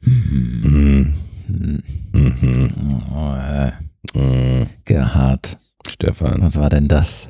Mhm. 0.00 1.12
Hm. 1.46 1.82
Mhm. 2.12 3.02
Oh, 3.14 3.34
äh, 3.34 3.72
Mhm. 4.14 4.66
Gerhard, 4.84 5.58
Stefan. 5.88 6.40
was 6.40 6.56
war 6.56 6.70
denn 6.70 6.88
das? 6.88 7.28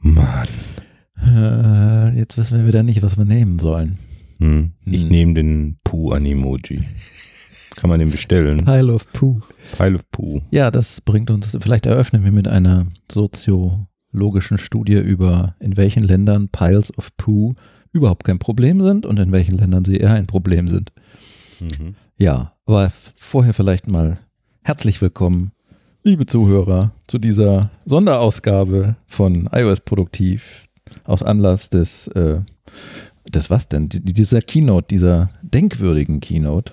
Mann. 0.00 0.46
Äh, 1.20 2.16
jetzt 2.16 2.36
wissen 2.38 2.58
wir 2.58 2.66
wieder 2.66 2.82
nicht, 2.82 3.02
was 3.02 3.16
wir 3.18 3.24
nehmen 3.24 3.58
sollen. 3.58 3.98
Hm. 4.38 4.72
Ich 4.84 5.02
Hm. 5.02 5.08
nehme 5.08 5.34
den 5.34 5.78
Poo-Animoji. 5.84 6.82
Kann 7.76 7.90
man 7.90 7.98
den 8.00 8.10
bestellen? 8.10 8.64
Pile 8.64 8.92
of 8.94 9.10
Poo. 9.12 9.40
Pile 9.76 9.94
of 9.96 10.10
Poo. 10.10 10.40
Ja, 10.50 10.70
das 10.70 11.00
bringt 11.00 11.30
uns, 11.30 11.56
vielleicht 11.60 11.86
eröffnen 11.86 12.24
wir 12.24 12.32
mit 12.32 12.48
einer 12.48 12.86
soziologischen 13.10 14.58
Studie 14.58 14.98
über, 14.98 15.54
in 15.60 15.76
welchen 15.76 16.02
Ländern 16.02 16.48
Piles 16.48 16.96
of 16.98 17.16
Poo 17.16 17.54
überhaupt 17.92 18.24
kein 18.24 18.38
Problem 18.38 18.80
sind 18.80 19.06
und 19.06 19.18
in 19.18 19.32
welchen 19.32 19.56
Ländern 19.58 19.84
sie 19.84 19.96
eher 19.96 20.12
ein 20.12 20.26
Problem 20.26 20.68
sind. 20.68 20.92
Mhm. 21.60 21.94
Ja, 22.18 22.52
aber 22.66 22.92
vorher 23.16 23.54
vielleicht 23.54 23.88
mal 23.88 24.18
herzlich 24.62 25.00
willkommen, 25.00 25.52
liebe 26.04 26.26
Zuhörer, 26.26 26.92
zu 27.06 27.18
dieser 27.18 27.70
Sonderausgabe 27.86 28.96
von 29.06 29.48
iOS 29.52 29.80
Produktiv 29.80 30.68
aus 31.04 31.22
Anlass 31.22 31.70
des, 31.70 32.08
äh, 32.08 32.40
des 33.28 33.50
was 33.50 33.68
denn? 33.68 33.88
Die- 33.88 34.00
Dieser 34.00 34.40
Keynote, 34.42 34.86
dieser 34.88 35.30
denkwürdigen 35.42 36.20
Keynote 36.20 36.72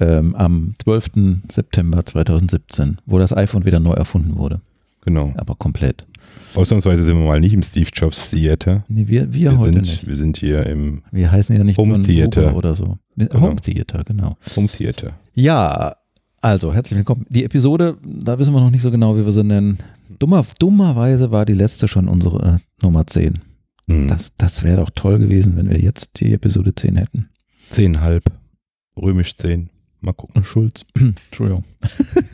ähm, 0.00 0.34
am 0.34 0.74
12. 0.82 1.42
September 1.50 2.04
2017, 2.04 2.98
wo 3.06 3.18
das 3.18 3.32
iPhone 3.36 3.64
wieder 3.64 3.80
neu 3.80 3.92
erfunden 3.92 4.36
wurde, 4.36 4.60
Genau. 5.04 5.32
aber 5.36 5.54
komplett. 5.54 6.04
Ausnahmsweise 6.54 7.02
sind 7.02 7.18
wir 7.18 7.26
mal 7.26 7.40
nicht 7.40 7.52
im 7.54 7.62
Steve 7.62 7.88
Jobs 7.92 8.30
Theater. 8.30 8.84
Nee, 8.88 9.06
wir, 9.08 9.32
wir, 9.32 9.52
Wir 9.52 9.58
heute 9.58 9.72
sind, 9.72 9.80
nicht. 9.82 10.06
wir 10.06 10.16
sind 10.16 10.36
hier 10.36 10.66
im 10.66 11.02
Wir 11.10 11.30
heißen 11.30 11.56
ja 11.56 11.64
nicht 11.64 11.78
Home 11.78 12.02
Theater. 12.02 12.56
Oder 12.56 12.74
so. 12.74 12.98
Genau. 13.16 13.40
Home 13.40 13.56
Theater, 13.56 14.02
genau. 14.04 14.36
Home 14.56 14.68
Theater. 14.68 15.12
Ja, 15.34 15.96
also 16.40 16.74
herzlich 16.74 16.98
willkommen. 16.98 17.26
Die 17.28 17.44
Episode, 17.44 17.96
da 18.04 18.38
wissen 18.38 18.52
wir 18.52 18.60
noch 18.60 18.70
nicht 18.70 18.82
so 18.82 18.90
genau, 18.90 19.16
wie 19.16 19.24
wir 19.24 19.32
sie 19.32 19.44
nennen. 19.44 19.78
Dummer, 20.18 20.44
dummerweise 20.58 21.30
war 21.30 21.44
die 21.44 21.54
letzte 21.54 21.88
schon 21.88 22.08
unsere 22.08 22.56
äh, 22.56 22.84
Nummer 22.84 23.06
10. 23.06 23.38
Hm. 23.86 24.08
Das, 24.08 24.34
das 24.36 24.62
wäre 24.62 24.78
doch 24.78 24.90
toll 24.90 25.18
gewesen, 25.18 25.56
wenn 25.56 25.70
wir 25.70 25.80
jetzt 25.80 26.20
die 26.20 26.32
Episode 26.32 26.74
10 26.74 26.96
hätten. 26.96 27.28
Zehnhalb. 27.70 28.24
Römisch 29.00 29.36
10. 29.36 29.70
Mal 30.00 30.12
gucken. 30.12 30.44
Schulz. 30.44 30.84
Entschuldigung. 30.94 31.64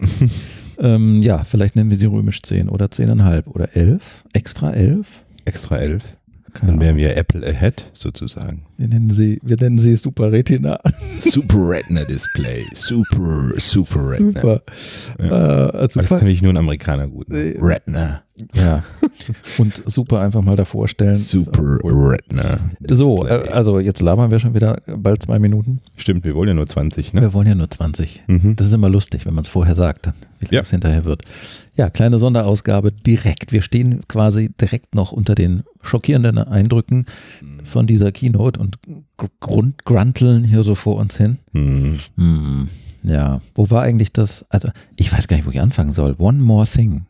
ähm, 0.79 1.21
ja, 1.21 1.45
vielleicht 1.45 1.77
nennen 1.77 1.91
wir 1.91 1.97
sie 1.97 2.07
römisch 2.07 2.43
10 2.43 2.69
oder 2.69 2.87
10,5 2.87 3.47
oder 3.47 3.77
11. 3.77 4.25
Extra 4.33 4.73
11? 4.73 5.25
Extra 5.45 5.79
11. 5.79 6.17
Keine 6.53 6.73
Dann 6.73 6.81
wären 6.81 6.91
Ahnung. 6.91 7.05
wir 7.05 7.17
Apple 7.17 7.47
Ahead 7.47 7.91
sozusagen. 7.93 8.67
wir, 8.77 8.89
nennen 8.89 9.11
sie, 9.11 9.39
wir 9.43 9.57
nennen 9.57 9.79
sie 9.79 9.97
Super 9.97 10.33
Retina. 10.33 10.79
Super 11.19 11.71
Retina 11.71 12.05
Display. 12.05 12.65
Super, 12.75 13.53
super 13.59 14.11
Retina. 14.11 14.33
Super. 14.41 14.63
Ja. 15.19 15.69
Äh, 15.69 15.71
also 15.79 16.01
Das 16.01 16.09
kann 16.11 16.27
ich 16.27 16.43
nur 16.43 16.53
ein 16.53 16.57
Amerikaner 16.57 17.09
gut. 17.09 17.29
Nee. 17.29 17.57
Retina. 17.61 18.23
Ja. 18.55 18.83
Und 19.59 19.73
super 19.91 20.21
einfach 20.21 20.41
mal 20.43 20.57
davor 20.57 20.89
stellen. 20.89 21.15
Super 21.15 21.79
Retina. 21.85 22.59
So, 22.89 23.27
äh, 23.27 23.49
also 23.53 23.79
jetzt 23.79 24.01
labern 24.01 24.31
wir 24.31 24.39
schon 24.39 24.55
wieder 24.55 24.81
bald 24.87 25.23
zwei 25.23 25.39
Minuten. 25.39 25.81
Stimmt, 25.97 26.25
wir 26.25 26.35
wollen 26.35 26.49
ja 26.49 26.55
nur 26.55 26.67
20, 26.67 27.13
ne? 27.13 27.21
Wir 27.21 27.33
wollen 27.35 27.47
ja 27.47 27.55
nur 27.55 27.71
20. 27.71 28.23
Mhm. 28.29 28.57
Das 28.57 28.67
ist 28.67 28.73
immer 28.73 28.89
lustig, 28.89 29.27
wenn 29.27 29.35
man 29.35 29.43
es 29.43 29.49
vorher 29.51 29.75
sagt, 29.75 30.07
dann, 30.07 30.15
wie 30.39 30.47
lange 30.47 30.55
Ja. 30.57 30.61
es 30.63 30.71
hinterher 30.71 31.05
wird. 31.05 31.23
Ja, 31.77 31.91
kleine 31.91 32.19
Sonderausgabe 32.19 32.93
direkt. 32.93 33.53
Wir 33.53 33.63
stehen 33.63 34.01
quasi 34.09 34.51
direkt 34.61 34.95
noch 34.95 35.13
unter 35.13 35.35
den 35.35 35.63
schockierenden 35.83 36.39
Eindrücken 36.39 37.05
von 37.65 37.87
dieser 37.87 38.11
Keynote 38.13 38.59
und 38.59 38.79
gr- 39.19 39.29
grund 39.41 39.85
grunteln 39.85 40.45
hier 40.45 40.63
so 40.63 40.75
vor 40.75 40.97
uns 40.97 41.17
hin. 41.19 41.39
Hm. 41.53 41.99
Hm, 42.17 42.69
ja, 43.03 43.41
wo 43.55 43.71
war 43.71 43.83
eigentlich 43.83 44.13
das? 44.13 44.45
Also, 44.49 44.69
ich 44.97 45.13
weiß 45.13 45.29
gar 45.29 45.37
nicht, 45.37 45.47
wo 45.47 45.51
ich 45.51 45.61
anfangen 45.61 45.93
soll. 45.93 46.15
One 46.19 46.39
more 46.39 46.67
thing. 46.67 47.03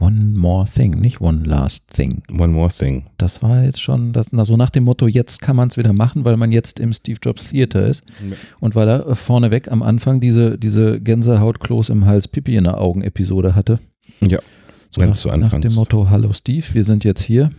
One 0.00 0.32
more 0.38 0.64
thing, 0.64 1.00
nicht 1.00 1.20
one 1.20 1.42
last 1.44 1.88
thing. 1.92 2.22
One 2.30 2.52
more 2.52 2.68
thing. 2.70 3.06
Das 3.16 3.42
war 3.42 3.64
jetzt 3.64 3.80
schon, 3.82 4.12
das, 4.12 4.26
na, 4.30 4.44
so 4.44 4.56
nach 4.56 4.70
dem 4.70 4.84
Motto, 4.84 5.08
jetzt 5.08 5.40
kann 5.42 5.56
man 5.56 5.68
es 5.68 5.76
wieder 5.76 5.92
machen, 5.92 6.24
weil 6.24 6.36
man 6.36 6.52
jetzt 6.52 6.78
im 6.78 6.92
Steve 6.92 7.18
Jobs 7.20 7.48
Theater 7.50 7.84
ist. 7.86 8.04
Und 8.60 8.76
weil 8.76 8.88
er 8.88 9.08
äh, 9.08 9.14
vorneweg 9.16 9.70
am 9.72 9.82
Anfang 9.82 10.20
diese, 10.20 10.56
diese 10.56 11.00
Gänsehaut-Kloß 11.00 11.88
im 11.90 12.06
Hals, 12.06 12.28
Pipi 12.28 12.54
in 12.56 12.64
der 12.64 12.80
Augen-Episode 12.80 13.56
hatte. 13.56 13.80
Ja, 14.20 14.38
So 14.90 15.00
Ganz 15.00 15.16
nach, 15.16 15.22
zu 15.22 15.28
nach 15.28 15.34
Anfangs. 15.46 15.62
dem 15.66 15.74
Motto, 15.74 16.08
hallo 16.10 16.32
Steve, 16.32 16.64
wir 16.72 16.84
sind 16.84 17.02
jetzt 17.02 17.22
hier. 17.22 17.50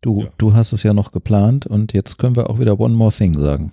Du, 0.00 0.22
Ja. 0.22 0.28
du 0.38 0.54
hast 0.54 0.72
es 0.72 0.84
ja 0.84 0.94
noch 0.94 1.10
geplant 1.12 1.66
und 1.66 1.92
jetzt 1.92 2.18
können 2.18 2.36
wir 2.36 2.50
auch 2.50 2.60
wieder 2.60 2.78
One 2.78 2.94
More 2.94 3.12
Thing 3.12 3.34
sagen. 3.34 3.72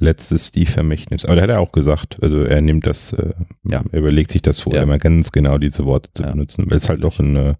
Letztes 0.00 0.46
Steve-Vermächtnis. 0.48 1.24
Aber 1.24 1.36
da 1.36 1.42
hat 1.42 1.50
er 1.50 1.60
auch 1.60 1.72
gesagt, 1.72 2.22
also 2.22 2.42
er 2.42 2.60
nimmt 2.60 2.86
das, 2.86 3.12
äh, 3.12 3.32
Ja. 3.64 3.82
er 3.90 3.98
überlegt 3.98 4.30
sich 4.30 4.42
das 4.42 4.60
vorher 4.60 4.82
Ja. 4.82 4.86
mal 4.86 4.98
ganz 4.98 5.32
genau 5.32 5.58
diese 5.58 5.84
Worte 5.86 6.10
zu 6.14 6.22
Ja. 6.22 6.30
benutzen, 6.32 6.64
weil 6.68 6.76
es 6.76 6.88
halt 6.88 7.02
doch 7.02 7.18
ein, 7.18 7.34
äh, 7.36 7.54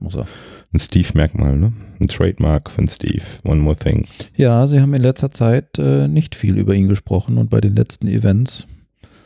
ein 0.72 0.78
Steve-Merkmal, 0.78 1.56
ne? 1.56 1.72
Ein 2.00 2.08
Trademark 2.08 2.70
von 2.70 2.86
Steve. 2.88 3.22
One 3.44 3.60
more 3.60 3.76
thing. 3.76 4.06
Ja, 4.36 4.66
sie 4.66 4.80
haben 4.80 4.94
in 4.94 5.02
letzter 5.02 5.30
Zeit 5.30 5.78
äh, 5.78 6.06
nicht 6.08 6.34
viel 6.34 6.58
über 6.58 6.74
ihn 6.74 6.88
gesprochen 6.88 7.38
und 7.38 7.50
bei 7.50 7.60
den 7.60 7.74
letzten 7.74 8.06
Events 8.06 8.66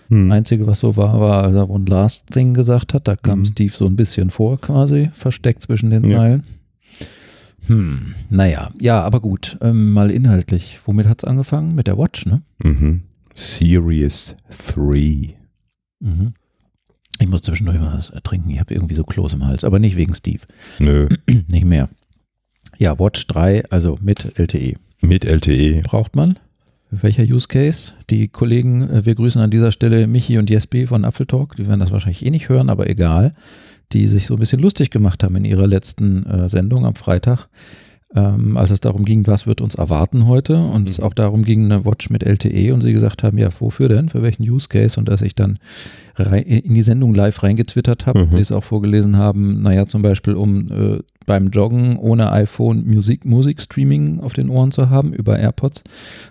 Hm. 0.08 0.30
Einzige, 0.30 0.66
was 0.66 0.80
so 0.80 0.96
war, 0.96 1.20
war, 1.20 1.44
als 1.44 1.54
er 1.54 1.70
One 1.70 1.86
Last 1.86 2.26
Thing 2.32 2.52
gesagt 2.52 2.92
hat. 2.92 3.08
Da 3.08 3.16
kam 3.16 3.40
Mhm. 3.40 3.44
Steve 3.46 3.72
so 3.72 3.86
ein 3.86 3.96
bisschen 3.96 4.28
vor, 4.30 4.60
quasi, 4.60 5.08
versteckt 5.14 5.62
zwischen 5.62 5.88
den 5.90 6.04
Ja. 6.08 6.18
Hm, 7.66 8.14
naja, 8.30 8.72
ja, 8.80 9.00
aber 9.02 9.20
gut, 9.20 9.56
ähm, 9.60 9.92
mal 9.92 10.10
inhaltlich. 10.10 10.80
Womit 10.84 11.06
hat 11.06 11.22
es 11.22 11.28
angefangen? 11.28 11.74
Mit 11.74 11.86
der 11.86 11.96
Watch, 11.98 12.26
ne? 12.26 12.42
Mhm. 12.62 13.02
Series 13.34 14.34
3. 14.74 15.34
Mhm. 16.00 16.34
Ich 17.20 17.28
muss 17.28 17.42
zwischendurch 17.42 17.78
mal 17.78 17.94
was 17.94 18.10
trinken. 18.24 18.50
Ich 18.50 18.58
habe 18.60 18.74
irgendwie 18.74 18.94
so 18.94 19.04
Kloß 19.04 19.34
im 19.34 19.46
Hals, 19.46 19.62
aber 19.64 19.78
nicht 19.78 19.96
wegen 19.96 20.14
Steve. 20.14 20.40
Nö, 20.80 21.08
nicht 21.48 21.64
mehr. 21.64 21.88
Ja, 22.78 22.98
Watch 22.98 23.26
3, 23.28 23.64
also 23.70 23.98
mit 24.02 24.38
LTE. 24.38 24.74
mit 25.02 25.24
LTE. 25.24 25.82
Braucht 25.82 26.16
man? 26.16 26.38
Welcher 26.90 27.22
Use 27.22 27.48
Case? 27.48 27.92
Die 28.10 28.28
Kollegen, 28.28 28.90
äh, 28.90 29.06
wir 29.06 29.14
grüßen 29.14 29.40
an 29.40 29.50
dieser 29.50 29.72
Stelle 29.72 30.06
Michi 30.06 30.36
und 30.38 30.50
Jespi 30.50 30.86
von 30.86 31.04
Apfeltalk, 31.04 31.56
die 31.56 31.66
werden 31.68 31.80
das 31.80 31.90
wahrscheinlich 31.92 32.26
eh 32.26 32.30
nicht 32.30 32.48
hören, 32.48 32.68
aber 32.68 32.90
egal, 32.90 33.34
die 33.92 34.06
sich 34.06 34.26
so 34.26 34.34
ein 34.34 34.40
bisschen 34.40 34.60
lustig 34.60 34.90
gemacht 34.90 35.22
haben 35.22 35.36
in 35.36 35.44
ihrer 35.44 35.66
letzten 35.66 36.24
äh, 36.26 36.48
Sendung 36.48 36.86
am 36.86 36.94
Freitag, 36.94 37.48
ähm, 38.14 38.56
als 38.58 38.70
es 38.70 38.80
darum 38.80 39.04
ging, 39.06 39.26
was 39.26 39.46
wird 39.46 39.60
uns 39.62 39.74
erwarten 39.74 40.26
heute 40.26 40.58
und 40.58 40.88
es 40.90 41.00
auch 41.00 41.14
darum 41.14 41.44
ging, 41.44 41.64
eine 41.64 41.84
Watch 41.86 42.10
mit 42.10 42.22
LTE 42.22 42.74
und 42.74 42.82
sie 42.82 42.92
gesagt 42.92 43.22
haben, 43.22 43.38
ja, 43.38 43.48
wofür 43.58 43.88
denn? 43.88 44.10
Für 44.10 44.22
welchen 44.22 44.42
Use 44.42 44.68
Case? 44.68 45.00
Und 45.00 45.08
dass 45.08 45.22
ich 45.22 45.34
dann 45.34 45.58
rein, 46.16 46.42
in 46.42 46.74
die 46.74 46.82
Sendung 46.82 47.14
live 47.14 47.42
reingetwittert 47.42 48.04
habe, 48.06 48.26
Mhm. 48.26 48.32
sie 48.32 48.40
es 48.40 48.52
auch 48.52 48.64
vorgelesen 48.64 49.16
haben, 49.16 49.62
naja, 49.62 49.86
zum 49.86 50.02
Beispiel 50.02 50.34
um 50.34 50.68
äh, 50.70 50.98
beim 51.24 51.48
Joggen 51.48 51.96
ohne 51.96 52.32
iPhone 52.32 52.86
Musik, 52.86 53.24
Musikstreaming 53.24 54.20
auf 54.20 54.34
den 54.34 54.50
Ohren 54.50 54.72
zu 54.72 54.90
haben 54.90 55.14
über 55.14 55.38
AirPods, 55.38 55.82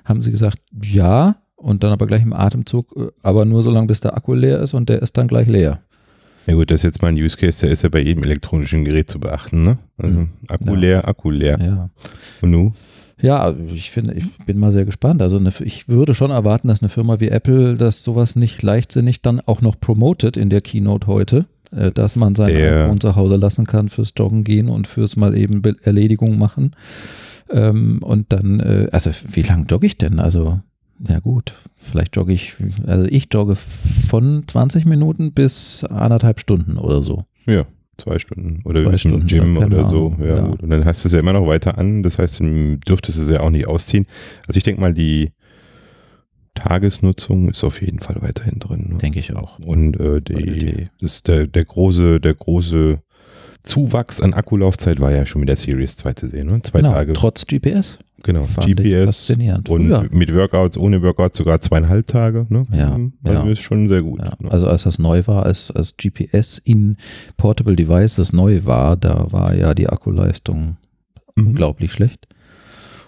haben 0.05 0.21
sie 0.21 0.31
gesagt, 0.31 0.59
ja, 0.83 1.37
und 1.55 1.83
dann 1.83 1.91
aber 1.91 2.05
gleich 2.07 2.21
im 2.21 2.33
Atemzug, 2.33 2.95
äh, 2.95 3.07
aber 3.23 3.45
nur 3.45 3.63
so 3.63 3.71
lange, 3.71 3.87
bis 3.87 4.01
der 4.01 4.15
Akku 4.15 4.35
leer 4.35 4.59
ist 4.59 4.75
und 4.75 4.87
der 4.87 5.01
ist 5.01 5.17
dann 5.17 5.27
gleich 5.27 5.47
leer. 5.47 5.79
Ja 6.47 6.55
gut, 6.55 6.71
das 6.71 6.79
ist 6.81 6.83
jetzt 6.83 7.01
mal 7.01 7.09
ein 7.09 7.15
Use 7.15 7.37
Case, 7.37 7.61
der 7.65 7.71
ist 7.71 7.83
ja 7.83 7.89
bei 7.89 8.01
jedem 8.01 8.23
elektronischen 8.23 8.83
Gerät 8.83 9.09
zu 9.11 9.19
beachten, 9.19 9.61
ne? 9.61 9.77
Also 9.97 10.19
Mhm. 10.21 10.29
Akku 10.47 10.69
Ja. 10.73 10.79
leer, 10.79 11.07
Akku 11.07 11.29
leer. 11.29 11.59
Ja. 11.61 11.89
Und 12.41 12.49
nu? 12.51 12.73
Ja, 13.21 13.53
ich 13.67 13.91
finde, 13.91 14.15
ich 14.15 14.25
bin 14.47 14.57
mal 14.57 14.71
sehr 14.71 14.85
gespannt. 14.85 15.21
Also 15.21 15.37
eine, 15.37 15.53
ich 15.63 15.87
würde 15.87 16.15
schon 16.15 16.31
erwarten, 16.31 16.67
dass 16.69 16.81
eine 16.81 16.89
Firma 16.89 17.19
wie 17.19 17.27
Apple 17.27 17.77
das 17.77 18.03
sowas 18.03 18.35
nicht 18.35 18.63
leichtsinnig 18.63 19.21
dann 19.21 19.39
auch 19.41 19.61
noch 19.61 19.79
promotet 19.79 20.37
in 20.37 20.49
der 20.49 20.61
Keynote 20.61 21.05
heute, 21.05 21.45
äh, 21.71 21.91
dass 21.91 22.15
man 22.15 22.33
sein 22.33 22.47
iPhone 22.49 22.99
zu 22.99 23.15
Hause 23.15 23.35
lassen 23.35 23.67
kann 23.67 23.89
fürs 23.89 24.13
Joggen 24.17 24.43
gehen 24.43 24.69
und 24.69 24.87
fürs 24.87 25.15
mal 25.17 25.37
eben 25.37 25.61
Be 25.61 25.75
Erledigung 25.83 26.39
machen. 26.39 26.75
Ähm, 27.51 27.99
und 28.01 28.33
dann, 28.33 28.59
äh, 28.59 28.87
also 28.91 29.11
wie 29.31 29.43
lange 29.43 29.65
jogge 29.69 29.85
ich 29.85 29.99
denn? 29.99 30.19
Also, 30.19 30.59
ja 31.07 31.19
gut, 31.19 31.53
vielleicht 31.79 32.15
jogge 32.15 32.33
ich, 32.33 32.55
also 32.85 33.05
ich 33.05 33.27
jogge 33.31 33.55
von 33.55 34.43
20 34.47 34.85
Minuten 34.85 35.31
bis 35.33 35.83
anderthalb 35.83 36.39
Stunden 36.39 36.77
oder 36.77 37.01
so. 37.03 37.25
Ja, 37.45 37.65
zwei 37.97 38.19
Stunden. 38.19 38.61
Oder 38.65 38.83
Zwei 38.83 38.97
Stunden, 38.97 39.27
Gym 39.27 39.57
oder 39.57 39.85
so. 39.85 40.15
Ja, 40.19 40.25
ja. 40.25 40.41
Gut. 40.47 40.61
Und 40.63 40.69
dann 40.69 40.85
hast 40.85 41.03
du 41.03 41.07
es 41.07 41.13
ja 41.13 41.19
immer 41.19 41.33
noch 41.33 41.47
weiter 41.47 41.77
an. 41.77 42.03
Das 42.03 42.19
heißt, 42.19 42.39
dann 42.39 42.79
dürftest 42.81 43.17
du 43.17 43.23
es 43.23 43.29
ja 43.29 43.41
auch 43.41 43.49
nicht 43.49 43.67
ausziehen. 43.67 44.05
Also 44.47 44.57
ich 44.57 44.63
denke 44.63 44.81
mal, 44.81 44.93
die 44.93 45.31
Tagesnutzung 46.53 47.49
ist 47.49 47.63
auf 47.63 47.81
jeden 47.81 47.99
Fall 47.99 48.17
weiterhin 48.21 48.59
drin. 48.59 48.89
Ne? 48.91 48.97
Denke 48.97 49.19
ich 49.19 49.33
auch. 49.35 49.59
Und 49.59 49.99
äh, 49.99 50.21
die, 50.21 50.33
LTE. 50.33 50.89
das 50.99 51.13
ist 51.15 51.27
der, 51.27 51.47
der 51.47 51.65
große, 51.65 52.19
der 52.19 52.33
große 52.33 52.99
Zuwachs 53.63 54.21
an 54.21 54.33
Akkulaufzeit 54.33 54.99
war 54.99 55.11
ja 55.11 55.25
schon 55.25 55.41
mit 55.41 55.49
der 55.49 55.55
Series 55.55 55.95
2 55.95 56.13
zu 56.13 56.27
sehen. 56.27 56.47
Ne? 56.47 56.61
Zwei 56.63 56.79
Genau, 56.79 56.93
Tage. 56.93 57.13
trotz 57.13 57.45
GPS. 57.45 57.99
Genau, 58.23 58.43
Fand 58.45 58.67
GPS 58.67 59.05
faszinierend. 59.27 59.69
und 59.69 59.87
Früher. 59.87 60.07
mit 60.11 60.33
Workouts, 60.33 60.77
ohne 60.77 61.01
Workouts 61.01 61.37
sogar 61.37 61.59
zweieinhalb 61.61 62.07
Tage. 62.07 62.45
Ne? 62.49 62.65
Ja, 62.71 62.97
Mhm, 62.97 63.13
Also 63.23 63.45
ja. 63.45 63.51
ist 63.51 63.61
schon 63.61 63.89
sehr 63.89 64.01
gut. 64.03 64.19
Ja, 64.21 64.33
ne? 64.39 64.51
also 64.51 64.67
als 64.67 64.83
das 64.83 64.99
neu 64.99 65.23
war, 65.27 65.43
als, 65.45 65.71
als 65.71 65.95
GPS 65.97 66.57
in 66.59 66.97
Portable 67.37 67.75
Devices 67.75 68.33
neu 68.33 68.61
war, 68.65 68.95
da 68.97 69.31
war 69.31 69.55
ja 69.55 69.73
die 69.73 69.87
Akkuleistung 69.89 70.77
Mhm. 71.35 71.47
unglaublich 71.47 71.91
schlecht. 71.93 72.27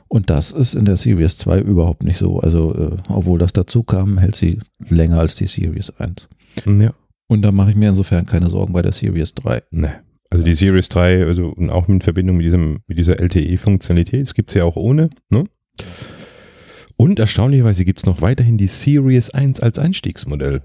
Und 0.07 0.29
das 0.29 0.51
ist 0.51 0.75
in 0.75 0.85
der 0.85 0.95
Series 0.97 1.37
2 1.39 1.59
überhaupt 1.59 2.03
nicht 2.03 2.17
so. 2.17 2.39
Also, 2.39 2.73
äh, 2.75 2.97
obwohl 3.09 3.39
das 3.39 3.51
dazu 3.51 3.81
kam, 3.83 4.17
hält 4.19 4.35
sie 4.35 4.59
länger 4.89 5.19
als 5.19 5.35
die 5.35 5.47
Series 5.47 5.89
1. 5.97 6.29
Ja. 6.65 6.93
Und 7.27 7.41
da 7.41 7.51
mache 7.51 7.71
ich 7.71 7.75
mir 7.75 7.89
insofern 7.89 8.25
keine 8.27 8.49
Sorgen 8.49 8.73
bei 8.73 8.81
der 8.83 8.91
Series 8.91 9.33
3. 9.33 9.63
Ne. 9.71 9.91
Also 10.33 10.43
die 10.45 10.53
Series 10.55 10.89
3, 10.89 11.25
also 11.27 11.49
und 11.49 11.69
auch 11.69 11.87
in 11.87 12.01
Verbindung 12.01 12.37
mit, 12.37 12.45
diesem, 12.47 12.79
mit 12.87 12.97
dieser 12.97 13.19
LTE-Funktionalität, 13.19 14.23
das 14.23 14.33
gibt 14.33 14.49
es 14.49 14.55
ja 14.55 14.63
auch 14.63 14.75
ohne. 14.75 15.11
Ne? 15.29 15.43
Und 16.97 17.19
erstaunlicherweise 17.19 17.85
gibt 17.85 17.99
es 17.99 18.05
noch 18.07 18.21
weiterhin 18.21 18.57
die 18.57 18.65
Series 18.65 19.29
1 19.29 19.59
als 19.59 19.77
Einstiegsmodell. 19.77 20.61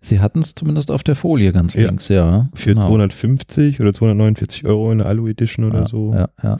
Sie 0.00 0.18
hatten 0.18 0.40
es 0.40 0.56
zumindest 0.56 0.90
auf 0.90 1.04
der 1.04 1.14
Folie 1.14 1.52
ganz 1.52 1.74
Ja. 1.74 1.86
links, 1.86 2.08
ja. 2.08 2.48
Für 2.54 2.74
250 2.74 3.78
oder 3.80 3.94
249 3.94 4.66
Euro 4.66 4.90
in 4.90 4.98
der 4.98 5.06
Alu 5.06 5.28
Edition 5.28 5.66
oder 5.66 5.82
ja, 5.82 5.86
so. 5.86 6.12
Ja, 6.14 6.28
ja. 6.42 6.56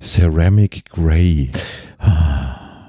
Ceramic 0.00 0.84
Grey. 0.90 1.50
Mhm. 2.00 2.43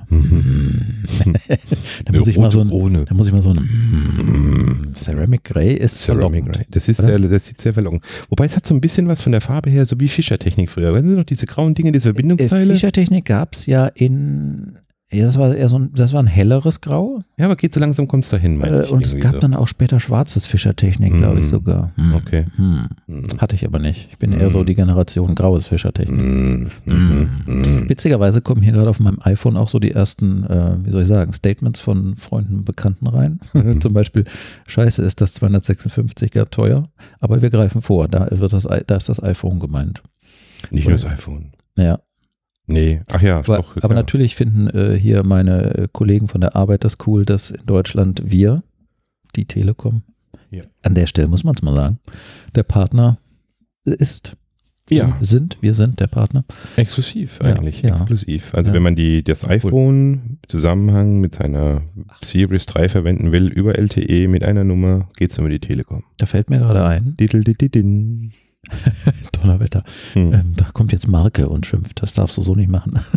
Da 2.06 2.13
muss 2.18 2.28
ich 2.28 2.38
mal 2.38 2.52
so 2.52 2.62
ein, 2.62 2.69
ohne. 2.69 3.06
da 3.06 3.13
muss 3.13 3.28
ich 3.28 3.34
mal 3.34 3.42
so 3.42 3.50
ein 3.52 3.57
mm, 3.57 4.94
Ceramic 4.96 5.44
Grey 5.44 5.74
ist 5.75 6.00
Ceramic. 6.02 6.46
Grey. 6.52 6.66
Das, 6.69 6.88
ist 6.88 7.02
sehr, 7.02 7.19
das 7.19 7.46
sieht 7.46 7.60
sehr 7.60 7.74
verlockend. 7.74 8.04
Wobei 8.30 8.46
es 8.46 8.56
hat 8.56 8.66
so 8.66 8.74
ein 8.74 8.81
bisschen 8.81 9.07
was 9.07 9.22
von 9.22 9.31
der 9.31 9.42
Farbe 9.42 9.69
her, 9.69 9.86
so 9.86 10.00
wie 10.00 10.07
Fischertechnik 10.07 10.69
früher. 10.69 10.94
Weißt 10.94 11.06
du 11.06 11.10
noch, 11.18 11.24
diese 11.24 11.46
grauen 11.46 11.74
Dinge, 11.74 11.92
diese 11.92 12.10
Äh, 12.10 12.13
Verbindungsteile? 12.13 12.74
Fischertechnik 12.74 13.25
gab 13.25 13.54
es 13.56 13.66
ja 13.66 13.88
in, 13.88 14.78
ja, 15.16 15.26
das 15.26 15.38
war 15.38 15.56
eher 15.56 15.70
so 15.70 15.80
ein, 15.80 15.92
das 15.94 16.14
war 16.14 16.22
ein 16.22 16.28
helleres 16.28 16.82
Grau. 16.82 17.22
ja, 17.38 17.46
aber 17.46 17.56
geht 17.56 17.74
so 17.74 17.80
langsam, 17.80 18.08
kommst 18.08 18.32
du 18.32 18.38
dahin, 18.38 18.58
meine 18.58 18.78
Äh, 18.80 18.84
ich. 18.84 18.92
und 18.92 19.06
es 19.06 19.18
gab 19.20 19.34
so. 19.34 19.40
dann 19.40 19.54
auch 19.54 19.68
später 19.68 20.00
schwarzes 20.00 20.46
Fischertechnik, 20.46 21.14
glaube 21.14 21.40
ich 21.40 21.48
sogar. 21.50 21.92
Hm. 21.96 22.14
okay. 22.16 22.46
Hm. 22.56 22.88
Mhm. 23.08 23.24
Hatte 23.40 23.56
ich 23.56 23.66
aber 23.66 23.80
nicht. 23.80 24.10
Ich 24.12 24.18
bin 24.18 24.32
eher 24.34 24.50
so 24.50 24.62
Mm. 24.64 24.66
die 24.66 24.76
Generation 24.76 25.36
graues 25.36 25.68
Fischertechnik. 25.68 26.20
Mhm. 26.20 26.70
Mhm. 26.86 27.30
Mhm. 27.46 27.90
Witzigerweise 27.90 28.42
kommen 28.42 28.62
hier 28.62 28.74
gerade 28.74 28.90
auf 28.90 29.00
meinem 29.00 29.20
iPhone 29.22 29.58
auch 29.58 29.70
so 29.70 29.80
die 29.80 29.92
ersten, 29.92 30.44
äh, 30.46 30.78
wie 30.84 30.92
soll 30.92 31.04
ich 31.04 31.08
sagen, 31.08 31.34
Statements 31.34 31.80
von 31.80 32.16
Freunden 32.16 32.56
und 32.58 32.66
Bekannten 32.66 33.08
rein. 33.08 33.40
Zum 33.80 33.94
Beispiel, 33.94 34.26
scheiße 34.68 35.02
ist 35.04 35.22
das 35.22 35.40
256er 35.42 36.50
teuer, 36.50 36.90
aber 37.20 37.42
wir 37.42 37.50
greifen 37.50 37.82
vor, 37.82 38.08
da, 38.08 38.28
wird 38.32 38.54
das, 38.54 38.64
da 38.88 38.96
ist 38.96 39.10
das 39.10 39.22
iPhone 39.24 39.60
gemeint. 39.60 40.04
Nicht 40.72 40.88
nur 40.88 40.98
das 40.98 41.06
iPhone. 41.06 41.52
Ja, 41.78 42.00
Nee, 42.68 43.02
ach 43.12 43.22
ja, 43.22 43.40
aber, 43.40 43.58
doch, 43.58 43.78
aber 43.78 43.94
ja. 43.94 44.02
natürlich 44.02 44.36
finden 44.36 44.68
äh, 44.68 44.98
hier 45.00 45.24
meine 45.24 45.76
äh, 45.76 45.88
Kollegen 45.92 46.28
von 46.28 46.42
der 46.42 46.56
Arbeit 46.56 46.84
das 46.84 46.98
cool, 47.06 47.26
dass 47.26 47.52
in 47.52 47.66
Deutschland 47.66 48.24
wir, 48.26 48.64
die 49.36 49.46
Telekom, 49.46 50.02
Ja. 50.50 50.64
an 50.82 50.96
der 50.96 51.06
Stelle 51.06 51.28
muss 51.28 51.44
man 51.44 51.54
es 51.56 51.62
mal 51.62 51.76
sagen, 51.76 52.00
der 52.56 52.64
Partner 52.64 53.20
ist. 53.84 54.36
Ja. 54.90 55.18
Sind, 55.20 55.64
wir 55.64 55.74
sind 55.74 56.00
der 56.00 56.06
Partner. 56.06 56.46
Exklusiv 56.76 57.42
eigentlich, 57.42 57.82
ja. 57.82 57.90
exklusiv. 57.96 58.54
Also 58.54 58.72
wenn 58.72 58.84
man 58.84 58.96
die, 58.96 59.24
das 59.24 59.44
cool. 59.44 59.50
iPhone 59.52 60.14
im 60.14 60.38
Zusammenhang 60.48 61.20
mit 61.20 61.34
seiner 61.34 61.82
Series 62.24 62.68
3 62.68 62.90
verwenden 62.90 63.32
will, 63.32 63.48
über 63.48 63.76
LTE 63.80 64.28
mit 64.28 64.44
einer 64.44 64.64
Nummer, 64.64 65.10
geht 65.18 65.32
es 65.32 65.40
über 65.40 65.50
die 65.50 65.60
Telekom. 65.60 66.04
Da 66.18 66.28
fällt 66.28 66.52
mir 66.52 66.60
gerade 66.60 66.86
ein, 66.86 67.16
Diddle-diddidin. 67.18 68.32
Donnerwetter, 69.42 69.84
Hm. 70.14 70.34
ähm, 70.34 70.54
da 70.56 70.66
kommt 70.74 70.92
jetzt 70.92 71.08
Marke 71.08 71.48
und 71.50 71.66
schimpft, 71.66 72.02
das 72.02 72.14
darfst 72.14 72.38
du 72.38 72.42
so 72.42 72.56
nicht 72.56 72.70
machen. 72.70 73.00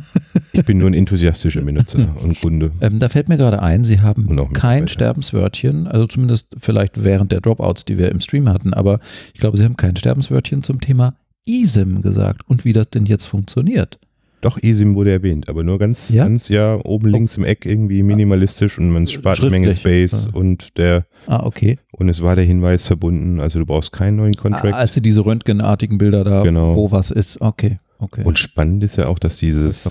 Ich 0.52 0.64
bin 0.64 0.78
nur 0.78 0.88
ein 0.88 0.94
enthusiastischer 0.94 1.60
Benutzer 1.60 2.16
und 2.22 2.40
Kunde. 2.40 2.70
Ähm, 2.80 2.98
da 2.98 3.08
fällt 3.08 3.28
mir 3.28 3.36
gerade 3.36 3.62
ein, 3.62 3.84
Sie 3.84 4.00
haben 4.00 4.26
kein. 4.54 4.88
Sterbenswörtchen, 4.88 5.86
also 5.86 6.06
zumindest 6.06 6.48
vielleicht 6.58 7.04
während 7.04 7.30
der 7.32 7.40
Dropouts, 7.40 7.84
die 7.84 7.98
wir 7.98 8.10
im 8.10 8.20
Stream 8.20 8.48
hatten, 8.48 8.72
aber 8.74 8.98
ich 9.34 9.40
glaube, 9.40 9.58
Sie 9.58 9.64
haben 9.64 9.76
kein 9.76 9.94
Sterbenswörtchen 9.96 10.62
zum 10.62 10.80
Thema 10.80 11.14
eSIM 11.46 12.02
gesagt 12.02 12.48
und 12.48 12.64
wie 12.64 12.72
das 12.72 12.88
denn 12.90 13.06
jetzt 13.06 13.26
funktioniert. 13.26 13.98
Doch, 14.40 14.56
eSIM 14.62 14.94
wurde 14.94 15.10
erwähnt, 15.10 15.48
aber 15.48 15.64
nur 15.64 15.78
ganz, 15.78 16.10
Ja? 16.12 16.22
ganz, 16.24 16.48
ja, 16.48 16.78
oben 16.84 17.08
links 17.08 17.36
im 17.36 17.44
Eck 17.44 17.66
irgendwie 17.66 18.02
minimalistisch 18.04 18.78
und 18.78 18.90
man 18.90 19.06
spart 19.08 19.40
eine 19.40 19.50
Menge. 19.50 19.72
Space 19.72 20.28
Ja. 20.32 20.38
und 20.38 20.78
der, 20.78 21.06
Ah, 21.26 21.44
okay. 21.44 21.78
und 21.90 22.08
es 22.08 22.22
war 22.22 22.36
der 22.36 22.44
Hinweis 22.44 22.86
verbunden, 22.86 23.40
also 23.40 23.58
du 23.58 23.66
brauchst 23.66 23.90
keinen 23.92 24.16
neuen 24.16 24.34
Ah, 24.38 24.40
Contract. 24.42 24.74
als 24.74 24.92
Sie 24.92 25.00
diese 25.00 25.24
röntgenartigen 25.26 25.98
Bilder 25.98 26.22
da, 26.22 26.42
Genau. 26.44 26.76
wo 26.76 26.92
was 26.92 27.10
ist, 27.10 27.40
okay, 27.40 27.80
okay. 27.98 28.22
und 28.24 28.38
spannend 28.38 28.82
ist 28.84 28.96
ja 28.96 29.06
auch, 29.06 29.18
dass 29.18 29.38
dieses. 29.38 29.88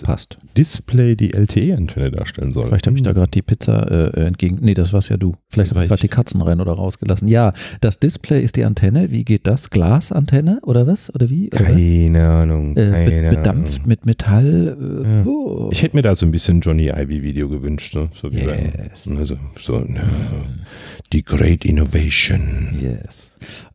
Display 0.57 1.15
die 1.15 1.33
LTE-Antenne 1.33 2.09
darstellen 2.11 2.51
soll. 2.51 2.65
Vielleicht 2.65 2.87
habe 2.87 2.97
ich 2.97 3.03
da 3.03 3.11
gerade 3.13 3.29
die 3.29 3.43
Pizza 3.43 3.91
äh, 4.15 4.25
entgegen. 4.25 4.57
Nee, 4.61 4.73
das 4.73 4.91
war's 4.91 5.09
ja 5.09 5.17
du. 5.17 5.35
Vielleicht 5.49 5.71
habe 5.71 5.83
ich 5.83 5.87
gerade 5.87 6.01
die 6.01 6.07
Katzen 6.07 6.41
rein 6.41 6.59
oder 6.59 6.73
rausgelassen. 6.73 7.27
Ja, 7.27 7.53
das 7.81 7.99
Display 7.99 8.41
ist 8.43 8.55
die 8.55 8.63
Antenne. 8.63 9.11
Wie 9.11 9.23
geht 9.23 9.45
das? 9.45 9.69
Glasantenne 9.69 10.59
oder 10.63 10.87
was? 10.87 11.13
Oder 11.13 11.29
wie? 11.29 11.47
Oder? 11.53 11.63
Keine 11.65 12.27
Ahnung, 12.27 12.75
Äh, 12.75 12.89
keine 12.91 13.29
be 13.29 13.35
bedampft 13.35 13.75
Ahnung. 13.75 13.87
mit 13.87 14.05
Metall. 14.07 14.77
Äh, 15.05 15.07
Ja. 15.19 15.25
oh. 15.25 15.69
Ich 15.71 15.83
hätte 15.83 15.95
mir 15.95 16.01
da 16.01 16.15
so 16.15 16.25
ein 16.25 16.31
bisschen 16.31 16.61
Johnny 16.61 16.87
Ivy-Video 16.89 17.49
gewünscht, 17.49 17.93
ne? 17.95 18.09
so 18.19 18.31
wie 18.31 18.37
Yes. 18.37 19.03
beim, 19.05 19.17
also 19.17 19.37
so 19.59 19.77
ne, 19.77 20.01
die 21.13 21.23
Great 21.23 21.65
Innovation. 21.65 22.41
Yes. 22.81 23.26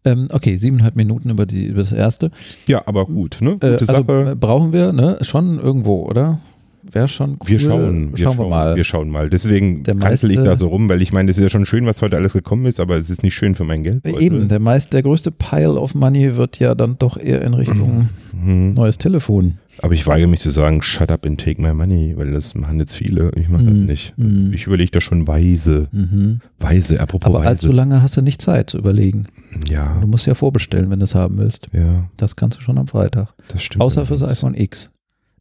Ähm, 0.04 0.28
okay, 0.32 0.56
siebeneinhalb 0.56 0.96
Minuten 0.96 1.30
über, 1.30 1.46
die, 1.46 1.66
über 1.66 1.82
das 1.82 1.92
erste. 1.92 2.30
Ja, 2.66 2.82
aber 2.86 3.06
gut, 3.06 3.38
ne? 3.40 3.52
Äh, 3.52 3.54
Gute 3.54 3.88
also 3.88 4.04
Sache. 4.06 4.30
äh, 4.32 4.34
brauchen 4.34 4.72
wir 4.72 4.92
ne? 4.92 5.18
schon 5.22 5.58
irgendwo, 5.58 6.04
oder? 6.06 6.40
Wäre 6.90 7.06
schon 7.08 7.32
cool. 7.32 7.38
Wir 7.46 7.58
schauen, 7.60 8.10
wir 8.10 8.18
schauen 8.24 8.34
schauen, 8.36 8.38
wir 8.46 8.50
mal. 8.50 8.76
Wir 8.76 8.84
schauen 8.84 9.10
mal. 9.10 9.30
Deswegen 9.30 9.82
kanzel 9.84 10.32
ich 10.32 10.38
da 10.42 10.56
so 10.56 10.66
rum, 10.68 10.88
weil 10.88 11.00
ich 11.00 11.12
meine, 11.12 11.30
es 11.30 11.38
ist 11.38 11.42
ja 11.42 11.48
schon 11.48 11.64
schön, 11.66 11.86
was 11.86 12.02
heute 12.02 12.16
alles 12.16 12.32
gekommen 12.32 12.66
ist, 12.66 12.80
aber 12.80 12.96
es 12.96 13.08
ist 13.10 13.22
nicht 13.22 13.34
schön 13.34 13.54
für 13.54 13.64
mein 13.64 13.82
Geld. 13.82 14.06
Eben, 14.06 14.48
der 14.48 14.58
meist, 14.58 14.92
der 14.92 15.02
größte 15.02 15.30
Pile 15.30 15.74
of 15.80 15.94
Money 15.94 16.36
wird 16.36 16.58
ja 16.58 16.74
dann 16.74 16.96
doch 16.98 17.16
eher 17.16 17.42
in 17.42 17.54
Richtung 17.54 18.08
Mhm. 18.32 18.74
neues 18.74 18.98
Telefon. 18.98 19.58
Aber 19.80 19.94
ich 19.94 20.06
weigere 20.06 20.26
mich 20.26 20.40
zu 20.40 20.50
sagen, 20.50 20.82
shut 20.82 21.10
up 21.10 21.24
and 21.26 21.40
take 21.40 21.62
my 21.62 21.72
money, 21.72 22.14
weil 22.16 22.32
das 22.32 22.54
machen 22.54 22.78
jetzt 22.80 22.94
viele. 22.96 23.30
Ich 23.36 23.48
mache 23.48 23.64
das 23.64 23.74
Mhm. 23.74 23.86
nicht. 23.86 24.14
Mhm. 24.18 24.52
Ich 24.52 24.66
überlege 24.66 24.90
da 24.90 25.00
schon 25.00 25.26
weise. 25.28 25.88
Mhm. 25.92 26.40
Weise, 26.58 27.00
apropos 27.00 27.32
Aber 27.34 27.44
allzu 27.44 27.68
weise. 27.68 27.76
lange 27.76 28.02
hast 28.02 28.16
du 28.16 28.20
nicht 28.22 28.42
Zeit 28.42 28.70
zu 28.70 28.78
überlegen. 28.78 29.26
Ja, 29.68 29.96
Du 30.00 30.06
musst 30.08 30.26
ja 30.26 30.34
vorbestellen, 30.34 30.90
wenn 30.90 30.98
du 30.98 31.04
es 31.04 31.14
haben 31.14 31.38
willst. 31.38 31.68
ja, 31.72 32.08
Das 32.16 32.36
kannst 32.36 32.58
du 32.58 32.62
schon 32.62 32.76
am 32.78 32.88
Freitag. 32.88 33.32
das 33.48 33.62
stimmt. 33.62 33.80
Außer 33.82 34.04
fürs 34.04 34.22
iPhone 34.22 34.54
X. 34.54 34.90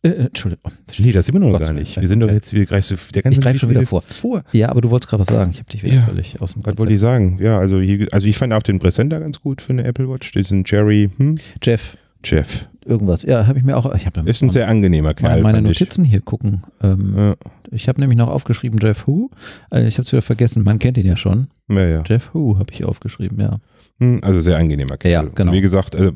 Äh, 0.03 0.09
äh, 0.09 0.25
Entschuldigung. 0.25 0.71
Nee, 0.97 1.11
das 1.11 1.27
sind 1.27 1.35
wir 1.35 1.39
noch 1.39 1.51
Gott 1.51 1.61
gar 1.61 1.73
nicht. 1.73 1.95
Dank. 1.95 2.01
Wir 2.03 2.07
sind 2.07 2.19
doch 2.21 2.25
Okay. 2.27 2.35
jetzt, 2.35 2.53
wir 2.53 2.65
greifst 2.65 2.89
du, 2.91 2.95
der 3.13 3.21
ganze 3.21 3.39
Ich 3.39 3.43
greife 3.43 3.59
schon 3.59 3.69
wieder 3.69 3.85
vor. 3.85 4.01
vor. 4.01 4.43
Ja, 4.51 4.69
aber 4.69 4.81
du 4.81 4.89
wolltest 4.89 5.09
gerade 5.09 5.21
was 5.21 5.27
sagen. 5.27 5.51
Ich 5.51 5.59
habe 5.59 5.69
dich 5.69 5.83
wieder 5.83 5.93
Ja. 5.95 6.01
völlig 6.01 6.41
aus 6.41 6.53
dem 6.53 6.65
Was 6.65 6.77
wollte 6.77 6.93
ich 6.93 6.99
sagen? 6.99 7.37
Ja, 7.41 7.59
also, 7.59 7.79
hier, 7.79 8.07
also 8.11 8.25
ich 8.27 8.37
fand 8.37 8.51
auch 8.53 8.63
den 8.63 8.79
Präsenter 8.79 9.19
ganz 9.19 9.39
gut 9.41 9.61
für 9.61 9.73
eine 9.73 9.83
Apple 9.83 10.09
Watch. 10.09 10.31
Diesen 10.31 10.63
Jerry, 10.65 11.09
hm? 11.17 11.37
Jeff, 11.61 11.97
Jeff. 12.23 12.67
irgendwas. 12.85 13.23
Ja, 13.23 13.47
habe 13.47 13.59
ich 13.59 13.65
mir 13.65 13.77
auch. 13.77 13.93
Ich 13.95 14.05
habe 14.05 14.27
Ist 14.29 14.41
ein 14.41 14.49
sehr 14.49 14.67
angenehmer 14.67 15.13
Kerl. 15.13 15.29
meine, 15.31 15.43
meine 15.43 15.57
fand 15.59 15.71
ich. 15.71 15.79
Notizen 15.79 16.03
hier 16.05 16.21
gucken. 16.21 16.63
Ähm, 16.81 17.13
Ja, 17.17 17.35
Ich 17.71 17.87
habe 17.87 17.99
nämlich 17.99 18.17
noch 18.17 18.27
aufgeschrieben 18.29 18.79
Jeff 18.81 19.07
Who. 19.07 19.29
Äh, 19.71 19.87
ich 19.87 19.95
habe 19.97 20.03
es 20.05 20.11
wieder 20.11 20.21
vergessen. 20.21 20.63
Man 20.63 20.79
kennt 20.79 20.97
ihn 20.97 21.05
ja 21.05 21.17
schon. 21.17 21.47
ja, 21.69 21.85
ja. 21.87 22.03
Jeff 22.07 22.33
Who 22.33 22.57
habe 22.57 22.71
ich 22.71 22.83
aufgeschrieben. 22.85 23.39
Ja. 23.39 23.59
Hm, 23.99 24.19
Also 24.23 24.41
sehr 24.41 24.57
angenehmer 24.57 24.97
Kerl. 24.97 25.11
Ja, 25.11 25.23
genau. 25.33 25.51
Wie 25.51 25.61
gesagt, 25.61 25.93
äh, 25.93 26.11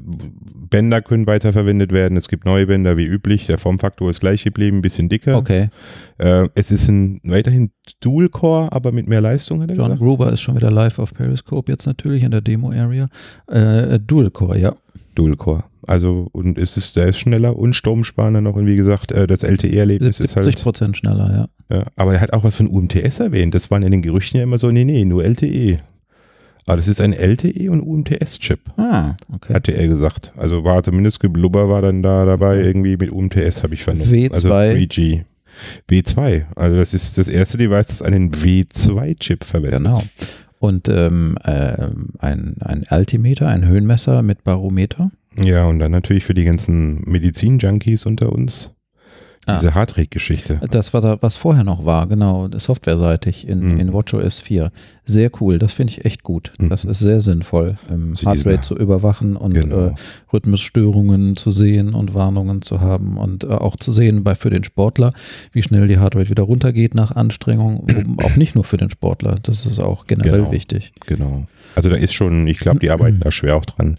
Bänder 0.68 1.02
können 1.04 1.28
weiterverwendet 1.28 1.92
werden. 1.94 2.18
Es 2.18 2.28
gibt 2.28 2.46
neue 2.46 2.66
Bänder 2.66 2.98
wie 2.98 3.06
üblich. 3.06 3.46
Der 3.46 3.60
Formfaktor 3.60 4.10
ist 4.10 4.20
gleich 4.20 4.44
geblieben, 4.44 4.78
ein 4.80 4.82
bisschen 4.82 5.08
dicker. 5.08 5.38
Okay. 5.38 5.70
Äh, 6.18 6.50
es 6.56 6.72
ist 6.72 6.88
ein 6.90 7.22
weiterhin 7.24 7.70
Dual-Core, 8.02 8.72
aber 8.72 8.92
mit 8.92 9.08
mehr 9.08 9.22
Leistung, 9.22 9.62
hat 9.62 9.70
er 9.70 9.76
John 9.76 9.86
gesagt. 9.86 10.02
Gruber 10.02 10.34
ist 10.34 10.42
schon 10.42 10.56
wieder 10.56 10.72
live 10.72 10.98
auf 10.98 11.14
Periscope 11.14 11.72
jetzt 11.72 11.86
natürlich 11.86 12.24
in 12.24 12.32
der 12.32 12.42
Demo-Area. 12.42 13.08
Äh, 13.48 14.00
Dual 14.00 14.32
Core, 14.32 14.58
ja. 14.58 14.76
Dual-Core. 15.16 15.64
Also, 15.88 16.30
und 16.32 16.58
es 16.58 16.78
ist, 16.78 16.96
der 16.96 17.08
ist 17.08 17.20
schneller 17.20 17.56
und 17.58 17.76
stromsparender 17.76 18.42
noch. 18.42 18.56
Und 18.56 18.66
wie 18.66 18.76
gesagt, 18.76 19.12
äh, 19.12 19.28
das 19.28 19.44
LTE-Erlebnis 19.44 20.20
ist 20.20 20.34
70 20.34 20.46
halt. 20.46 20.64
Prozent 20.64 20.98
schneller, 20.98 21.50
ja. 21.70 21.76
Ja, 21.78 21.86
aber 21.96 22.14
er 22.14 22.22
hat 22.22 22.34
auch 22.34 22.44
was 22.44 22.56
von 22.56 22.68
UMTS 22.68 23.20
erwähnt. 23.20 23.56
Das 23.56 23.72
waren 23.72 23.84
in 23.84 23.92
den 23.92 24.02
Gerüchten 24.02 24.38
ja 24.38 24.44
immer 24.44 24.58
so, 24.60 24.70
nee, 24.72 24.84
nee, 24.84 25.04
nur 25.06 25.24
LTE. 25.24 25.80
Aber 26.68 26.78
das 26.78 26.88
ist 26.88 27.00
ein 27.02 27.14
LTE 27.14 27.70
und 27.70 27.82
UMTS-Chip, 27.82 28.60
Ah, 28.78 29.14
okay. 29.34 29.54
hatte 29.54 29.72
er 29.74 29.88
gesagt. 29.88 30.34
Also 30.36 30.64
war 30.64 30.82
zumindest 30.82 31.20
Geblubber 31.20 31.70
war 31.70 31.82
dann 31.84 32.02
da 32.02 32.26
dabei, 32.26 32.60
irgendwie 32.60 32.98
mit 32.98 33.12
UMTS 33.12 33.62
habe 33.62 33.76
ich 33.76 33.84
vernommen. 33.84 34.10
W2. 34.12 34.32
Also 34.34 34.50
3G. 34.50 35.26
W2. 35.90 36.46
Also 36.56 36.76
das 36.76 36.94
ist 36.96 37.18
das 37.20 37.30
erste 37.30 37.58
Device, 37.60 37.88
das 37.88 38.02
einen 38.02 38.32
W2-Chip 38.32 39.44
verwendet. 39.44 39.78
Genau. 39.84 40.04
Und 40.60 40.88
ähm, 40.90 41.38
ähm, 41.46 42.10
ein, 42.20 42.56
ein 42.62 42.86
Altimeter, 42.88 43.48
ein 43.48 43.66
Höhenmesser 43.66 44.22
mit 44.22 44.44
Barometer. 44.44 45.12
Ja, 45.42 45.66
und 45.66 45.80
dann 45.80 45.92
natürlich 45.92 46.24
für 46.24 46.34
die 46.34 46.46
ganzen 46.46 47.02
Medizin-Junkies 47.06 48.06
unter 48.06 48.32
uns 48.32 48.75
Ah. 49.48 49.56
diese 49.56 49.76
Heartrate-Geschichte. 49.76 50.60
Das, 50.72 50.94
was, 50.94 51.04
er- 51.04 51.22
was 51.22 51.38
vorher 51.38 51.64
noch 51.64 51.86
war, 51.86 52.08
genau, 52.08 52.50
softwareseitig 52.56 53.48
in, 53.48 53.60
Mhm. 53.74 53.80
in 53.80 53.94
WatchOS 53.94 54.42
4. 54.42 54.72
Sehr 55.06 55.30
cool, 55.40 55.60
das 55.60 55.72
finde 55.74 55.92
ich 55.92 56.04
echt 56.06 56.24
gut. 56.24 56.52
Das 56.58 56.84
Mhm. 56.84 56.90
ist 56.92 57.00
sehr 57.00 57.22
sinnvoll, 57.22 57.78
ähm, 57.92 58.14
Heartrate 58.20 58.62
zu 58.62 58.76
überwachen 58.76 59.36
und 59.36 59.54
Genau. 59.54 59.88
äh, 59.90 59.94
Rhythmusstörungen 60.34 61.36
zu 61.36 61.52
sehen 61.52 61.94
und 61.94 62.14
Warnungen 62.14 62.62
zu 62.62 62.82
haben 62.82 63.18
und 63.18 63.44
äh, 63.44 63.48
auch 63.48 63.76
zu 63.76 63.92
sehen 63.92 64.24
bei, 64.24 64.36
für 64.36 64.50
den 64.50 64.64
Sportler, 64.64 65.12
wie 65.52 65.62
schnell 65.64 65.88
die 65.88 66.00
Heartrate 66.00 66.30
wieder 66.30 66.44
runtergeht 66.44 66.96
nach 66.96 67.12
Anstrengung. 67.16 67.86
Auch 68.24 68.36
nicht 68.36 68.56
nur 68.56 68.64
für 68.64 68.78
den 68.78 68.90
Sportler, 68.90 69.38
das 69.44 69.66
ist 69.66 69.80
auch 69.80 70.08
generell 70.08 70.40
Genau. 70.42 70.52
wichtig. 70.52 70.92
Genau. 71.06 71.48
Also 71.76 71.90
da 71.90 71.96
ist 71.96 72.14
schon, 72.14 72.48
ich 72.48 72.60
glaube, 72.60 72.80
die 72.80 72.90
arbeiten 72.92 73.20
da 73.20 73.32
schwer 73.32 73.58
auch 73.58 73.66
dran, 73.66 73.98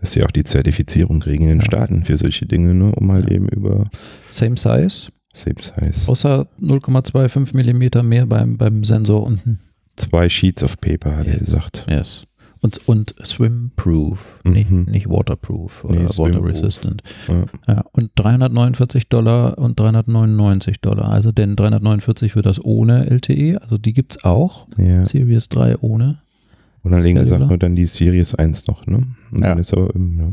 dass 0.00 0.12
sie 0.12 0.24
auch 0.24 0.30
die 0.30 0.44
Zertifizierung 0.44 1.20
kriegen 1.20 1.44
in 1.44 1.48
den 1.50 1.58
Ja. 1.60 1.64
Staaten 1.66 2.04
für 2.04 2.16
solche 2.18 2.46
Dinge, 2.46 2.74
ne, 2.74 2.92
um 2.94 3.10
halt 3.12 3.30
eben 3.30 3.48
über 3.48 3.84
Same 4.30 4.56
Size, 4.56 5.10
Same 5.32 5.56
size. 5.60 6.10
Außer 6.10 6.46
0,25 6.60 7.54
Millimeter 7.54 8.02
mehr 8.02 8.26
beim, 8.26 8.56
beim 8.56 8.82
Sensor 8.84 9.22
unten. 9.24 9.60
Zwei 9.96 10.28
Sheets 10.28 10.62
of 10.64 10.80
Paper, 10.80 11.16
hat 11.16 11.26
er 11.26 11.32
Yes. 11.34 11.40
gesagt. 11.40 11.86
Yes. 11.88 12.24
Und, 12.62 12.86
und 12.88 13.14
swim-proof, 13.24 14.40
Mhm. 14.44 14.52
nicht, 14.52 14.70
nicht 14.70 15.08
waterproof 15.08 15.84
oder 15.84 16.00
Nee, 16.00 16.08
water 16.16 16.44
resistant. 16.44 17.02
Ja. 17.26 17.44
Ja, 17.68 17.84
und 17.92 18.10
349 18.16 19.08
Dollar 19.08 19.56
und 19.58 19.78
399 19.80 20.80
Dollar. 20.80 21.10
Also 21.10 21.32
denn 21.32 21.56
349 21.56 22.32
für 22.32 22.42
das 22.42 22.62
ohne 22.62 23.06
LTE, 23.10 23.62
also 23.62 23.78
die 23.78 23.92
gibt 23.92 24.16
es 24.16 24.24
auch. 24.24 24.66
ja. 24.76 25.04
Series 25.06 25.48
3 25.48 25.78
ohne. 25.78 26.18
Und 26.82 26.92
dann 26.92 27.02
gesagt 27.02 27.46
nur 27.46 27.58
dann 27.58 27.76
die 27.76 27.84
Series 27.84 28.34
1 28.34 28.66
noch, 28.66 28.86
ne? 28.86 29.06
Und 29.30 29.40
Ja. 29.42 29.50
dann 29.50 29.58
ist 29.58 29.72
aber, 29.72 29.94
ähm, 29.94 30.18
ja. 30.18 30.30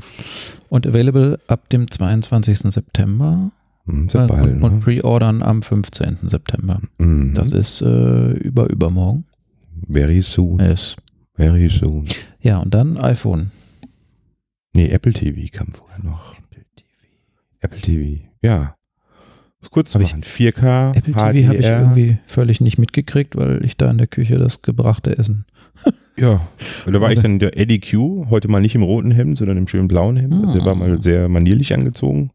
Und 0.70 0.88
available 0.88 1.40
ab 1.48 1.68
dem 1.70 1.90
22. 1.92 2.72
September. 2.72 3.52
Hm, 3.86 4.08
ja 4.14 4.28
bald, 4.28 4.56
und, 4.56 4.64
und 4.64 4.74
ne? 4.76 4.80
pre-ordern 4.80 5.44
am 5.44 5.62
15. 5.62 6.18
September. 6.24 6.82
Mhm. 6.98 7.34
Das 7.34 7.52
ist 7.52 7.82
äh, 7.82 8.32
über 8.34 8.70
übermorgen. 8.70 9.26
Very 9.90 10.22
soon. 10.22 10.60
Yes. 10.60 10.96
Very 11.36 11.70
soon. 11.70 12.06
Ja, 12.40 12.60
und 12.60 12.74
dann 12.74 12.98
iPhone. 12.98 13.52
Nee, 14.74 14.90
Apple 14.90 15.14
TV 15.14 15.50
kam 15.56 15.68
vorher 15.74 16.04
noch. 16.04 16.36
Apple 17.60 17.82
TV. 17.82 18.24
Ja. 18.42 18.76
Kurz 19.72 19.94
Hab 19.96 20.02
ich- 20.02 20.12
machen. 20.12 20.24
4K, 20.24 20.92
Apple 20.96 21.14
TV 21.14 21.20
HDR. 21.20 21.48
habe 21.48 21.58
ich 21.58 21.66
irgendwie 21.66 22.18
völlig 22.26 22.62
nicht 22.62 22.78
mitgekriegt, 22.78 23.36
weil 23.36 23.64
ich 23.66 23.76
da 23.76 23.90
in 23.90 23.98
der 23.98 24.08
Küche 24.08 24.38
das 24.38 24.62
gebrachte 24.62 25.18
Essen. 25.18 25.46
Ja, 26.20 26.42
da 26.88 27.00
war 27.00 27.12
ich 27.12 27.20
dann 27.20 27.38
der 27.38 27.56
Eddie 27.60 27.80
Q, 27.80 28.26
heute 28.32 28.48
mal 28.48 28.60
nicht 28.60 28.74
im 28.74 28.82
roten 28.82 29.12
Hemd, 29.12 29.38
sondern 29.38 29.56
im 29.58 29.68
schönen 29.68 29.88
blauen 29.88 30.18
Hemd. 30.18 30.34
Also 30.34 30.54
der 30.58 30.66
war 30.66 30.72
Ah. 30.72 30.76
mal 30.76 31.00
sehr 31.00 31.30
manierlich 31.30 31.76
angezogen. 31.76 32.32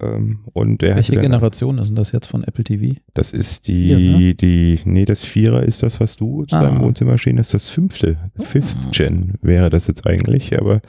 Ähm, 0.00 0.38
und 0.54 0.80
der 0.80 0.96
Welche 0.96 1.20
Generation 1.20 1.76
ist 1.76 1.88
denn 1.88 1.96
das 1.96 2.12
jetzt 2.12 2.28
von 2.28 2.44
Apple 2.44 2.64
TV? 2.64 2.98
Das 3.12 3.32
ist 3.34 3.68
die, 3.68 3.88
Vier, 3.94 3.98
ne? 3.98 4.34
die, 4.34 4.80
nee, 4.86 5.04
das 5.04 5.22
Vierer 5.22 5.64
ist 5.64 5.82
das, 5.82 6.00
was 6.00 6.16
du 6.16 6.46
zu 6.46 6.56
Ah. 6.56 6.62
deinem 6.62 6.80
Wohnzimmer 6.80 7.18
stehen 7.18 7.38
hast. 7.38 7.52
Das 7.52 7.68
fünfte, 7.68 8.16
Fifth 8.38 8.78
Ah. 8.86 8.90
Gen 8.90 9.34
wäre 9.42 9.68
das 9.68 9.86
jetzt 9.86 10.06
eigentlich, 10.06 10.58
aber 10.58 10.80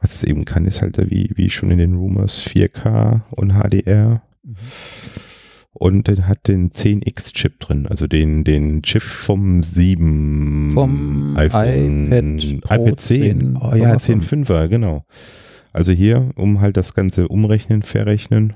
was 0.00 0.16
es 0.16 0.24
eben 0.24 0.44
kann, 0.44 0.64
ist 0.64 0.82
halt 0.82 0.98
wie, 1.08 1.30
wie 1.36 1.50
schon 1.50 1.70
in 1.70 1.78
den 1.78 1.94
Rumors 1.94 2.40
4K 2.40 3.20
und 3.30 3.52
HDR. 3.52 4.22
Und 5.72 6.08
den 6.08 6.26
hat 6.26 6.48
den 6.48 6.70
10X-Chip 6.70 7.60
drin, 7.60 7.86
also 7.86 8.06
den, 8.06 8.42
den 8.42 8.82
Chip 8.82 9.02
vom 9.02 9.62
7 9.62 10.72
Vom 10.74 11.36
iPhone, 11.36 12.06
iPad 12.10 12.60
Pro 12.62 12.86
iPad 12.86 13.00
10. 13.00 13.56
Oh 13.56 13.74
ja, 13.74 13.94
10,5. 13.94 14.46
10.5er, 14.46 14.68
genau. 14.68 15.04
Also 15.72 15.92
hier, 15.92 16.30
um 16.36 16.60
halt 16.60 16.76
das 16.76 16.94
Ganze 16.94 17.28
umrechnen, 17.28 17.82
verrechnen, 17.82 18.54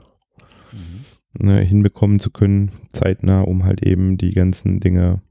ne, 1.38 1.60
hinbekommen 1.60 2.18
zu 2.18 2.30
können, 2.30 2.70
zeitnah, 2.92 3.42
um 3.42 3.64
halt 3.64 3.86
eben 3.86 4.16
die 4.16 4.32
ganzen 4.32 4.80
Dinge 4.80 5.22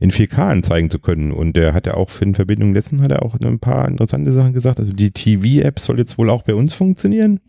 in 0.00 0.10
4K 0.12 0.38
anzeigen 0.50 0.90
zu 0.90 0.98
können. 0.98 1.32
Und 1.32 1.56
der 1.56 1.74
hat 1.74 1.86
ja 1.86 1.94
auch 1.94 2.10
für 2.10 2.24
in 2.24 2.34
Verbindung 2.34 2.72
dessen 2.74 3.00
hat 3.02 3.10
er 3.10 3.22
auch 3.22 3.34
ein 3.40 3.58
paar 3.58 3.88
interessante 3.88 4.32
Sachen 4.32 4.52
gesagt. 4.52 4.78
Also 4.78 4.92
die 4.92 5.10
TV-App 5.10 5.78
soll 5.80 5.98
jetzt 5.98 6.18
wohl 6.18 6.30
auch 6.30 6.42
bei 6.42 6.54
uns 6.54 6.72
funktionieren, 6.74 7.40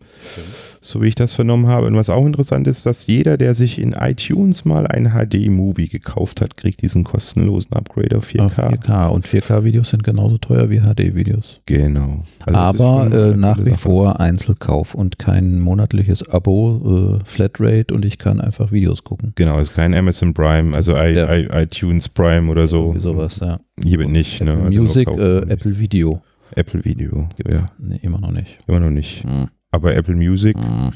so 0.80 1.02
wie 1.02 1.08
ich 1.08 1.14
das 1.14 1.34
vernommen 1.34 1.66
habe. 1.68 1.86
Und 1.86 1.94
was 1.94 2.10
auch 2.10 2.26
interessant 2.26 2.66
ist, 2.66 2.86
dass 2.86 3.06
jeder, 3.06 3.36
der 3.36 3.54
sich 3.54 3.78
in 3.78 3.92
iTunes 3.92 4.64
mal 4.64 4.86
ein 4.86 5.10
HD-Movie 5.10 5.88
gekauft 5.88 6.40
hat, 6.40 6.56
kriegt 6.56 6.82
diesen 6.82 7.04
kostenlosen 7.04 7.72
Upgrade 7.74 8.16
auf 8.16 8.26
4K. 8.28 8.40
Auf 8.42 8.58
4K. 8.58 9.06
Und 9.08 9.26
4K-Videos 9.28 9.90
sind 9.90 10.02
genauso 10.02 10.38
teuer 10.38 10.70
wie 10.70 10.80
HD-Videos. 10.80 11.60
Genau. 11.66 12.24
Also 12.46 12.58
Aber 12.58 13.12
äh, 13.32 13.36
nach 13.36 13.58
wie 13.64 13.70
Sache. 13.70 13.78
vor 13.78 14.18
Einzelkauf 14.20 14.94
und 14.94 15.18
kein 15.18 15.60
monatliches 15.60 16.28
Abo, 16.28 17.20
äh, 17.20 17.24
Flatrate 17.24 17.94
und 17.94 18.04
ich 18.04 18.18
kann 18.18 18.40
einfach 18.40 18.72
Videos 18.72 19.04
gucken. 19.04 19.32
Genau, 19.36 19.58
ist 19.60 19.74
kein 19.74 19.94
Amazon 19.94 20.34
Prime, 20.34 20.74
also 20.74 20.96
I, 20.96 21.14
Ja. 21.14 21.32
I, 21.36 21.48
iTunes 21.52 22.08
Prime 22.08 22.39
oder 22.48 22.66
so. 22.68 22.82
Irgendwie 22.86 23.00
sowas, 23.00 23.38
ja. 23.40 23.60
Hier 23.82 23.98
wird 23.98 24.08
nicht. 24.10 24.40
Ne? 24.42 24.52
Apple 24.52 24.64
Also 24.64 24.76
nur 24.76 24.84
Music, 24.84 25.08
äh. 25.08 25.38
Apple 25.52 25.78
Video. 25.78 26.22
Apple 26.56 26.84
Video. 26.84 27.28
Ja, 27.48 27.70
Nee, 27.78 27.98
immer 28.02 28.18
noch 28.20 28.32
nicht. 28.32 28.58
immer 28.66 28.80
noch 28.80 28.90
nicht. 28.90 29.24
Hm. 29.24 29.48
Aber 29.70 29.94
Apple 29.94 30.16
Music, 30.16 30.56
Hm. 30.58 30.92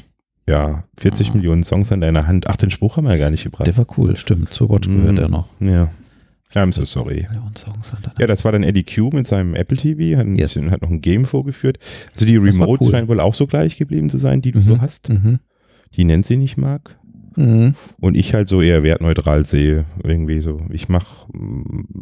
ja, 0.49 0.83
40 0.97 1.29
Mhm. 1.29 1.35
Millionen 1.37 1.63
Songs 1.63 1.91
an 1.91 2.01
deiner 2.01 2.27
Hand. 2.27 2.47
Ach, 2.47 2.55
den 2.57 2.71
Spruch 2.71 2.97
haben 2.97 3.05
wir 3.05 3.11
ja 3.11 3.17
gar 3.17 3.31
nicht 3.31 3.43
gebracht. 3.45 3.65
Der 3.67 3.77
war 3.77 3.87
cool, 3.97 4.15
stimmt. 4.17 4.53
Zur 4.53 4.69
Watch 4.69 4.87
Mhm. 4.89 4.97
gehört 5.01 5.19
er 5.19 5.29
noch. 5.29 5.47
Ja. 5.61 5.89
Ja, 6.53 6.61
I'm 6.63 6.71
so 6.73 6.85
sorry. 6.85 7.27
Ja, 8.19 8.27
das 8.27 8.45
war 8.45 8.51
dann 8.51 8.63
Eddie 8.63 8.83
Q 8.83 9.09
mit 9.11 9.27
seinem 9.27 9.55
Apple 9.55 9.77
TV, 9.77 10.17
hat, 10.17 10.25
ein 10.27 10.35
Yes. 10.37 10.53
bisschen, 10.53 10.71
hat 10.71 10.81
noch 10.83 10.89
ein 10.89 11.01
Game 11.01 11.25
vorgeführt. 11.25 11.79
Also 12.13 12.25
die 12.25 12.37
Remote 12.37 12.83
cool. 12.85 12.91
scheint 12.91 13.07
wohl 13.09 13.19
auch 13.19 13.33
so 13.33 13.47
gleich 13.47 13.77
geblieben 13.77 14.09
zu 14.09 14.17
sein, 14.17 14.41
die 14.41 14.51
du 14.51 14.59
Mhm. 14.59 14.63
so 14.63 14.79
hast, 14.81 15.09
Mhm. 15.09 15.39
die 15.95 16.05
Nancy 16.05 16.37
nicht 16.37 16.55
mag. 16.57 16.97
Mhm. 17.35 17.73
Und 17.99 18.15
ich 18.15 18.33
halt 18.33 18.47
so 18.49 18.61
eher 18.61 18.83
wertneutral 18.83 19.45
sehe. 19.45 19.85
Irgendwie 20.03 20.41
so. 20.41 20.61
Ich 20.71 20.89
mach, 20.89 21.25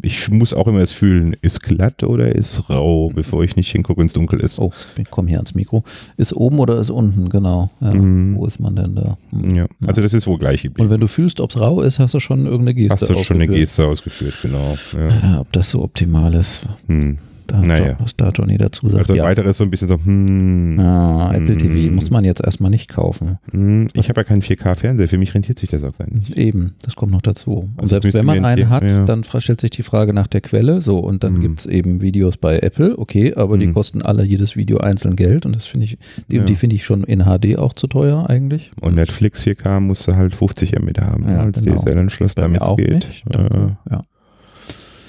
ich 0.02 0.30
muss 0.30 0.54
auch 0.54 0.68
immer 0.68 0.80
das 0.80 0.94
fühlen, 0.94 1.36
ist 1.42 1.62
glatt 1.64 2.04
oder 2.04 2.36
ist 2.36 2.70
rau, 2.70 3.10
bevor 3.14 3.44
ich 3.44 3.56
nicht 3.56 3.72
hingucke, 3.72 4.00
wenn 4.00 4.08
es 4.08 4.14
dunkel 4.14 4.40
ist. 4.40 4.60
Oh, 4.60 4.72
ich 4.98 5.10
komme 5.10 5.30
hier 5.30 5.38
ans 5.40 5.56
Mikro. 5.56 5.84
Ist 6.18 6.34
oben 6.34 6.60
oder 6.60 6.80
ist 6.80 6.90
unten? 6.90 7.30
Genau. 7.30 7.70
Ja. 7.82 7.94
Mhm. 7.94 8.36
Wo 8.36 8.46
ist 8.46 8.60
man 8.60 8.76
denn 8.76 8.96
da? 8.96 9.18
Hm. 9.32 9.56
Ja, 9.56 9.66
also 9.88 10.02
das 10.02 10.14
ist 10.14 10.28
wohl 10.28 10.38
gleich 10.38 10.62
Und 10.66 10.70
geblieben. 10.76 10.90
wenn 10.90 11.00
du 11.02 11.08
fühlst, 11.08 11.40
ob 11.40 11.50
es 11.52 11.60
rau 11.60 11.82
ist, 11.82 12.00
hast 12.00 12.14
du 12.14 12.20
schon 12.20 12.46
irgendeine 12.46 12.74
Geste. 12.76 12.94
Hast 12.94 13.10
du 13.10 13.24
schon 13.24 13.38
eine. 13.42 13.48
Geste 13.48 13.86
ausgeführt, 13.88 14.36
genau. 14.42 14.78
Ja. 14.94 15.10
Ja, 15.34 15.40
ob 15.42 15.52
das 15.52 15.70
so 15.70 15.84
optimal 15.84 16.34
ist, 16.36 16.64
Hm. 16.88 17.18
Da 17.48 17.62
Naja. 17.62 17.96
Was 18.00 18.16
da 18.16 18.30
Johnny 18.30 18.58
dazu 18.58 18.88
sagt. 18.90 19.02
Also 19.02 19.16
ja. 19.16 19.24
weiteres 19.24 19.58
so 19.58 19.64
ein 19.64 19.70
bisschen 19.72 19.88
so, 19.88 19.96
hm, 19.98 20.80
Ah, 20.80 21.32
Apple 21.34 21.58
TV 21.58 21.90
Mhm. 21.90 21.96
muss 21.96 22.10
man 22.10 22.24
jetzt 22.26 22.44
erstmal 22.44 22.70
nicht 22.72 22.90
kaufen. 22.90 23.38
hm. 23.52 23.88
ich 23.94 24.10
habe 24.10 24.22
ja 24.22 24.24
keinen 24.26 24.42
4K-Fernseher, 24.42 25.08
für 25.08 25.18
mich 25.18 25.34
rentiert 25.34 25.60
sich 25.60 25.70
das 25.70 25.84
auch 25.84 25.98
gar 25.98 26.08
nicht. 26.10 26.36
Eben, 26.38 26.74
das 26.84 26.96
kommt 26.96 27.12
noch 27.12 27.22
dazu. 27.22 27.52
Und 27.58 27.72
Also 27.78 27.90
selbst 27.92 28.06
müsste 28.06 28.20
wenn 28.20 28.26
man 28.26 28.46
einen 28.46 28.62
empfehlen, 28.64 28.70
hat, 28.70 28.84
ja. 28.84 29.06
dann 29.06 29.24
stellt 29.24 29.62
sich 29.62 29.72
die 29.72 29.84
Frage 29.84 30.14
nach 30.14 30.28
der 30.28 30.42
Quelle. 30.42 30.82
So, 30.82 31.00
und 31.00 31.24
dann 31.24 31.36
Mhm. 31.36 31.42
gibt 31.42 31.60
es 31.62 31.66
eben 31.66 32.02
Videos 32.02 32.38
bei 32.38 32.60
Apple, 32.60 32.98
okay, 32.98 33.34
aber 33.36 33.58
die 33.58 33.72
kosten 33.72 34.02
alle 34.02 34.24
jedes 34.24 34.56
Video 34.56 34.78
einzeln 34.80 35.16
Geld 35.16 35.46
und 35.46 35.56
das 35.56 35.66
finde 35.66 35.86
ich, 35.86 35.98
die, 36.30 36.38
Ja. 36.38 36.44
die 36.44 36.56
finde 36.56 36.76
ich 36.76 36.86
schon 36.86 37.04
in 37.04 37.24
HD 37.26 37.58
auch 37.58 37.74
zu 37.74 37.88
teuer 37.88 38.30
eigentlich. 38.30 38.72
Und 38.82 38.96
Netflix 38.96 39.44
4K 39.44 39.80
musste 39.80 40.16
halt 40.16 40.36
50 40.36 40.78
Mbit 40.80 41.02
haben, 41.02 41.26
als 41.26 41.64
genau. 41.64 41.78
DSL-Anschluss, 41.78 42.36
damit 42.36 42.62
es 42.62 42.76
geht. 42.78 42.94
nicht. 43.08 43.26
Äh, 43.30 43.68
ja. 43.92 44.04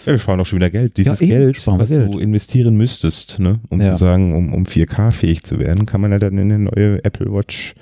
Ja, 0.06 0.12
wir 0.12 0.18
sparen 0.18 0.40
auch 0.40 0.46
schon 0.46 0.58
wieder 0.58 0.70
Geld. 0.70 0.96
Dieses 0.96 1.20
eben, 1.20 1.30
Geld, 1.30 1.66
was 1.66 1.88
Geld. 1.88 2.12
du 2.12 2.18
investieren 2.18 2.76
müsstest, 2.76 3.38
ne, 3.38 3.60
um 3.70 3.80
Ja. 3.80 3.92
zu 3.92 3.98
sagen, 3.98 4.34
um, 4.34 4.52
um 4.52 4.64
4K-fähig 4.66 5.42
zu 5.44 5.58
werden, 5.58 5.86
kann 5.86 6.00
man 6.00 6.12
ja 6.12 6.18
dann 6.18 6.36
in 6.38 6.52
eine 6.52 6.58
neue 6.64 7.04
Apple 7.04 7.32
Watch 7.32 7.74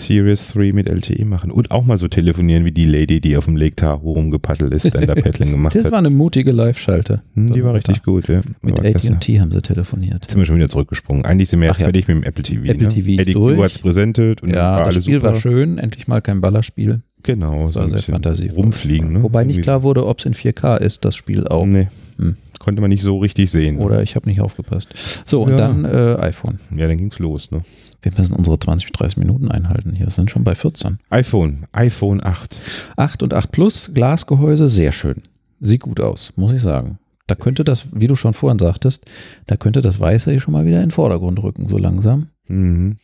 Series 0.00 0.48
3 0.48 0.72
mit 0.72 0.88
LTE 0.88 1.24
machen. 1.24 1.50
Und 1.50 1.70
auch 1.70 1.84
mal 1.84 1.98
so 1.98 2.08
telefonieren 2.08 2.64
wie 2.64 2.72
die 2.72 2.86
Lady, 2.86 3.20
die 3.20 3.36
auf 3.36 3.44
dem 3.44 3.56
Lake 3.56 3.76
Tahoe 3.76 4.14
rumgepaddelt 4.14 4.72
ist, 4.72 4.88
Stand-Up-Paddling 4.88 5.50
gemacht 5.52 5.74
Das 5.74 5.84
hat. 5.84 5.92
war 5.92 5.98
eine 5.98 6.10
mutige 6.10 6.52
Live-Schalte. 6.52 7.20
Hm, 7.34 7.52
die 7.52 7.62
war 7.62 7.74
richtig 7.74 8.02
gut, 8.02 8.28
ja. 8.28 8.40
Mit. 8.62 8.80
AT&T 8.80 9.40
haben 9.40 9.52
sie 9.52 9.62
telefoniert. 9.62 10.18
Jetzt 10.22 10.30
sind 10.30 10.40
wir 10.40 10.46
schon 10.46 10.56
wieder 10.56 10.68
zurückgesprungen. 10.68 11.24
Eigentlich 11.24 11.50
sind 11.50 11.60
wir 11.60 11.68
jetzt 11.68 11.80
ja. 11.80 11.86
fertig 11.86 12.08
mit 12.08 12.16
dem 12.16 12.22
Apple 12.24 12.42
TV. 12.42 12.64
Apple 12.64 12.88
ne? 12.88 12.88
TV 12.94 13.10
ist 13.10 13.20
Eddie 13.20 13.32
durch. 13.34 13.60
Hat 13.62 13.70
es 13.72 13.78
präsentiert 13.78 14.42
und 14.42 14.50
Ja, 14.50 14.56
war 14.76 14.78
das 14.86 14.94
alles 14.94 15.04
Spiel 15.04 15.20
super. 15.20 15.32
war 15.34 15.40
schön, 15.40 15.78
endlich 15.78 16.08
mal 16.08 16.20
kein 16.20 16.40
Ballerspiel. 16.40 17.00
Genau, 17.22 17.66
Das 17.66 17.74
so 17.74 17.80
war 17.80 17.86
ein 17.86 17.90
sehr 17.90 18.00
fantasievoll. 18.00 18.62
rumfliegen. 18.64 19.12
Ne? 19.12 19.22
Wobei 19.22 19.44
nicht 19.44 19.56
Irgendwie 19.56 19.62
klar 19.64 19.82
wurde, 19.82 20.06
ob 20.06 20.18
es 20.20 20.24
in 20.24 20.32
4K 20.34 20.76
ist, 20.78 21.04
das 21.04 21.14
Spiel 21.16 21.40
so. 21.40 21.46
auch. 21.48 21.66
Nee, 21.66 21.88
Hm. 22.18 22.36
Konnte 22.60 22.80
man 22.80 22.90
nicht 22.90 23.02
so 23.02 23.18
richtig 23.18 23.50
sehen. 23.50 23.78
Oder 23.78 24.02
ich 24.04 24.14
habe 24.14 24.28
nicht 24.28 24.40
aufgepasst. 24.40 25.24
So, 25.26 25.42
und 25.42 25.50
Ja. 25.52 25.56
dann 25.56 25.84
äh, 25.84 26.16
iPhone. 26.20 26.60
Ja, 26.76 26.86
dann 26.86 26.98
ging's 26.98 27.18
los. 27.18 27.50
Ne? 27.50 27.62
Wir 28.02 28.12
müssen 28.16 28.34
unsere 28.34 28.58
20, 28.60 28.92
30 28.92 29.16
Minuten 29.16 29.50
einhalten 29.50 29.94
hier. 29.96 30.06
Es 30.06 30.14
sind 30.14 30.30
schon 30.30 30.44
bei 30.44 30.54
14. 30.54 30.98
iPhone, 31.10 31.64
iPhone 31.72 32.22
8. 32.24 32.60
8 32.96 33.22
und 33.24 33.34
8 33.34 33.50
Plus, 33.50 33.90
Glasgehäuse, 33.92 34.68
sehr 34.68 34.92
schön. 34.92 35.22
Sieht 35.60 35.80
gut 35.80 35.98
aus, 36.00 36.32
muss 36.36 36.52
ich 36.52 36.62
sagen. 36.62 36.98
Da 37.26 37.34
könnte 37.34 37.64
das, 37.64 37.86
wie 37.92 38.06
du 38.06 38.14
schon 38.16 38.34
vorhin 38.34 38.58
sagtest, 38.58 39.04
da 39.46 39.56
könnte 39.56 39.80
das 39.80 39.98
Weiße 40.00 40.30
hier 40.30 40.40
schon 40.40 40.52
mal 40.52 40.66
wieder 40.66 40.78
in 40.78 40.86
den 40.86 40.90
Vordergrund 40.90 41.42
rücken, 41.42 41.66
so 41.66 41.78
langsam. 41.78 42.28
Mhm. 42.48 42.96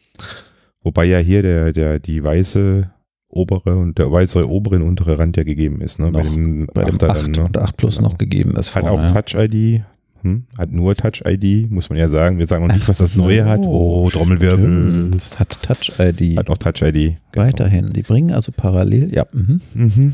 Wobei 0.83 1.05
ja 1.07 1.19
hier 1.19 1.43
der, 1.43 1.73
der, 1.73 1.99
die 1.99 2.23
weiße 2.23 2.91
obere 3.29 3.77
und 3.77 3.99
der 3.99 4.11
weiße 4.11 4.49
obere 4.49 4.77
und 4.77 4.83
untere 4.83 5.19
Rand 5.19 5.37
ja 5.37 5.43
gegeben 5.43 5.81
ist. 5.81 5.99
Ne? 5.99 6.11
Noch 6.11 6.23
dem 6.23 6.67
Bei 6.73 6.85
dem 6.85 6.97
8er 6.97 7.09
8 7.11 7.39
und 7.39 7.59
8 7.59 7.77
Plus 7.77 7.97
Genau. 7.97 8.09
noch 8.11 8.19
gegeben 8.19 8.57
ist. 8.57 8.75
Hat 8.75 8.85
vorne, 8.85 8.91
auch 8.91 9.03
ja. 9.15 9.21
Touch-ID. 9.21 9.83
Hm? 10.23 10.45
Hat 10.57 10.73
nur 10.73 10.95
Touch-ID, 10.95 11.71
muss 11.71 11.91
man 11.91 11.99
ja 11.99 12.09
sagen. 12.09 12.39
Wir 12.39 12.47
sagen 12.47 12.67
noch 12.67 12.75
nicht, 12.75 12.89
was 12.89 12.99
das 12.99 13.13
so, 13.15 13.23
Neue 13.25 13.45
hat. 13.45 13.61
Oh, 13.63 14.09
Trommelwirbel. 14.11 15.11
Es 15.17 15.39
hat 15.39 15.59
Touch-ID. 15.63 16.39
Hat 16.39 16.49
auch 16.49 16.59
Touch-ID. 16.59 17.17
Genau. 17.33 17.47
Weiterhin. 17.47 17.87
Die 17.93 18.03
bringen 18.03 18.33
also 18.33 18.53
parallel, 18.57 19.15
ja. 19.15 19.27
Mhm. 19.33 19.61
Mhm. 19.75 20.13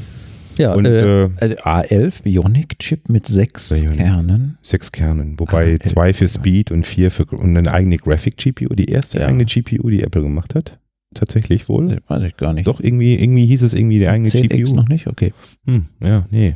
Ja, 0.59 0.75
Und 0.75 0.85
äh, 0.85 1.25
äh, 1.25 1.28
äh, 1.40 1.57
A11 1.62 2.25
Bionic-Chip 2.25 3.09
mit 3.09 3.26
sechs 3.26 3.71
Bionic. 3.71 3.97
Kernen. 3.99 4.59
sechs 4.61 4.92
Kernen, 4.92 5.38
wobei 5.38 5.78
Ah, 5.81 5.87
zwei 5.88 6.12
für. 6.12 6.28
Speed 6.28 6.71
und 6.71 6.85
vier 6.87 7.11
für 7.11 7.25
und 7.25 7.57
eine 7.57 7.73
eigene 7.73 7.97
Graphic-GPU. 7.97 8.75
Die 8.75 8.87
erste 8.90 9.21
Ja. 9.21 9.28
eigene 9.28 9.47
GPU, 9.47 9.88
die 9.88 10.02
Apple 10.02 10.21
gemacht 10.23 10.54
hat. 10.54 10.78
Tatsächlich 11.14 11.69
wohl. 11.69 11.99
Weiß 12.09 12.23
ich 12.23 12.37
gar 12.37 12.52
nicht. 12.52 12.66
Doch, 12.66 12.81
irgendwie, 12.81 13.14
irgendwie 13.14 13.47
hieß 13.47 13.62
es 13.62 13.75
irgendwie 13.75 13.99
die 13.99 14.09
eigene 14.09 14.28
10X 14.28 14.49
GPU. 14.49 14.75
noch 14.75 14.88
nicht? 14.88 15.07
Okay. 15.07 15.33
Hm, 15.66 15.85
ja, 16.02 16.25
nee. 16.31 16.54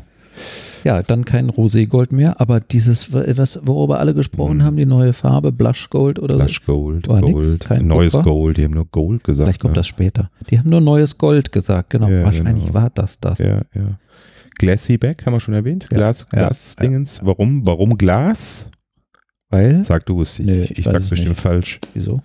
Ja, 0.85 1.03
dann 1.03 1.25
kein 1.25 1.49
Roségold 1.49 2.13
mehr, 2.15 2.41
aber 2.41 2.61
dieses, 2.61 3.13
was, 3.13 3.59
worüber 3.63 3.99
alle 3.99 4.15
gesprochen 4.15 4.59
Mhm. 4.59 4.63
haben, 4.63 4.77
die 4.77 4.85
neue 4.87 5.13
Farbe, 5.15 5.51
Blush 5.51 5.89
Gold 5.91 6.19
oder 6.19 6.37
Blush 6.37 6.65
Gold, 6.65 7.09
War 7.09 7.23
nix, 7.23 7.33
Gold, 7.33 7.61
kein 7.61 7.87
neues 7.87 8.13
Kupfer? 8.13 8.25
Gold, 8.31 8.57
die 8.59 8.65
haben 8.65 8.75
nur 8.75 8.85
Gold 8.87 9.25
gesagt. 9.25 9.47
Vielleicht 9.47 9.61
kommt 9.63 9.73
ne? 9.73 9.77
das 9.77 9.87
später. 9.87 10.31
Die 10.51 10.59
haben 10.59 10.69
nur 10.69 10.81
neues 10.83 11.17
Gold 11.19 11.53
gesagt, 11.53 11.91
genau. 11.91 12.09
Ja, 12.09 12.23
Wahrscheinlich 12.25 12.67
genau. 12.67 12.75
war 12.75 12.91
das 12.91 13.19
das. 13.19 13.39
Ja, 13.39 13.63
ja. 13.75 13.99
Glassy 14.59 14.99
Back 14.99 15.25
haben 15.27 15.33
wir 15.33 15.41
schon 15.41 15.55
erwähnt. 15.55 15.89
Ja, 15.91 15.97
Glas, 15.97 16.27
ja, 16.33 16.39
Glas-Dingens. 16.41 17.21
Warum? 17.25 17.67
Warum 17.67 17.97
Glas? 17.99 18.71
Weil, 19.49 19.83
Sag 19.83 20.05
du 20.07 20.21
es. 20.23 20.39
Ich, 20.39 20.47
Nee, 20.47 20.63
ich, 20.63 20.79
ich 20.79 20.85
sag's 20.85 21.05
es 21.05 21.09
bestimmt 21.09 21.31
nicht. 21.31 21.41
falsch. 21.41 21.81
wieso? 21.95 22.21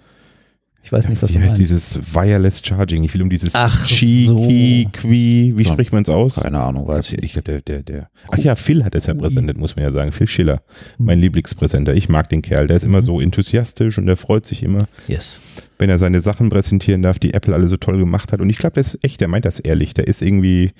Ich 0.83 0.91
weiß 0.91 1.07
nicht, 1.07 1.21
was 1.21 1.29
Wie 1.29 1.35
heißt 1.35 1.45
meinst. 1.45 1.59
dieses 1.59 1.99
Wireless 2.13 2.61
Charging? 2.65 3.03
Ich 3.03 3.13
will 3.13 3.21
um 3.21 3.29
dieses 3.29 3.53
Ach 3.55 3.85
Chi, 3.87 4.25
so. 4.27 4.47
Ki, 4.47 4.87
Qui, 4.91 5.53
wie 5.55 5.63
spricht 5.65 5.93
man 5.93 6.01
es 6.03 6.09
aus? 6.09 6.35
Keine 6.37 6.59
Ahnung, 6.59 6.87
weiß 6.87 7.11
ich 7.11 7.21
Ich 7.23 7.33
der, 7.33 7.61
der, 7.61 7.83
der. 7.83 8.09
Ach 8.31 8.37
ja, 8.39 8.55
Phil 8.55 8.83
hat 8.83 8.95
es 8.95 9.05
ja 9.05 9.13
präsentiert, 9.13 9.57
muss 9.57 9.75
man 9.75 9.83
ja 9.85 9.91
sagen. 9.91 10.11
Phil 10.11 10.27
Schiller, 10.27 10.61
Hm. 10.97 11.05
mein 11.05 11.19
Lieblingspräsenter. 11.19 11.93
Ich 11.93 12.09
mag 12.09 12.29
den 12.29 12.41
Kerl. 12.41 12.67
Der 12.67 12.77
ist 12.77 12.83
immer 12.83 13.01
Mhm. 13.01 13.05
so 13.05 13.21
enthusiastisch 13.21 13.97
und 13.99 14.07
der 14.07 14.17
freut 14.17 14.45
sich 14.45 14.63
immer, 14.63 14.87
Yes. 15.07 15.39
wenn 15.77 15.89
er 15.89 15.99
seine 15.99 16.19
Sachen 16.19 16.49
präsentieren 16.49 17.01
darf, 17.03 17.19
die 17.19 17.33
Apple 17.35 17.53
alle 17.53 17.67
so 17.67 17.77
toll 17.77 17.97
gemacht 17.99 18.33
hat. 18.33 18.41
Und 18.41 18.49
ich 18.49 18.57
glaube, 18.57 18.73
der 18.73 18.81
ist 18.81 18.97
echt, 19.03 19.21
der 19.21 19.27
meint 19.27 19.45
das 19.45 19.59
ehrlich. 19.59 19.93
Der 19.93 20.07
ist 20.07 20.21
irgendwie, 20.23 20.71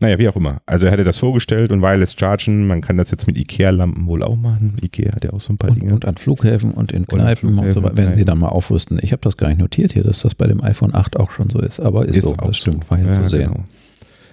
naja, 0.00 0.18
wie 0.18 0.28
auch 0.28 0.36
immer. 0.36 0.60
Also 0.66 0.86
er 0.86 0.92
hatte 0.92 1.04
das 1.04 1.18
vorgestellt 1.18 1.70
und 1.70 1.80
Wireless 1.80 2.14
Chargen, 2.18 2.66
man 2.66 2.80
kann 2.82 2.96
das 2.96 3.10
jetzt 3.10 3.26
mit 3.26 3.38
Ikea-Lampen 3.38 4.06
wohl 4.06 4.22
auch 4.22 4.36
machen. 4.36 4.76
Ikea 4.82 5.14
hat 5.14 5.24
ja 5.24 5.32
auch 5.32 5.40
so 5.40 5.52
ein 5.52 5.58
paar 5.58 5.70
Und, 5.70 5.80
Dinge. 5.80 5.94
und 5.94 6.04
an 6.04 6.16
Flughäfen 6.16 6.72
und 6.72 6.92
in 6.92 7.04
Und 7.04 7.08
Kneipen 7.08 7.48
und, 7.50 7.56
so 7.56 7.60
Flughäfen, 7.62 7.82
weiter, 7.84 7.96
wenn 7.96 8.18
sie 8.18 8.24
dann 8.24 8.38
mal 8.38 8.48
aufrüsten. 8.48 8.98
Ich 9.02 9.12
habe 9.12 9.22
das 9.22 9.36
gar 9.36 9.48
nicht 9.48 9.58
notiert 9.58 9.92
hier, 9.92 10.02
dass 10.04 10.20
das 10.20 10.34
bei 10.34 10.46
dem 10.46 10.62
iPhone 10.62 10.94
8 10.94 11.16
auch 11.18 11.30
schon 11.30 11.48
so 11.48 11.60
ist, 11.60 11.80
aber 11.80 12.06
ist, 12.06 12.22
so, 12.26 12.34
das 12.34 12.56
stimmt, 12.58 12.90
war 12.90 12.98
ja, 12.98 13.14
zu 13.14 13.28
sehen. 13.28 13.52
genau. 13.52 13.64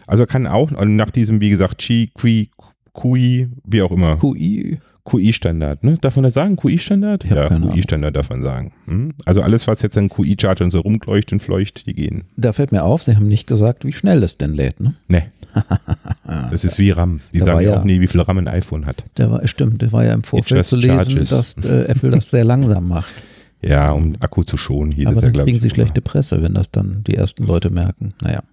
Also 0.06 0.26
kann 0.26 0.48
auch 0.48 0.72
und 0.72 0.96
nach 0.98 1.12
diesem, 1.12 1.40
wie 1.40 1.50
gesagt, 1.50 1.78
Chi, 1.78 2.12
Qui, 2.14 2.50
Kui, 2.92 3.50
wie 3.64 3.82
auch 3.82 3.92
immer, 3.92 4.18
QI, 4.18 4.80
QI-Standard, 5.06 5.84
ne? 5.84 5.98
Darf 6.00 6.16
man 6.16 6.24
das 6.24 6.34
sagen? 6.34 6.56
QI-Standard? 6.56 7.26
Ja. 7.26 7.50
QI-Standard 7.50 8.16
darf 8.16 8.30
man 8.30 8.42
sagen. 8.42 8.72
Hm? 8.86 9.14
Also 9.26 9.42
alles, 9.42 9.68
was 9.68 9.82
jetzt 9.82 9.98
an 9.98 10.08
QI-Chart 10.10 10.62
und 10.62 10.72
so 10.72 10.80
rumleuchtet 10.80 11.34
und 11.34 11.40
fleucht, 11.42 11.86
die 11.86 11.94
gehen. 11.94 12.24
da 12.38 12.54
fällt 12.54 12.72
mir 12.72 12.84
auf, 12.84 13.04
sie 13.04 13.16
haben 13.16 13.28
nicht 13.28 13.46
gesagt, 13.48 13.84
wie 13.86 13.92
schnell 13.94 14.24
es 14.24 14.38
denn 14.38 14.54
lädt, 14.54 14.80
ne? 14.80 14.94
Ne. 15.08 15.24
Das 16.50 16.64
ist 16.64 16.80
wie 16.80 16.90
RAM. 16.90 17.20
Die 17.34 17.40
Da 17.40 17.46
sagen 17.46 17.62
ja 17.62 17.72
ja- 17.72 17.80
auch 17.80 17.84
nie, 17.84 18.00
wie 18.00 18.08
viel 18.08 18.22
RAM 18.22 18.38
ein 18.40 18.48
iPhone 18.48 18.86
hat. 18.86 19.04
Der 19.18 19.30
war, 19.30 19.48
stimmt, 19.48 19.82
der 19.82 19.92
war 19.92 20.04
ja 20.04 20.14
im 20.14 20.24
Vorfeld 20.24 20.66
zu 20.66 20.76
lesen, 20.78 20.90
charges. 20.98 21.30
dass 21.30 21.58
äh, 21.66 21.86
Apple 21.92 22.10
das 22.12 22.32
sehr 22.32 22.44
langsam 22.44 22.88
macht. 22.88 23.14
Ja, 23.66 23.92
um 23.92 24.18
Akku 24.20 24.44
zu 24.44 24.58
schonen, 24.58 24.92
hieß 24.92 25.08
aber 25.08 25.16
ja, 25.16 25.22
dann 25.22 25.32
glaube 25.32 25.46
kriegen 25.50 25.58
sie 25.62 25.70
schlechte 25.70 26.02
Presse, 26.02 26.44
wenn 26.44 26.54
das 26.54 26.70
dann 26.70 27.02
die 27.08 27.14
ersten 27.16 27.46
Leute 27.46 27.70
merken. 27.70 28.14
Naja, 28.22 28.44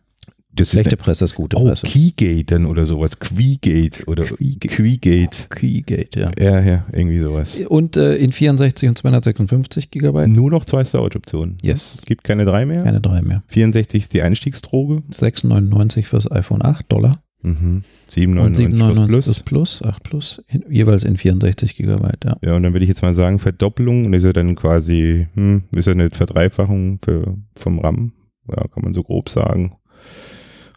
Das 0.52 0.70
schlechte 0.70 0.96
Presse 0.96 1.24
ist 1.24 1.34
gute 1.34 1.56
oh, 1.56 1.64
Presse. 1.64 1.86
Keygate 1.86 2.44
dann 2.44 2.66
oder 2.66 2.84
sowas. 2.84 3.18
Quigate 3.18 4.04
oder 4.06 4.24
Quigate. 4.24 4.68
Quigate. 4.68 5.46
Keygate, 5.48 6.20
ja. 6.20 6.30
Ja, 6.38 6.60
ja, 6.60 6.86
irgendwie 6.92 7.18
sowas. 7.18 7.60
Und 7.68 7.96
äh, 7.96 8.16
in 8.16 8.32
64 8.32 8.88
und 8.88 8.98
256 8.98 9.90
Gigabyte? 9.90 10.28
Nur 10.28 10.50
noch 10.50 10.64
zwei 10.64 10.84
Storage-Optionen. 10.84 11.58
Yes. 11.62 11.96
Es 11.98 12.02
gibt 12.02 12.24
keine 12.24 12.44
drei 12.44 12.66
mehr. 12.66 12.82
Keine 12.82 13.00
drei 13.00 13.22
mehr. 13.22 13.42
64 13.48 14.02
ist 14.02 14.12
die 14.12 14.22
Einstiegsdroge. 14.22 15.02
6,99 15.12 16.04
fürs 16.04 16.30
iPhone 16.30 16.64
8 16.64 16.90
Dollar. 16.90 17.22
Mhm. 17.42 17.82
Und 18.06 18.10
7,99 18.10 18.74
7,99 18.74 19.06
plus. 19.06 19.24
das 19.26 19.40
Plus, 19.40 19.82
8 19.82 20.02
Plus, 20.02 20.42
in, 20.48 20.64
jeweils 20.68 21.04
in 21.04 21.16
64 21.16 21.76
Gigabyte, 21.76 22.24
ja. 22.24 22.36
Ja, 22.42 22.56
und 22.56 22.62
dann 22.62 22.72
würde 22.72 22.84
ich 22.84 22.88
jetzt 22.88 23.02
mal 23.02 23.14
sagen, 23.14 23.38
Verdopplung, 23.38 24.04
und 24.04 24.12
ist 24.12 24.24
ja 24.24 24.32
dann 24.32 24.56
quasi, 24.56 25.26
hm, 25.34 25.62
ist 25.74 25.86
ja 25.86 25.92
eine 25.92 26.10
Verdreifachung 26.10 26.98
für, 27.02 27.36
vom 27.54 27.78
RAM. 27.78 28.12
Ja, 28.48 28.66
kann 28.68 28.82
man 28.82 28.94
so 28.94 29.02
grob 29.02 29.28
sagen. 29.28 29.76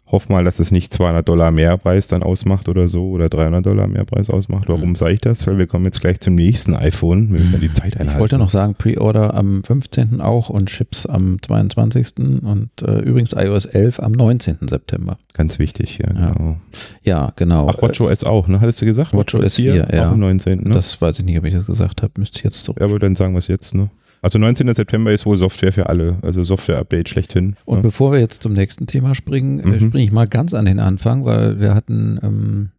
Hoff 0.06 0.28
mal, 0.28 0.44
dass 0.44 0.58
es 0.60 0.70
nicht 0.70 0.92
200 0.92 1.26
Dollar 1.26 1.50
Mehrpreis 1.50 2.08
dann 2.08 2.22
ausmacht 2.22 2.68
oder 2.68 2.88
so 2.88 3.08
oder 3.08 3.30
300 3.30 3.64
Dollar 3.64 3.88
Mehrpreis 3.88 4.28
ausmacht. 4.28 4.68
Warum 4.68 4.90
Mhm. 4.90 4.96
sage 4.96 5.14
ich 5.14 5.20
das? 5.22 5.46
Weil 5.46 5.56
wir 5.58 5.66
kommen 5.66 5.86
jetzt 5.86 6.00
gleich 6.02 6.20
zum 6.20 6.34
nächsten 6.34 6.74
iPhone. 6.74 7.32
Wir 7.32 7.40
müssen 7.40 7.54
ja 7.54 7.58
die 7.58 7.72
Zeit 7.72 7.94
einhalten. 7.94 8.12
Ich 8.12 8.20
wollte 8.20 8.36
noch 8.38 8.50
sagen, 8.50 8.74
Pre-Order 8.74 9.32
am 9.34 9.64
15. 9.64 10.20
auch 10.20 10.50
und 10.50 10.66
Chips 10.68 11.06
am 11.06 11.38
22. 11.40 12.42
und 12.44 12.68
äh, 12.82 12.98
übrigens 13.00 13.32
iOS 13.32 13.64
11 13.64 13.98
am 14.00 14.12
19. 14.12 14.58
September. 14.68 15.18
Ganz 15.32 15.58
wichtig, 15.58 15.98
ja, 15.98 16.12
Ja. 16.14 16.32
genau. 16.32 16.56
Ja, 17.02 17.32
genau. 17.36 17.68
Ach, 17.70 17.80
WatchOS 17.82 18.24
auch, 18.24 18.46
ne? 18.46 18.60
Hattest 18.60 18.82
du 18.82 18.84
gesagt? 18.86 19.14
WatchOS 19.14 19.56
4, 19.56 19.88
ja. 19.90 20.08
Auch 20.08 20.12
am 20.12 20.20
19. 20.20 20.60
Äh, 20.60 20.68
Ne? 20.68 20.74
Das 20.74 21.00
weiß 21.00 21.18
ich 21.18 21.24
nicht, 21.24 21.38
ob 21.38 21.44
ich 21.44 21.54
das 21.54 21.64
gesagt 21.66 22.02
habe. 22.02 22.12
Müsste 22.18 22.38
ich 22.38 22.44
jetzt 22.44 22.62
zurück. 22.64 22.78
ja, 22.78 22.86
aber 22.86 22.98
dann 22.98 23.14
sagen 23.14 23.32
wir 23.34 23.38
es 23.38 23.48
jetzt, 23.48 23.74
ne? 23.74 23.88
Also 24.24 24.38
19. 24.38 24.72
September 24.72 25.12
ist 25.12 25.26
wohl 25.26 25.36
Software 25.36 25.70
für 25.72 25.88
alle, 25.90 26.16
also 26.22 26.42
Software-Update 26.42 27.10
schlechthin. 27.10 27.56
Und 27.66 27.76
ne? 27.78 27.82
bevor 27.82 28.12
wir 28.12 28.20
jetzt 28.20 28.42
zum 28.42 28.54
nächsten 28.54 28.86
Thema 28.86 29.14
springen, 29.14 29.60
äh, 29.60 29.66
Mhm. 29.66 29.88
springe 29.88 30.04
ich 30.04 30.12
mal 30.12 30.26
ganz 30.26 30.54
an 30.54 30.64
den 30.64 30.78
Anfang, 30.80 31.26
weil 31.26 31.60
wir 31.60 31.74
hatten 31.74 32.18
ähm, 32.22 32.70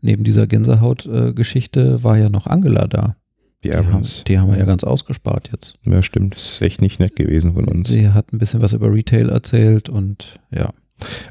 neben 0.00 0.22
dieser 0.22 0.46
Gänsehaut-Geschichte 0.46 2.02
war 2.04 2.18
ja 2.18 2.28
noch 2.28 2.46
Angela 2.46 2.86
da. 2.86 3.16
Die 3.64 3.68
Die 3.70 3.76
haben, 3.76 4.02
die 4.26 4.38
haben 4.38 4.50
wir 4.50 4.58
ja 4.58 4.64
ganz 4.64 4.82
ausgespart 4.84 5.50
jetzt. 5.52 5.74
Ja, 5.84 6.02
stimmt. 6.02 6.34
Das 6.34 6.44
ist 6.54 6.62
echt 6.62 6.80
nicht 6.80 6.98
nett 6.98 7.14
gewesen 7.16 7.54
von 7.54 7.66
uns. 7.66 7.88
Sie 7.88 8.08
hat 8.10 8.32
ein 8.32 8.38
bisschen 8.38 8.60
was 8.60 8.72
über 8.72 8.92
Retail 8.92 9.28
erzählt 9.28 9.88
und 9.88 10.40
ja, 10.50 10.70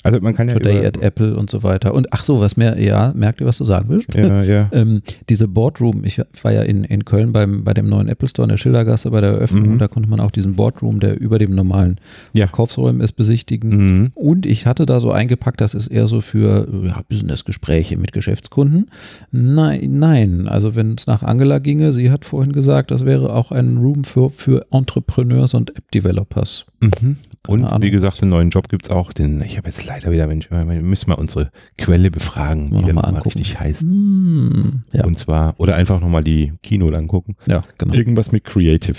Also 0.03 0.19
man 0.21 0.33
kann 0.33 0.47
ja 0.47 0.55
Today 0.55 0.79
über, 0.79 0.87
at 0.87 0.97
Apple 0.97 1.35
und 1.35 1.49
so 1.49 1.63
weiter. 1.63 1.93
Und 1.93 2.11
ach 2.11 2.23
so, 2.23 2.39
was 2.39 2.57
mehr, 2.57 2.79
ja, 2.81 3.13
merkt 3.15 3.41
ihr, 3.41 3.47
was 3.47 3.57
du 3.57 3.65
sagen 3.65 3.89
willst? 3.89 4.13
Ja, 4.15 4.43
ja. 4.43 4.69
Ähm, 4.81 5.01
diese 5.29 5.47
Boardroom, 5.47 6.03
ich 6.05 6.21
war 6.43 6.51
ja 6.51 6.61
in, 6.61 6.83
in 6.83 7.03
Köln 7.05 7.31
beim, 7.33 7.63
bei 7.63 7.73
dem 7.73 7.89
neuen 7.89 8.07
Apple 8.07 8.27
Store 8.27 8.45
in 8.45 8.49
der 8.49 8.57
Schildergasse 8.57 9.09
bei 9.11 9.21
der 9.21 9.31
Eröffnung 9.31 9.61
Mhm. 9.73 9.77
da 9.79 9.87
konnte 9.87 10.09
man 10.09 10.19
auch 10.19 10.31
diesen 10.31 10.55
Boardroom, 10.55 10.99
der 10.99 11.19
über 11.19 11.39
dem 11.39 11.53
normalen 11.55 11.97
Ja. 12.33 12.47
Verkaufsräumen 12.47 13.01
ist, 13.01 13.13
besichtigen. 13.13 13.69
Mhm. 14.01 14.11
Und 14.15 14.45
ich 14.45 14.65
hatte 14.65 14.85
da 14.85 14.99
so 14.99 15.11
eingepackt, 15.11 15.61
das 15.61 15.73
ist 15.73 15.87
eher 15.87 16.07
so 16.07 16.21
für 16.21 16.67
ja, 16.85 17.01
Business-Gespräche 17.09 17.97
mit 17.97 18.11
Geschäftskunden. 18.13 18.89
Nein, 19.31 19.99
nein, 19.99 20.47
also 20.47 20.75
wenn 20.75 20.95
es 20.97 21.07
nach 21.07 21.23
Angela 21.23 21.59
ginge, 21.59 21.93
sie 21.93 22.11
hat 22.11 22.25
vorhin 22.25 22.53
gesagt, 22.53 22.91
das 22.91 23.05
wäre 23.05 23.33
auch 23.33 23.51
ein 23.51 23.77
Room 23.77 24.03
für, 24.03 24.29
für 24.29 24.65
Entrepreneurs 24.71 25.53
und 25.53 25.75
App-Developers. 25.75 26.65
Mhm. 26.81 27.17
Und 27.47 27.81
wie 27.81 27.91
gesagt, 27.91 28.21
den 28.21 28.29
neuen 28.29 28.49
Job 28.49 28.69
gibt 28.69 28.85
es 28.85 28.91
auch. 28.91 29.13
Den, 29.13 29.41
ich 29.41 29.57
habe 29.57 29.67
jetzt 29.67 29.85
leider 29.85 30.11
wieder, 30.11 30.27
Mensch, 30.27 30.49
wir 30.51 30.63
müssen 30.65 31.09
mal 31.09 31.15
unsere 31.15 31.51
Quelle 31.77 32.11
befragen, 32.11 32.69
Mal 32.69 32.81
wie 32.81 32.85
der 32.85 32.93
noch 32.93 33.01
mal 33.03 33.07
angucken. 33.09 33.29
richtig 33.37 33.59
heißt. 33.59 33.81
Hm, 33.81 34.83
ja, 34.91 35.05
Und 35.05 35.17
zwar, 35.17 35.55
oder 35.59 35.75
einfach 35.75 35.99
nochmal 36.01 36.23
die 36.23 36.53
Kino 36.63 36.89
angucken. 36.89 37.35
ja, 37.45 37.63
genau. 37.77 37.93
Irgendwas 37.93 38.31
mit 38.31 38.43
Creative. 38.43 38.97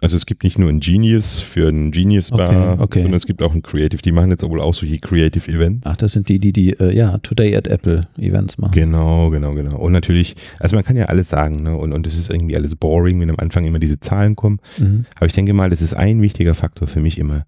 Also 0.00 0.16
es 0.16 0.26
gibt 0.26 0.44
nicht 0.44 0.58
nur 0.58 0.68
ein 0.68 0.80
Genius 0.80 1.40
für 1.40 1.68
einen 1.68 1.90
Genius 1.90 2.30
Bar, 2.30 2.72
Okay, 2.74 2.82
okay. 2.82 2.98
sondern 3.00 3.16
es 3.16 3.26
gibt 3.26 3.42
auch 3.42 3.52
ein 3.52 3.62
Creative. 3.62 4.00
Die 4.00 4.12
machen 4.12 4.30
jetzt 4.30 4.48
wohl 4.48 4.60
auch 4.60 4.74
solche 4.74 4.98
Creative 4.98 5.50
Events. 5.50 5.88
Ach, 5.90 5.96
das 5.96 6.12
sind 6.12 6.28
die, 6.28 6.38
die 6.38 6.52
die, 6.52 6.70
äh, 6.78 6.96
ja, 6.96 7.18
Today 7.18 7.56
at 7.56 7.66
Apple 7.66 8.06
Events 8.16 8.58
machen. 8.58 8.72
Genau, 8.72 9.30
genau, 9.30 9.54
genau. 9.54 9.76
Und 9.76 9.92
natürlich, 9.92 10.36
also 10.60 10.76
man 10.76 10.84
kann 10.84 10.96
ja 10.96 11.06
alles 11.06 11.28
sagen, 11.28 11.62
ne? 11.62 11.76
Und, 11.76 11.92
und 11.92 12.06
es 12.06 12.18
ist 12.18 12.30
irgendwie 12.30 12.54
alles 12.56 12.76
boring, 12.76 13.20
wenn 13.20 13.30
am 13.30 13.38
Anfang 13.38 13.64
immer 13.64 13.78
diese 13.80 13.98
Zahlen 13.98 14.36
kommen. 14.36 14.60
Mhm. 14.78 15.04
Aber 15.16 15.26
ich 15.26 15.32
denke 15.32 15.52
mal, 15.52 15.70
das 15.70 15.82
ist 15.82 15.94
ein 15.94 16.22
wichtiger 16.22 16.54
Faktor 16.54 16.86
für 16.86 17.00
mich 17.00 17.18
immer. 17.18 17.44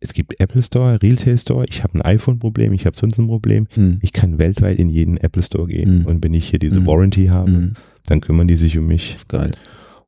Es 0.00 0.12
gibt 0.12 0.38
Apple 0.40 0.60
Store, 0.62 0.98
Retail 1.02 1.38
Store, 1.38 1.64
ich 1.66 1.82
habe 1.82 1.96
ein 1.98 2.02
iPhone-Problem, 2.02 2.74
ich 2.74 2.84
habe 2.84 2.94
sonst 2.94 3.16
ein 3.18 3.26
Problem. 3.26 3.68
Mhm. 3.74 4.00
Ich 4.02 4.12
kann 4.12 4.38
weltweit 4.38 4.78
in 4.78 4.90
jeden 4.90 5.16
Apple 5.16 5.42
Store 5.42 5.66
gehen. 5.66 6.00
Mhm. 6.00 6.06
Und 6.06 6.22
wenn 6.24 6.34
ich 6.34 6.48
hier 6.50 6.58
diese 6.58 6.80
Mhm. 6.80 6.86
Warranty 6.86 7.26
habe, 7.28 7.50
Mhm. 7.50 7.72
dann 8.04 8.20
kümmern 8.20 8.46
die 8.46 8.56
sich 8.56 8.76
um 8.76 8.86
mich. 8.86 9.14
Ist 9.14 9.30
geil. 9.30 9.52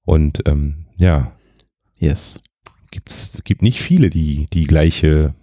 Und 0.04 0.42
ähm, 0.46 0.74
ja, 0.98 1.32
Yes. 1.98 2.38
gibt's, 2.90 3.38
gibt 3.44 3.62
nicht 3.62 3.80
viele, 3.80 4.10
die 4.10 4.46
die 4.52 4.64
gleiche 4.64 5.34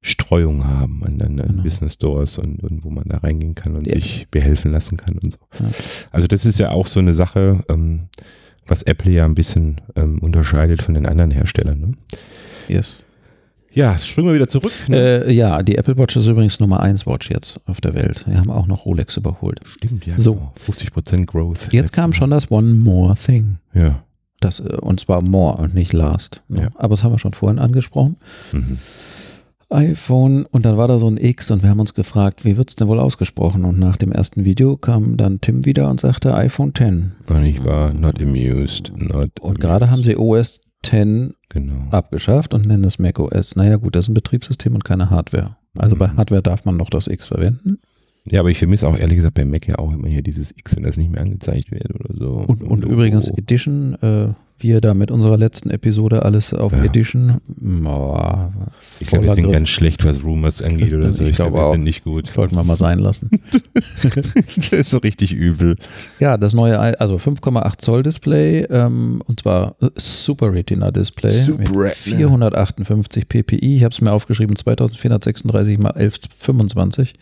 Streuung 0.00 0.66
haben 0.66 1.04
an, 1.04 1.20
an, 1.22 1.36
Genau. 1.36 1.62
Business 1.62 1.94
Stores 1.94 2.38
und, 2.38 2.62
und 2.62 2.82
wo 2.84 2.90
man 2.90 3.04
da 3.08 3.18
reingehen 3.18 3.54
kann 3.54 3.76
und 3.76 3.88
Ja. 3.90 3.96
sich 3.96 4.26
behelfen 4.30 4.72
lassen 4.72 4.96
kann 4.96 5.18
und 5.18 5.32
so. 5.32 5.38
Ja. 5.60 5.66
Also 6.10 6.26
das 6.26 6.44
ist 6.44 6.58
ja 6.58 6.70
auch 6.70 6.86
so 6.88 6.98
eine 7.00 7.14
Sache, 7.14 7.62
ähm, 7.68 8.08
was 8.66 8.82
Apple 8.82 9.12
ja 9.12 9.24
ein 9.24 9.34
bisschen 9.34 9.80
ähm, 9.96 10.18
unterscheidet 10.18 10.82
von 10.82 10.94
den 10.94 11.06
anderen 11.06 11.30
Herstellern. 11.30 11.80
Ne? 11.80 11.92
Yes. 12.68 13.00
Ja, 13.74 13.98
springen 13.98 14.28
wir 14.28 14.34
wieder 14.34 14.48
zurück. 14.48 14.72
Ne? 14.88 15.24
Äh, 15.26 15.32
ja, 15.32 15.62
die 15.62 15.76
Apple 15.76 15.96
Watch 15.96 16.16
ist 16.16 16.26
übrigens 16.26 16.60
Nummer 16.60 16.80
1 16.80 17.06
Watch 17.06 17.30
jetzt 17.30 17.58
auf 17.66 17.80
der 17.80 17.94
Welt. 17.94 18.24
Wir 18.26 18.38
haben 18.38 18.50
auch 18.50 18.66
noch 18.66 18.84
Rolex 18.84 19.16
überholt. 19.16 19.60
Stimmt, 19.64 20.04
ja. 20.06 20.18
so. 20.18 20.34
Genau. 20.34 20.54
50% 20.68 21.26
Growth. 21.26 21.72
Jetzt 21.72 21.92
kam 21.92 22.12
schon 22.12 22.30
das 22.30 22.50
One 22.50 22.74
More 22.74 23.14
Thing. 23.14 23.58
Ja. 23.72 24.02
Das, 24.42 24.60
äh, 24.60 24.76
und 24.80 25.00
zwar 25.00 25.22
More 25.22 25.56
und 25.58 25.74
nicht 25.74 25.92
Last. 25.92 26.42
Ne? 26.48 26.62
Ja. 26.62 26.68
Aber 26.74 26.94
das 26.94 27.02
haben 27.04 27.12
wir 27.12 27.18
schon 27.18 27.32
vorhin 27.34 27.58
angesprochen. 27.58 28.16
Mhm. 28.52 28.78
iPhone 29.70 30.44
und 30.50 30.66
dann 30.66 30.76
war 30.76 30.86
da 30.86 30.98
so 30.98 31.08
ein 31.08 31.16
X 31.16 31.50
und 31.50 31.62
wir 31.62 31.70
haben 31.70 31.80
uns 31.80 31.94
gefragt, 31.94 32.44
wie 32.44 32.58
wird 32.58 32.68
es 32.68 32.76
denn 32.76 32.88
wohl 32.88 33.00
ausgesprochen? 33.00 33.64
Und 33.64 33.78
nach 33.78 33.96
dem 33.96 34.12
ersten 34.12 34.44
Video 34.44 34.76
kam 34.76 35.16
dann 35.16 35.40
Tim 35.40 35.64
wieder 35.64 35.88
und 35.90 35.98
sagte 36.00 36.34
iPhone 36.34 36.74
10. 36.74 37.12
Und 37.30 37.44
ich 37.44 37.64
war 37.64 37.92
not 37.94 38.20
amused. 38.20 38.92
Not 38.96 39.30
Und 39.40 39.60
gerade 39.60 39.90
haben 39.90 40.02
sie 40.02 40.16
OS 40.18 40.60
10 40.84 41.34
Genau. 41.48 41.86
abgeschafft 41.90 42.52
und 42.54 42.66
nennen 42.66 42.84
es 42.84 42.98
macOS. 42.98 43.56
Naja 43.56 43.76
gut, 43.76 43.94
das 43.96 44.06
ist 44.06 44.10
ein 44.10 44.14
Betriebssystem 44.14 44.74
und 44.74 44.84
keine 44.84 45.08
Hardware. 45.10 45.56
Also 45.78 45.96
bei 45.96 46.08
Mhm. 46.08 46.16
Hardware 46.18 46.42
darf 46.42 46.64
man 46.66 46.76
noch 46.76 46.90
das 46.90 47.06
X 47.06 47.26
verwenden. 47.28 47.78
Ja, 48.24 48.40
aber 48.40 48.50
ich 48.50 48.58
vermisse 48.58 48.86
auch 48.86 48.96
ehrlich 48.96 49.16
gesagt 49.16 49.34
bei 49.34 49.44
Mac 49.44 49.66
ja 49.66 49.78
auch 49.78 49.92
immer 49.92 50.06
hier 50.08 50.22
dieses 50.22 50.56
X, 50.56 50.76
wenn 50.76 50.84
das 50.84 50.96
nicht 50.96 51.10
mehr 51.10 51.20
angezeigt 51.22 51.70
wird 51.72 51.92
oder 51.94 52.14
so. 52.16 52.30
Und, 52.46 52.62
und 52.62 52.86
Oh. 52.86 52.88
übrigens 52.88 53.28
Edition 53.28 53.94
äh, 54.00 54.28
wir 54.62 54.80
da 54.80 54.94
mit 54.94 55.10
unserer 55.10 55.36
letzten 55.36 55.70
Episode 55.70 56.24
alles 56.24 56.52
auf 56.54 56.72
Ja. 56.72 56.84
Edition. 56.84 57.38
Oh, 57.84 58.48
Ich 59.00 59.06
glaube, 59.08 59.24
wir 59.26 59.34
sind 59.34 59.44
Griff. 59.44 59.52
ganz 59.54 59.68
schlecht, 59.68 60.04
was 60.04 60.22
Rumors 60.22 60.62
angeht 60.62 60.94
oder 60.94 61.12
so. 61.12 61.22
Ich 61.22 61.30
Ich 61.30 61.36
glaube, 61.36 61.58
wir 61.58 61.70
sind 61.72 61.84
nicht 61.84 62.04
gut. 62.04 62.26
Sollten 62.28 62.56
wir 62.56 62.64
mal 62.64 62.76
sein 62.76 62.98
lassen. 62.98 63.30
das 64.02 64.34
ist 64.72 64.90
so 64.90 64.98
richtig 64.98 65.32
übel. 65.32 65.76
Ja, 66.20 66.36
das 66.36 66.54
neue, 66.54 66.78
also 67.00 67.16
5,8 67.16 67.78
Zoll 67.78 68.02
Display 68.02 68.62
ähm, 68.70 69.22
und 69.26 69.40
zwar 69.40 69.76
äh, 69.80 69.88
Super 69.96 70.52
Retina 70.52 70.90
Display 70.90 71.30
Super 71.30 71.58
mit 71.58 71.70
Retina. 71.70 72.16
458 72.16 73.28
ppi. 73.28 73.56
Ich 73.76 73.84
habe 73.84 73.92
es 73.92 74.00
mir 74.00 74.12
aufgeschrieben, 74.12 74.56
2436 74.56 75.78
mal 75.78 75.90
1125 75.92 77.14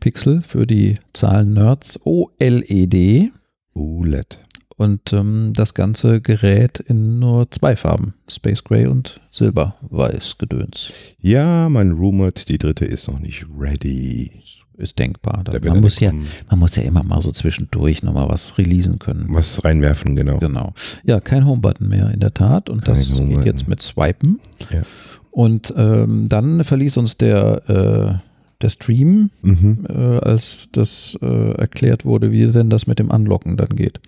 Pixel 0.00 0.42
für 0.42 0.66
die 0.66 0.98
Zahlen-Nerds. 1.12 2.00
OLED 2.04 3.30
OLED. 3.74 4.38
Und 4.76 5.12
ähm, 5.12 5.52
das 5.54 5.74
ganze 5.74 6.20
Gerät 6.20 6.80
in 6.80 7.18
nur 7.18 7.50
zwei 7.50 7.76
Farben, 7.76 8.14
Space 8.28 8.62
Gray 8.62 8.86
und 8.86 9.20
Silberweiß 9.30 10.38
Gedöns. 10.38 10.92
Ja, 11.20 11.68
man 11.68 11.92
rumort, 11.92 12.48
die 12.48 12.58
dritte 12.58 12.84
ist 12.84 13.08
noch 13.08 13.18
nicht 13.18 13.46
ready. 13.58 14.32
Ist 14.78 14.98
denkbar. 14.98 15.42
Da 15.44 15.58
man, 15.70 15.80
muss 15.80 16.00
ja, 16.00 16.12
man 16.50 16.58
muss 16.58 16.76
ja 16.76 16.82
immer 16.82 17.02
mal 17.02 17.22
so 17.22 17.30
zwischendurch 17.30 18.02
nochmal 18.02 18.28
was 18.28 18.58
releasen 18.58 18.98
können. 18.98 19.24
Was 19.30 19.64
reinwerfen, 19.64 20.14
genau. 20.16 20.38
Genau. 20.38 20.74
Ja, 21.02 21.18
kein 21.20 21.46
Home-Button 21.46 21.88
mehr 21.88 22.10
in 22.10 22.20
der 22.20 22.34
Tat. 22.34 22.68
Und 22.68 22.84
Kein 22.84 22.94
das 22.94 23.08
geht 23.08 23.16
Home-Button. 23.16 23.46
jetzt 23.46 23.68
mit 23.68 23.80
Swipen. 23.80 24.38
Ja. 24.70 24.82
Und 25.30 25.72
ähm, 25.78 26.28
dann 26.28 26.62
verließ 26.62 26.98
uns 26.98 27.16
der, 27.16 28.20
äh, 28.20 28.35
der 28.62 28.70
Stream, 28.70 29.30
Mhm. 29.42 29.86
äh, 29.88 29.92
als 30.18 30.68
das 30.72 31.18
äh, 31.22 31.50
erklärt 31.52 32.04
wurde, 32.04 32.30
wie 32.32 32.46
denn 32.46 32.70
das 32.70 32.86
mit 32.86 32.98
dem 32.98 33.10
Unlocken 33.10 33.56
dann 33.56 33.76
geht. 33.76 34.00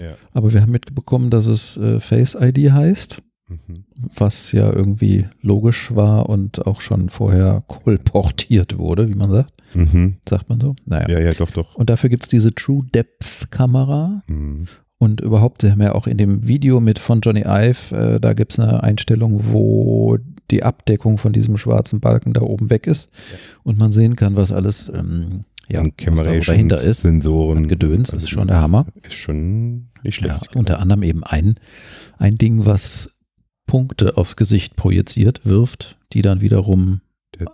Ja. 0.00 0.14
Aber 0.32 0.52
wir 0.52 0.60
haben 0.62 0.72
mitbekommen, 0.72 1.30
dass 1.30 1.46
es 1.46 1.76
äh, 1.76 1.98
Face 2.00 2.36
ID 2.40 2.70
heißt, 2.72 3.22
Mhm. 3.48 3.84
was 4.14 4.52
ja 4.52 4.70
irgendwie 4.72 5.26
logisch 5.40 5.94
war 5.96 6.28
und 6.28 6.66
auch 6.66 6.80
schon 6.82 7.08
vorher 7.08 7.64
kolportiert 7.66 8.78
wurde, 8.78 9.08
wie 9.08 9.14
man 9.14 9.30
sagt. 9.30 9.52
Mhm. 9.74 10.16
Sagt 10.28 10.48
man 10.48 10.60
so? 10.60 10.76
Naja. 10.86 11.08
Ja, 11.08 11.18
ja, 11.20 11.30
doch, 11.30 11.50
doch. 11.50 11.74
Und 11.74 11.90
dafür 11.90 12.10
gibt 12.10 12.24
es 12.24 12.28
diese 12.28 12.54
True 12.54 12.84
Depth 12.94 13.50
Kamera, 13.50 14.22
Mhm. 14.28 14.66
und 14.98 15.20
überhaupt, 15.20 15.62
sie 15.62 15.70
haben 15.70 15.80
ja 15.82 15.94
auch 15.94 16.06
in 16.06 16.18
dem 16.18 16.46
Video 16.46 16.80
mit 16.80 16.98
von 16.98 17.20
Johnny 17.20 17.44
Ive, 17.46 17.94
äh, 17.96 18.20
da 18.20 18.32
gibt 18.34 18.52
es 18.52 18.58
eine 18.60 18.82
Einstellung, 18.82 19.40
wo 19.52 20.18
die 20.50 20.62
Abdeckung 20.62 21.18
von 21.18 21.32
diesem 21.32 21.56
schwarzen 21.56 22.00
Balken 22.00 22.32
da 22.32 22.40
oben 22.42 22.70
weg 22.70 22.86
ist 22.86 23.10
und 23.62 23.78
man 23.78 23.92
sehen 23.92 24.16
kann, 24.16 24.36
was 24.36 24.52
alles 24.52 24.90
ähm, 24.94 25.44
ja, 25.68 25.84
was 26.06 26.46
dahinter 26.46 26.82
ist. 26.82 27.00
Sensoren. 27.00 27.58
Und 27.58 27.68
Gedöns, 27.68 28.10
das 28.10 28.22
ist 28.22 28.30
schon 28.30 28.48
der 28.48 28.60
Hammer. 28.60 28.86
Ist 29.02 29.14
schon 29.16 29.88
nicht 30.02 30.22
Ja, 30.22 30.34
schlecht. 30.38 30.56
unter 30.56 30.78
anderem 30.80 31.02
eben 31.02 31.24
ein, 31.24 31.56
ein 32.16 32.38
Ding, 32.38 32.64
was 32.64 33.10
Punkte 33.66 34.16
aufs 34.16 34.36
Gesicht 34.36 34.76
projiziert, 34.76 35.44
wirft, 35.44 35.98
die 36.14 36.22
dann 36.22 36.40
wiederum 36.40 36.86
Der 36.86 37.07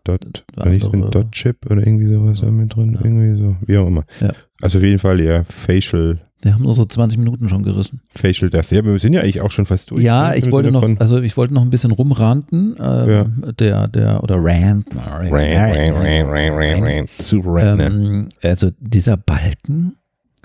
Dot, 0.05 0.45
andere- 0.57 0.71
nicht 0.71 0.83
so 0.85 0.93
ein 0.93 1.11
Dot-Chip 1.11 1.71
oder 1.71 1.87
irgendwie 1.87 2.07
sowas 2.07 2.41
da 2.41 2.51
mit 2.51 2.75
drin, 2.75 2.95
Ja. 2.95 3.01
irgendwie 3.05 3.41
so, 3.41 3.57
wie 3.67 3.77
auch 3.79 3.87
immer. 3.87 4.05
Ja. 4.21 4.33
Also 4.63 4.79
auf 4.79 4.85
jeden 4.85 4.99
Fall 4.99 5.21
eher 5.21 5.45
Facial, 5.45 6.21
wir 6.43 6.53
haben 6.55 6.67
unsere 6.67 6.87
20 6.87 7.19
Minuten 7.19 7.49
schon 7.49 7.63
gerissen. 7.63 8.03
Facial 8.09 8.51
Death. 8.51 8.71
Ja, 8.71 8.85
wir 8.85 8.99
sind 8.99 9.15
ja 9.15 9.23
eigentlich 9.23 9.41
auch 9.41 9.51
schon 9.51 9.65
fast 9.65 9.91
durch. 9.91 10.03
Ja, 10.03 10.29
ne, 10.31 10.37
ich 10.37 10.51
wollte 10.51 10.71
noch, 10.71 10.87
also 11.01 11.21
ich 11.23 11.37
wollte 11.39 11.55
noch 11.55 11.63
ein 11.63 11.71
bisschen 11.71 11.91
rumranten, 11.91 12.77
ähm, 12.79 13.55
der, 13.59 13.89
der, 13.89 14.23
oder 14.23 14.37
rant, 14.39 14.87
Ran, 14.95 15.29
ran, 15.33 15.91
ran, 15.93 16.27
ran, 16.27 16.53
ran, 16.53 16.83
ran. 16.83 17.07
Super 17.19 17.51
ran, 17.55 17.79
ne? 17.79 17.87
ähm, 17.87 18.29
also 18.43 18.71
dieser 18.79 19.17
Balken, 19.17 19.97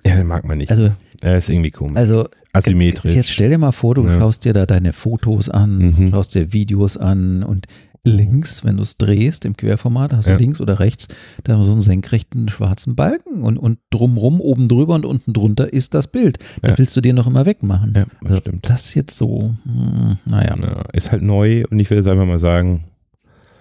Ja, 0.05 0.15
den 0.15 0.27
mag 0.27 0.47
man 0.47 0.59
nicht. 0.59 0.71
also, 0.71 0.89
Er 1.21 1.37
ist 1.37 1.49
irgendwie 1.49 1.71
komisch. 1.71 1.97
also 1.97 2.29
Asymmetrisch. 2.53 3.13
jetzt 3.13 3.29
stell 3.29 3.49
dir 3.49 3.57
mal 3.57 3.73
vor, 3.73 3.95
du 3.95 4.05
Ja. 4.05 4.17
schaust 4.19 4.45
dir 4.45 4.53
da 4.53 4.65
deine 4.65 4.93
Fotos 4.93 5.49
an, 5.49 5.77
Mhm. 5.97 6.11
schaust 6.11 6.33
dir 6.33 6.53
Videos 6.53 6.95
an 6.95 7.43
und 7.43 7.65
links, 8.09 8.63
wenn 8.63 8.77
du 8.77 8.83
es 8.83 8.97
drehst 8.97 9.45
im 9.45 9.55
Querformat, 9.55 10.13
hast 10.13 10.25
du 10.27 10.31
Ja. 10.31 10.37
links 10.37 10.59
oder 10.61 10.79
rechts 10.79 11.07
da 11.43 11.53
haben 11.53 11.59
wir 11.61 11.65
so 11.65 11.71
einen 11.71 11.81
senkrechten 11.81 12.49
schwarzen 12.49 12.95
Balken 12.95 13.43
und, 13.43 13.57
und 13.57 13.79
drumrum, 13.89 14.41
oben 14.41 14.67
drüber 14.67 14.95
und 14.95 15.05
unten 15.05 15.33
drunter 15.33 15.71
ist 15.71 15.93
das 15.93 16.07
Bild. 16.07 16.39
Da 16.61 16.69
Ja. 16.69 16.77
willst 16.77 16.95
du 16.97 17.01
den 17.01 17.15
noch 17.15 17.27
immer 17.27 17.45
wegmachen. 17.45 17.93
ja, 17.95 18.05
das 18.21 18.29
Also 18.29 18.41
stimmt. 18.41 18.69
das 18.69 18.93
jetzt 18.95 19.17
so, 19.17 19.55
hm, 19.63 20.17
naja, 20.25 20.55
Ja, 20.59 20.81
ist 20.93 21.11
halt 21.11 21.21
neu 21.21 21.63
und 21.69 21.79
ich 21.79 21.89
würde 21.89 22.01
jetzt 22.01 22.09
einfach 22.09 22.25
mal 22.25 22.39
sagen, 22.39 22.83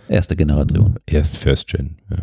erste 0.09 0.37
Generation. 0.37 0.97
erst 1.07 1.37
First 1.37 1.69
Gen. 1.69 1.97
Ja. 2.11 2.17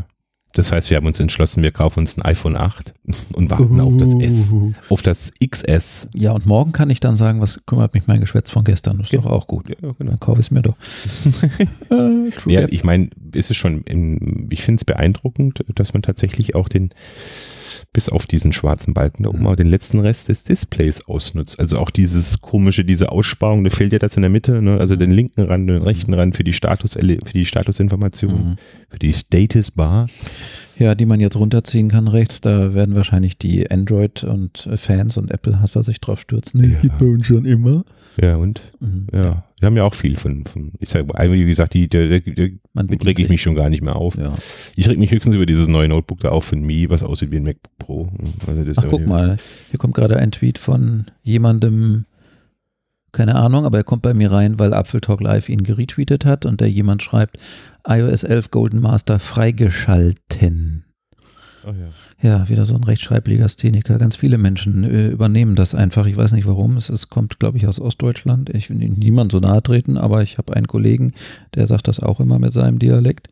Das 0.56 0.72
heißt, 0.72 0.90
wir 0.90 0.98
haben 0.98 1.06
uns 1.06 1.20
entschlossen, 1.20 1.62
wir 1.64 1.72
kaufen 1.72 2.00
uns 2.00 2.18
ein 2.18 2.22
iPhone 2.24 2.56
8 2.56 2.94
und 3.36 3.50
warten 3.52 3.80
auf 3.82 3.94
das 3.98 4.14
S, 4.16 4.56
auf 4.90 5.02
das 5.02 5.34
XS. 5.46 6.08
Ja, 6.16 6.32
und 6.32 6.46
morgen 6.46 6.72
kann 6.72 6.90
ich 6.90 7.00
dann 7.00 7.16
sagen, 7.16 7.42
was 7.42 7.60
kümmert 7.66 7.94
mich 7.94 8.08
mein 8.08 8.22
Geschwätz 8.22 8.50
von 8.50 8.64
gestern? 8.64 8.98
Das 8.98 9.08
ist 9.08 9.12
Ge- 9.12 9.20
doch 9.22 9.30
auch 9.30 9.48
gut. 9.48 9.68
Ja, 9.70 9.76
genau. 9.98 10.12
Dann 10.12 10.20
kaufe 10.20 10.40
ich 10.40 10.48
es 10.48 10.52
mir 10.52 10.62
doch. 10.62 10.76
äh, 11.90 12.30
True 12.32 12.54
Ja, 12.54 12.68
ich 12.70 12.84
meine, 12.84 13.10
ist 13.34 13.52
es 13.52 13.58
schon, 13.58 13.84
im, 13.84 14.48
ich 14.50 14.64
finde 14.64 14.80
es 14.80 14.86
beeindruckend, 14.86 15.64
dass 15.76 15.94
man 15.94 16.02
tatsächlich 16.02 16.56
auch 16.56 16.70
den, 16.70 16.90
bis 17.94 18.10
auf 18.10 18.26
diesen 18.28 18.54
schwarzen 18.54 18.94
Balken 18.94 19.24
da 19.24 19.30
oben, 19.30 19.40
Mhm. 19.42 19.48
auch 19.48 19.56
den 19.56 19.68
letzten 19.68 20.00
Rest 20.00 20.30
des 20.30 20.44
Displays 20.44 21.06
ausnutzt. 21.08 21.60
Also 21.60 21.78
auch 21.80 21.90
dieses 21.92 22.42
komische, 22.42 22.86
diese 22.86 23.12
Aussparung, 23.12 23.64
da 23.64 23.70
fehlt 23.70 23.94
ja 23.94 24.00
das 24.00 24.16
in 24.16 24.22
der 24.22 24.30
Mitte, 24.32 24.62
ne? 24.62 24.78
also 24.80 24.96
den 24.96 25.12
linken 25.12 25.42
Rand, 25.42 25.70
den 25.70 25.82
rechten 25.82 26.14
Rand 26.14 26.36
für 26.36 26.44
die 26.44 26.54
Status, 26.54 26.94
für 26.94 27.04
die 27.34 27.46
Statusinformation, 27.46 28.50
Mhm. 28.52 28.56
für 28.90 29.00
die 29.00 29.14
Status 29.14 29.72
Bar. 29.72 30.08
Ja, 30.78 30.94
die 30.96 31.06
man 31.06 31.20
jetzt 31.22 31.38
runterziehen 31.38 31.90
kann 31.90 32.08
rechts. 32.10 32.42
Da 32.42 32.74
werden 32.74 32.96
wahrscheinlich 32.96 33.38
die 33.38 33.70
Android- 33.72 34.24
und 34.26 34.70
Fans 34.76 35.16
und 35.18 35.32
Apple-Hasser 35.32 35.84
sich 35.84 36.02
drauf 36.02 36.20
stürzen. 36.20 36.62
Nee, 36.62 36.74
Ja. 36.74 36.80
geht 36.82 36.98
bei 37.00 37.06
uns 37.06 37.26
schon 37.28 37.46
immer. 37.46 37.86
Ja, 38.22 38.38
und? 38.38 38.62
Mhm. 38.80 39.08
Ja, 39.12 39.44
wir 39.60 39.66
haben 39.66 39.78
ja 39.78 39.84
auch 39.84 39.94
viel 39.94 40.16
von, 40.16 40.46
von 40.46 40.72
ich 40.80 40.90
sage, 40.90 41.08
wie 41.08 41.46
gesagt, 41.46 41.74
die, 41.74 41.88
der, 41.88 42.20
der, 42.20 42.50
Man 42.74 42.88
reg 42.88 43.20
ich 43.20 43.30
mich 43.30 43.42
schon 43.42 43.56
gar 43.56 43.70
nicht 43.70 43.84
mehr 43.84 43.96
auf. 43.96 44.18
Ja. 44.18 44.34
Ich 44.76 44.88
reg 44.88 44.98
mich 44.98 45.12
höchstens 45.12 45.36
über 45.36 45.46
dieses 45.46 45.68
neue 45.68 45.88
Notebook 45.88 46.20
da 46.22 46.30
auf 46.30 46.46
von 46.46 46.62
Mi, 46.62 46.90
was 46.90 47.04
aussieht 47.04 47.32
wie 47.32 47.38
ein 47.38 47.44
MacBook 47.44 47.78
Pro. 47.78 48.10
Also 48.48 48.72
Ach, 48.78 48.86
guck 48.90 49.06
mal. 49.06 49.38
Hier 49.70 49.80
kommt 49.80 49.94
gerade 49.94 50.18
ein 50.18 50.32
Tweet 50.32 50.58
von 50.58 51.06
jemandem, 51.24 52.06
keine 53.12 53.36
Ahnung, 53.36 53.66
aber 53.66 53.80
er 53.80 53.84
kommt 53.84 54.02
bei 54.02 54.14
mir 54.14 54.32
rein, 54.32 54.60
weil 54.60 54.74
Apfeltalk 54.74 55.22
Live 55.22 55.50
ihn 55.50 55.64
geretweetet 55.64 56.26
hat 56.26 56.46
und 56.46 56.62
der 56.62 56.70
jemand 56.70 57.04
schreibt, 57.04 57.38
iOS 57.88 58.24
11 58.24 58.52
Golden 58.52 58.80
Master 58.80 59.20
freigeschalten. 59.20 60.85
Oh, 61.68 61.72
ja. 61.72 62.30
Ja, 62.30 62.50
wieder 62.50 62.66
so 62.66 62.76
ein 62.76 62.84
Rechtschreiblegastheniker. 62.84 63.98
Ganz 63.98 64.16
viele 64.16 64.38
Menschen 64.38 64.84
äh, 64.84 65.08
übernehmen 65.08 65.56
das 65.56 65.74
einfach. 65.74 66.06
Ich 66.06 66.16
weiß 66.16 66.34
nicht 66.34 66.46
warum. 66.48 66.78
Es, 66.78 66.90
es 66.90 67.10
kommt, 67.10 67.40
glaube 67.40 67.58
ich, 67.58 67.68
aus 67.68 67.80
Ostdeutschland. 67.80 68.50
Ich 68.52 68.70
will 68.70 68.78
niemand 68.78 69.32
so 69.32 69.40
nahe 69.40 69.64
treten, 69.64 69.98
aber 69.98 70.22
ich 70.22 70.38
habe 70.38 70.56
einen 70.56 70.68
Kollegen, 70.68 71.14
der 71.56 71.66
sagt 71.68 71.88
das 71.88 72.00
auch 72.00 72.20
immer 72.20 72.38
mit 72.38 72.54
seinem 72.54 72.78
Dialekt. 72.78 73.30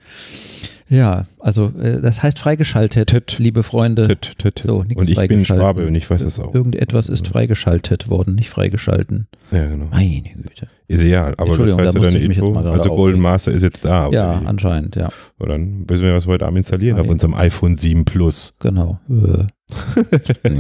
Ja, 0.93 1.25
also 1.39 1.71
äh, 1.79 2.01
das 2.01 2.21
heißt 2.21 2.38
freigeschaltet, 2.38 3.10
Tet. 3.10 3.39
liebe 3.39 3.63
Freunde. 3.63 4.08
Tet, 4.08 4.38
tet. 4.38 4.63
So, 4.63 4.86
und 4.95 5.10
ich 5.10 5.27
bin. 5.27 5.43
Schwabe 5.43 5.88
und 5.88 5.95
ich 5.95 6.08
weiß 6.08 6.21
es 6.21 6.39
auch. 6.39 6.53
Irgendetwas 6.53 7.10
ist 7.10 7.27
freigeschaltet 7.27 8.10
worden, 8.10 8.36
nicht 8.36 8.51
freigeschalten. 8.51 9.27
Ja, 9.51 9.65
genau. 9.65 9.86
Meine 9.91 10.21
Güte. 10.21 10.67
Ist 10.88 11.01
ja, 11.01 11.34
aber 11.38 11.58
das 11.58 11.75
heißt 11.77 11.95
da 11.95 11.99
ja 11.99 12.10
jetzt 12.10 12.15
Info. 12.15 12.53
Also 12.53 12.89
Golden. 12.89 13.21
Master 13.21 13.51
ist 13.51 13.63
jetzt 13.63 13.84
da. 13.86 14.10
Ja, 14.12 14.39
wie? 14.41 14.45
anscheinend, 14.45 14.95
ja, 14.95 15.10
Und 15.39 15.49
dann 15.49 15.89
wissen 15.89 16.03
wir, 16.03 16.13
was 16.13 16.27
wir 16.27 16.34
heute 16.34 16.45
Abend 16.45 16.60
installieren 16.60 16.99
auf 16.99 17.06
Nein. 17.06 17.13
unserem 17.13 17.34
iPhone 17.34 17.75
7 17.75 18.06
Plus. 18.06 18.56
genau. 18.60 18.99
Äh. 19.10 19.47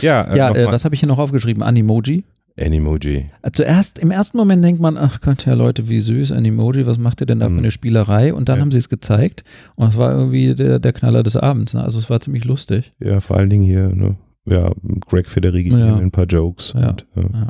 Ja, 0.00 0.22
äh, 0.22 0.38
ja, 0.38 0.54
äh, 0.54 0.66
was 0.66 0.84
habe 0.84 0.94
ich 0.94 1.00
hier 1.00 1.08
noch 1.08 1.18
aufgeschrieben? 1.18 1.62
Animoji. 1.62 2.24
Animoji. 2.58 3.26
Zuerst, 3.52 3.98
im 3.98 4.10
ersten 4.10 4.36
Moment 4.38 4.64
denkt 4.64 4.80
man, 4.80 4.96
ach 4.96 5.20
Gott, 5.20 5.44
ja 5.46 5.54
Leute, 5.54 5.88
wie 5.88 5.98
süß, 6.00 6.30
ein 6.32 6.44
Emoji, 6.44 6.86
was 6.86 6.98
macht 6.98 7.20
ihr 7.20 7.26
denn 7.26 7.40
da 7.40 7.46
für 7.46 7.52
Mhm. 7.52 7.58
eine 7.58 7.70
Spielerei? 7.70 8.32
Und 8.32 8.48
dann 8.48 8.56
Ja. 8.58 8.60
haben 8.62 8.70
sie 8.72 8.78
es 8.78 8.88
gezeigt 8.88 9.42
und 9.74 9.88
es 9.88 9.96
war 9.96 10.12
irgendwie 10.12 10.54
der, 10.54 10.78
der 10.78 10.92
Knaller 10.92 11.22
des 11.22 11.36
Abends. 11.36 11.74
Ne? 11.74 11.82
Also 11.82 11.98
es 11.98 12.08
war 12.10 12.20
ziemlich 12.20 12.44
lustig. 12.44 12.92
Ja, 13.00 13.20
vor 13.20 13.36
allen 13.36 13.50
Dingen 13.50 13.64
hier, 13.64 13.88
ne? 13.88 14.16
Ja, 14.46 14.72
Greg 15.06 15.28
Federighi 15.28 15.70
Ja. 15.70 15.96
ein 15.96 16.10
paar 16.10 16.26
Jokes. 16.26 16.74
Ja. 16.76 16.90
Und, 16.90 17.06
ja. 17.16 17.48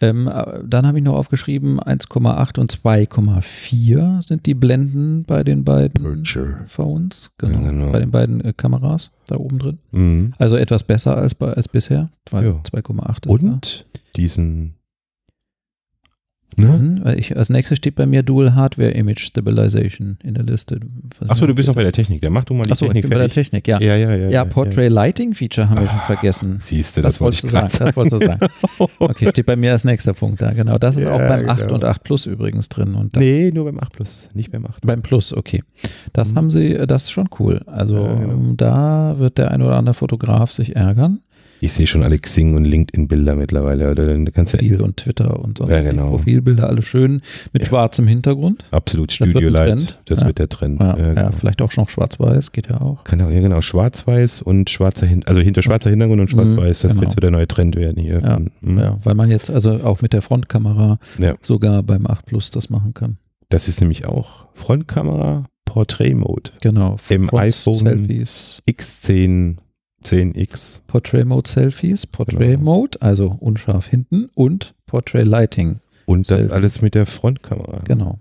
Ähm, 0.00 0.28
äh, 0.28 0.60
dann 0.64 0.86
habe 0.86 0.98
ich 0.98 1.04
noch 1.04 1.14
aufgeschrieben, 1.14 1.80
1,8 1.80 2.58
und 2.58 2.72
2,4 2.72 4.22
sind 4.26 4.46
die 4.46 4.54
Blenden 4.54 5.24
bei 5.24 5.42
den 5.44 5.64
beiden 5.64 6.04
Aperture. 6.06 6.60
Phones, 6.66 7.30
genau, 7.38 7.60
Ja, 7.60 7.70
genau. 7.70 7.92
bei 7.92 8.00
den 8.00 8.10
beiden 8.10 8.40
äh, 8.44 8.52
Kameras 8.56 9.10
da 9.26 9.36
oben 9.36 9.58
drin. 9.58 9.78
Mhm. 9.92 10.32
Also 10.38 10.56
etwas 10.56 10.82
besser 10.84 11.16
als, 11.16 11.40
als 11.40 11.68
bisher, 11.68 12.10
weil 12.30 12.44
Ja. 12.46 12.52
2,8 12.64 13.26
ist 13.26 13.26
Und 13.26 13.86
diesen. 14.16 14.74
Ne? 16.58 16.66
Mhm, 16.66 17.04
weil 17.04 17.18
Ich, 17.18 17.36
als 17.36 17.48
nächstes 17.50 17.78
steht 17.78 17.94
bei 17.94 18.04
mir 18.06 18.22
Dual 18.22 18.54
Hardware 18.54 18.90
Image 18.90 19.20
Stabilization 19.24 20.18
in 20.22 20.34
der 20.34 20.44
Liste. 20.44 20.80
Achso, 21.28 21.46
du 21.46 21.54
bist 21.54 21.68
noch 21.68 21.74
bei 21.74 21.82
der 21.84 21.92
Technik. 21.92 22.20
Dann 22.20 22.32
mach 22.32 22.44
du 22.44 22.54
mal 22.54 22.64
die 22.64 22.72
Achso, 22.72 22.86
ich 22.86 22.88
Technik 22.88 23.02
bin 23.04 23.10
bei 23.10 23.16
der 23.18 23.28
fertig. 23.28 23.50
Technik, 23.50 23.68
ja. 23.68 23.80
Ja, 23.80 23.96
ja, 23.96 24.14
ja. 24.14 24.28
Ja, 24.28 24.44
Portrait 24.44 24.90
Lighting 24.90 25.34
Feature 25.34 25.68
haben 25.70 25.80
wir 25.80 25.88
schon 25.88 25.98
vergessen. 26.00 26.56
Siehst 26.58 26.96
du, 26.96 27.02
Das, 27.02 27.14
das, 27.14 27.20
wollte 27.20 27.36
ich 27.46 27.52
wolltest 27.52 27.74
du 27.78 27.78
sagen. 27.78 27.94
gerade 27.94 27.94
Das 27.94 27.96
wolltest 27.96 28.22
du 28.22 28.26
sagen. 28.26 28.98
Okay, 28.98 29.28
steht 29.28 29.46
bei 29.46 29.56
mir 29.56 29.72
als 29.72 29.84
nächster 29.84 30.12
Punkt 30.14 30.42
da. 30.42 30.52
Genau, 30.52 30.78
das 30.78 30.96
ist 30.96 31.04
Ja, 31.04 31.12
auch 31.12 31.18
beim 31.18 31.48
8 31.48 31.60
genau. 31.62 31.74
und 31.74 31.84
8 31.84 32.02
Plus 32.02 32.26
übrigens 32.26 32.68
drin. 32.68 32.94
Und 32.94 33.16
Nee, 33.16 33.50
nur 33.54 33.64
beim 33.64 33.78
8 33.80 33.92
Plus, 33.92 34.28
nicht 34.34 34.50
beim 34.50 34.66
8. 34.66 34.86
beim 34.86 35.02
Plus, 35.02 35.32
okay. 35.32 35.62
Das 36.12 36.32
Mhm. 36.32 36.36
haben 36.36 36.50
sie, 36.50 36.74
das 36.86 37.04
ist 37.04 37.10
schon 37.12 37.28
cool. 37.38 37.62
Also 37.66 37.96
Ja, 37.96 38.14
genau. 38.14 38.32
ähm, 38.32 38.56
da 38.56 39.14
wird 39.18 39.38
der 39.38 39.50
ein 39.52 39.62
oder 39.62 39.76
andere 39.76 39.94
Fotograf 39.94 40.50
sich 40.52 40.74
ärgern. 40.76 41.20
Ich 41.60 41.72
sehe 41.72 41.86
schon 41.86 42.02
alle 42.02 42.18
Xing 42.18 42.54
und 42.56 42.64
LinkedIn-Bilder 42.64 43.34
mittlerweile. 43.36 43.90
Oder 43.90 44.06
dann 44.06 44.30
kannst 44.32 44.52
Profil 44.54 44.80
und 44.80 44.96
Twitter 44.98 45.40
und 45.40 45.58
so. 45.58 45.68
Ja, 45.68 45.80
genau. 45.82 46.10
Profilbilder 46.10 46.68
alle 46.68 46.82
schön 46.82 47.20
mit 47.52 47.62
Ja. 47.62 47.68
schwarzem 47.68 48.06
Hintergrund. 48.06 48.64
absolut 48.70 49.10
Das 49.10 49.20
wird 49.20 49.30
Studio 49.30 49.48
Light. 49.50 49.68
Trend. 49.68 49.98
Das 50.06 50.20
Ja. 50.20 50.26
wird 50.26 50.38
der 50.38 50.48
Trend. 50.48 50.80
Ja, 50.80 50.96
ja, 50.96 51.14
genau. 51.14 51.30
vielleicht 51.38 51.60
auch 51.62 51.70
schon 51.70 51.86
schwarz-weiß, 51.86 52.52
geht 52.52 52.68
ja 52.68 52.80
auch. 52.80 53.04
Kann 53.04 53.20
auch, 53.22 53.30
ja 53.30 53.40
genau, 53.40 53.60
schwarz-weiß 53.60 54.42
und 54.42 54.70
schwarzer 54.70 55.06
Hin 55.06 55.22
also 55.26 55.40
hinter 55.40 55.62
schwarzer 55.62 55.90
Hintergrund 55.90 56.20
und 56.20 56.30
schwarz-weiß, 56.30 56.80
das 56.80 56.92
genau. 56.92 57.02
wird 57.02 57.12
so 57.12 57.20
der 57.20 57.30
neue 57.30 57.48
Trend 57.48 57.76
werden 57.76 58.02
hier. 58.02 58.20
Ja, 58.20 58.38
Mhm. 58.60 58.78
Ja, 58.78 58.98
weil 59.02 59.14
man 59.14 59.30
jetzt 59.30 59.50
also 59.50 59.72
auch 59.84 60.00
mit 60.02 60.12
der 60.12 60.22
Frontkamera 60.22 60.98
Ja. 61.18 61.34
sogar 61.42 61.82
beim 61.82 62.06
8 62.06 62.24
Plus 62.26 62.50
das 62.50 62.70
machen 62.70 62.94
kann. 62.94 63.18
Das 63.48 63.66
ist 63.68 63.80
nämlich 63.80 64.04
auch 64.06 64.46
Frontkamera, 64.54 65.46
Portrait 65.64 66.14
Mode, 66.16 66.50
Genau. 66.60 66.96
Im 67.08 67.28
iPhone- 67.34 67.74
Selfies, 67.74 68.60
X10, 68.68 69.56
10X. 70.04 70.80
Portrait 70.86 71.24
Mode 71.26 71.48
Selfies, 71.48 72.06
Portrait 72.06 72.38
Genau. 72.58 72.62
Mode, 72.62 73.00
also 73.02 73.36
unscharf 73.40 73.86
hinten 73.88 74.28
und 74.34 74.74
Portrait 74.86 75.26
Lighting. 75.26 75.80
Und 76.06 76.30
das 76.30 76.38
Selfie. 76.40 76.54
alles 76.54 76.80
mit 76.80 76.94
der 76.94 77.04
Frontkamera. 77.04 77.80
Genau. 77.84 78.18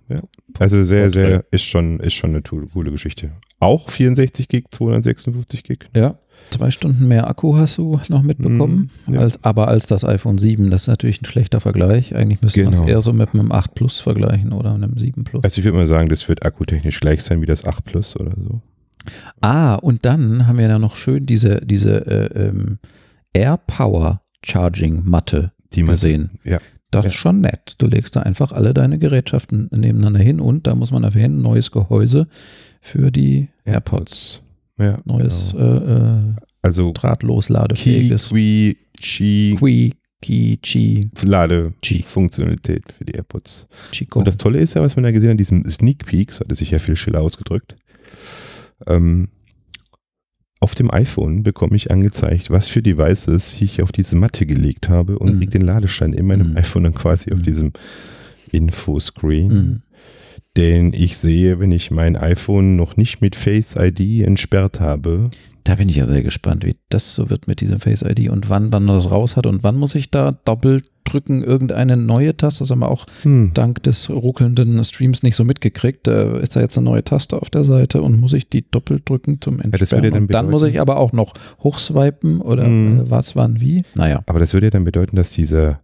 Also 0.59 0.83
sehr, 0.83 1.03
Portrait. 1.03 1.13
sehr, 1.13 1.45
ist 1.51 1.63
schon, 1.63 1.99
ist 2.01 2.15
schon 2.15 2.31
eine 2.31 2.41
coole 2.41 2.91
Geschichte. 2.91 3.31
Auch 3.59 3.89
64 3.89 4.49
Gig, 4.49 4.65
256 4.71 5.63
Gig. 5.63 5.89
Ja. 5.95 6.17
Zwei 6.51 6.69
Stunden 6.69 7.07
mehr 7.07 7.27
Akku 7.27 7.55
hast 7.55 7.77
du 7.77 7.99
noch 8.09 8.23
mitbekommen, 8.23 8.91
Mhm, 9.07 9.13
ja. 9.13 9.21
als, 9.21 9.43
aber 9.43 9.69
als 9.69 9.85
das 9.87 10.03
iPhone 10.03 10.37
7. 10.37 10.69
Das 10.69 10.81
ist 10.83 10.87
natürlich 10.87 11.21
ein 11.21 11.25
schlechter 11.25 11.59
Vergleich. 11.61 12.13
Eigentlich 12.15 12.41
müsste 12.41 12.63
man 12.65 12.73
es 12.73 12.79
Genau. 12.81 12.89
eher 12.91 13.01
so 13.01 13.13
mit 13.13 13.33
einem 13.33 13.51
8 13.53 13.73
Plus 13.73 14.01
vergleichen 14.01 14.51
oder 14.51 14.73
einem 14.73 14.97
7 14.97 15.23
Plus. 15.23 15.43
Also 15.43 15.59
ich 15.59 15.65
würde 15.65 15.77
mal 15.77 15.87
sagen, 15.87 16.09
das 16.09 16.27
wird 16.27 16.45
akkutechnisch 16.45 16.99
gleich 16.99 17.23
sein 17.23 17.41
wie 17.41 17.45
das 17.47 17.63
8 17.65 17.85
Plus 17.85 18.19
oder 18.19 18.33
so. 18.37 18.61
Ah, 19.41 19.75
und 19.75 20.05
dann 20.05 20.47
haben 20.47 20.57
wir 20.57 20.67
da 20.67 20.79
noch 20.79 20.95
schön 20.95 21.25
diese, 21.25 21.61
diese 21.65 22.05
äh, 22.07 22.47
ähm, 22.47 22.79
Air 23.33 23.57
Power 23.67 24.21
Charging 24.45 25.03
Matte 25.05 25.51
Die 25.73 25.83
man 25.83 25.91
gesehen. 25.93 26.31
Ja. 26.43 26.59
Das 26.91 27.03
Ja. 27.03 27.09
ist 27.09 27.15
schon 27.15 27.41
nett. 27.41 27.75
Du 27.79 27.87
legst 27.87 28.15
da 28.15 28.21
einfach 28.21 28.51
alle 28.53 28.73
deine 28.73 28.97
Gerätschaften 28.97 29.69
nebeneinander 29.75 30.19
hin 30.21 30.39
und 30.39 30.67
da 30.67 30.75
muss 30.75 30.91
man 30.91 31.03
erwähnen, 31.03 31.41
neues 31.41 31.71
Gehäuse 31.71 32.27
für 32.81 33.11
die 33.11 33.49
AirPods. 33.65 34.41
Ja, 34.79 34.99
Neues 35.05 35.51
genau. 35.51 35.63
äh, 35.63 36.19
äh, 36.19 36.35
Also 36.61 36.93
drahtlos 36.93 37.49
ladefähiges 37.49 38.29
Qui, 38.29 38.77
Qi, 39.01 39.57
Qi, 39.59 39.93
Qi, 40.21 40.57
Qi, 40.61 41.09
Qi. 41.13 41.27
Ladefunktionalität 41.27 42.91
für 42.91 43.03
die 43.05 43.13
AirPods. 43.13 43.67
Chico. 43.91 44.19
Und 44.19 44.27
das 44.27 44.37
Tolle 44.37 44.59
ist 44.59 44.73
ja, 44.75 44.81
was 44.81 44.95
man 44.95 45.03
da 45.03 45.11
gesehen 45.11 45.31
hat, 45.31 45.39
diesem 45.39 45.67
Sneak 45.69 46.05
Peek, 46.05 46.31
so 46.31 46.41
hatte 46.41 46.55
sich 46.55 46.71
ja 46.71 46.79
viel 46.79 46.95
schiller 46.95 47.21
ausgedrückt. 47.21 47.75
Ähm, 48.85 49.29
auf 50.59 50.73
dem 50.75 50.91
iPhone 50.91 51.43
bekomme 51.43 51.75
ich 51.75 51.91
angezeigt, 51.91 52.49
was 52.49 52.67
für 52.67 52.81
Devices 52.81 53.61
ich 53.61 53.81
auf 53.81 53.91
diese 53.91 54.15
Matte 54.15 54.45
gelegt 54.45 54.89
habe 54.89 55.19
und 55.19 55.33
Mhm. 55.35 55.37
kriege 55.39 55.51
den 55.51 55.61
Ladestand 55.61 56.15
in 56.15 56.25
meinem 56.27 56.51
Mhm. 56.51 56.57
iPhone 56.57 56.83
dann 56.83 56.93
quasi 56.95 57.31
auf 57.31 57.39
Mhm. 57.39 57.43
diesem 57.43 57.73
Infoscreen. 58.51 59.47
Mhm. 59.47 59.81
Den 60.55 60.93
ich 60.93 61.17
sehe, 61.19 61.59
wenn 61.59 61.71
ich 61.71 61.91
mein 61.91 62.15
iPhone 62.15 62.75
noch 62.75 62.97
nicht 62.97 63.21
mit 63.21 63.35
Face 63.35 63.75
ID 63.77 64.23
entsperrt 64.23 64.79
habe. 64.79 65.29
Da 65.67 65.75
bin 65.75 65.89
ich 65.89 65.97
ja 65.97 66.05
sehr 66.05 66.23
gespannt, 66.23 66.65
wie 66.65 66.77
das 66.87 67.13
so 67.13 67.29
wird 67.29 67.47
mit 67.47 67.59
diesem 67.59 67.79
Face 67.81 68.01
ID 68.01 68.29
und 68.29 68.47
wann 68.49 68.69
man 68.69 68.87
das 68.87 69.11
raus 69.11 69.35
hat 69.35 69.45
und 69.45 69.63
wann 69.63 69.75
muss 69.75 69.95
ich 69.95 70.09
da 70.11 70.31
doppelt 70.31 70.89
drücken, 71.03 71.43
irgendeine 71.43 71.97
neue 71.97 72.37
Taste. 72.37 72.59
Das 72.63 72.71
haben 72.71 72.79
wir 72.79 72.89
auch 72.89 73.05
Hm. 73.23 73.51
dank 73.53 73.83
des 73.83 74.09
ruckelnden 74.09 74.83
Streams 74.85 75.23
nicht 75.23 75.35
so 75.35 75.43
mitgekriegt. 75.43 76.07
Da 76.07 76.37
ist 76.37 76.55
da 76.55 76.61
jetzt 76.61 76.77
eine 76.77 76.85
neue 76.85 77.03
Taste 77.03 77.41
auf 77.41 77.49
der 77.49 77.65
Seite 77.65 78.01
und 78.01 78.17
muss 78.19 78.31
ich 78.31 78.49
die 78.49 78.69
doppelt 78.69 79.09
drücken 79.09 79.41
zum 79.41 79.59
Entsperren. 79.59 80.03
dann 80.11 80.21
und 80.23 80.33
dann 80.33 80.49
muss 80.49 80.63
ich 80.63 80.79
aber 80.79 80.97
auch 80.97 81.11
noch 81.11 81.33
hochswipen 81.63 82.39
oder 82.41 82.65
Mhm. 82.67 82.99
äh, 83.01 83.09
was, 83.09 83.35
wann, 83.35 83.59
wie. 83.59 83.83
Naja. 83.95 84.23
Aber 84.25 84.39
das 84.39 84.53
würde 84.53 84.67
ja 84.67 84.71
dann 84.71 84.85
bedeuten, 84.85 85.17
dass 85.17 85.31
dieser 85.31 85.81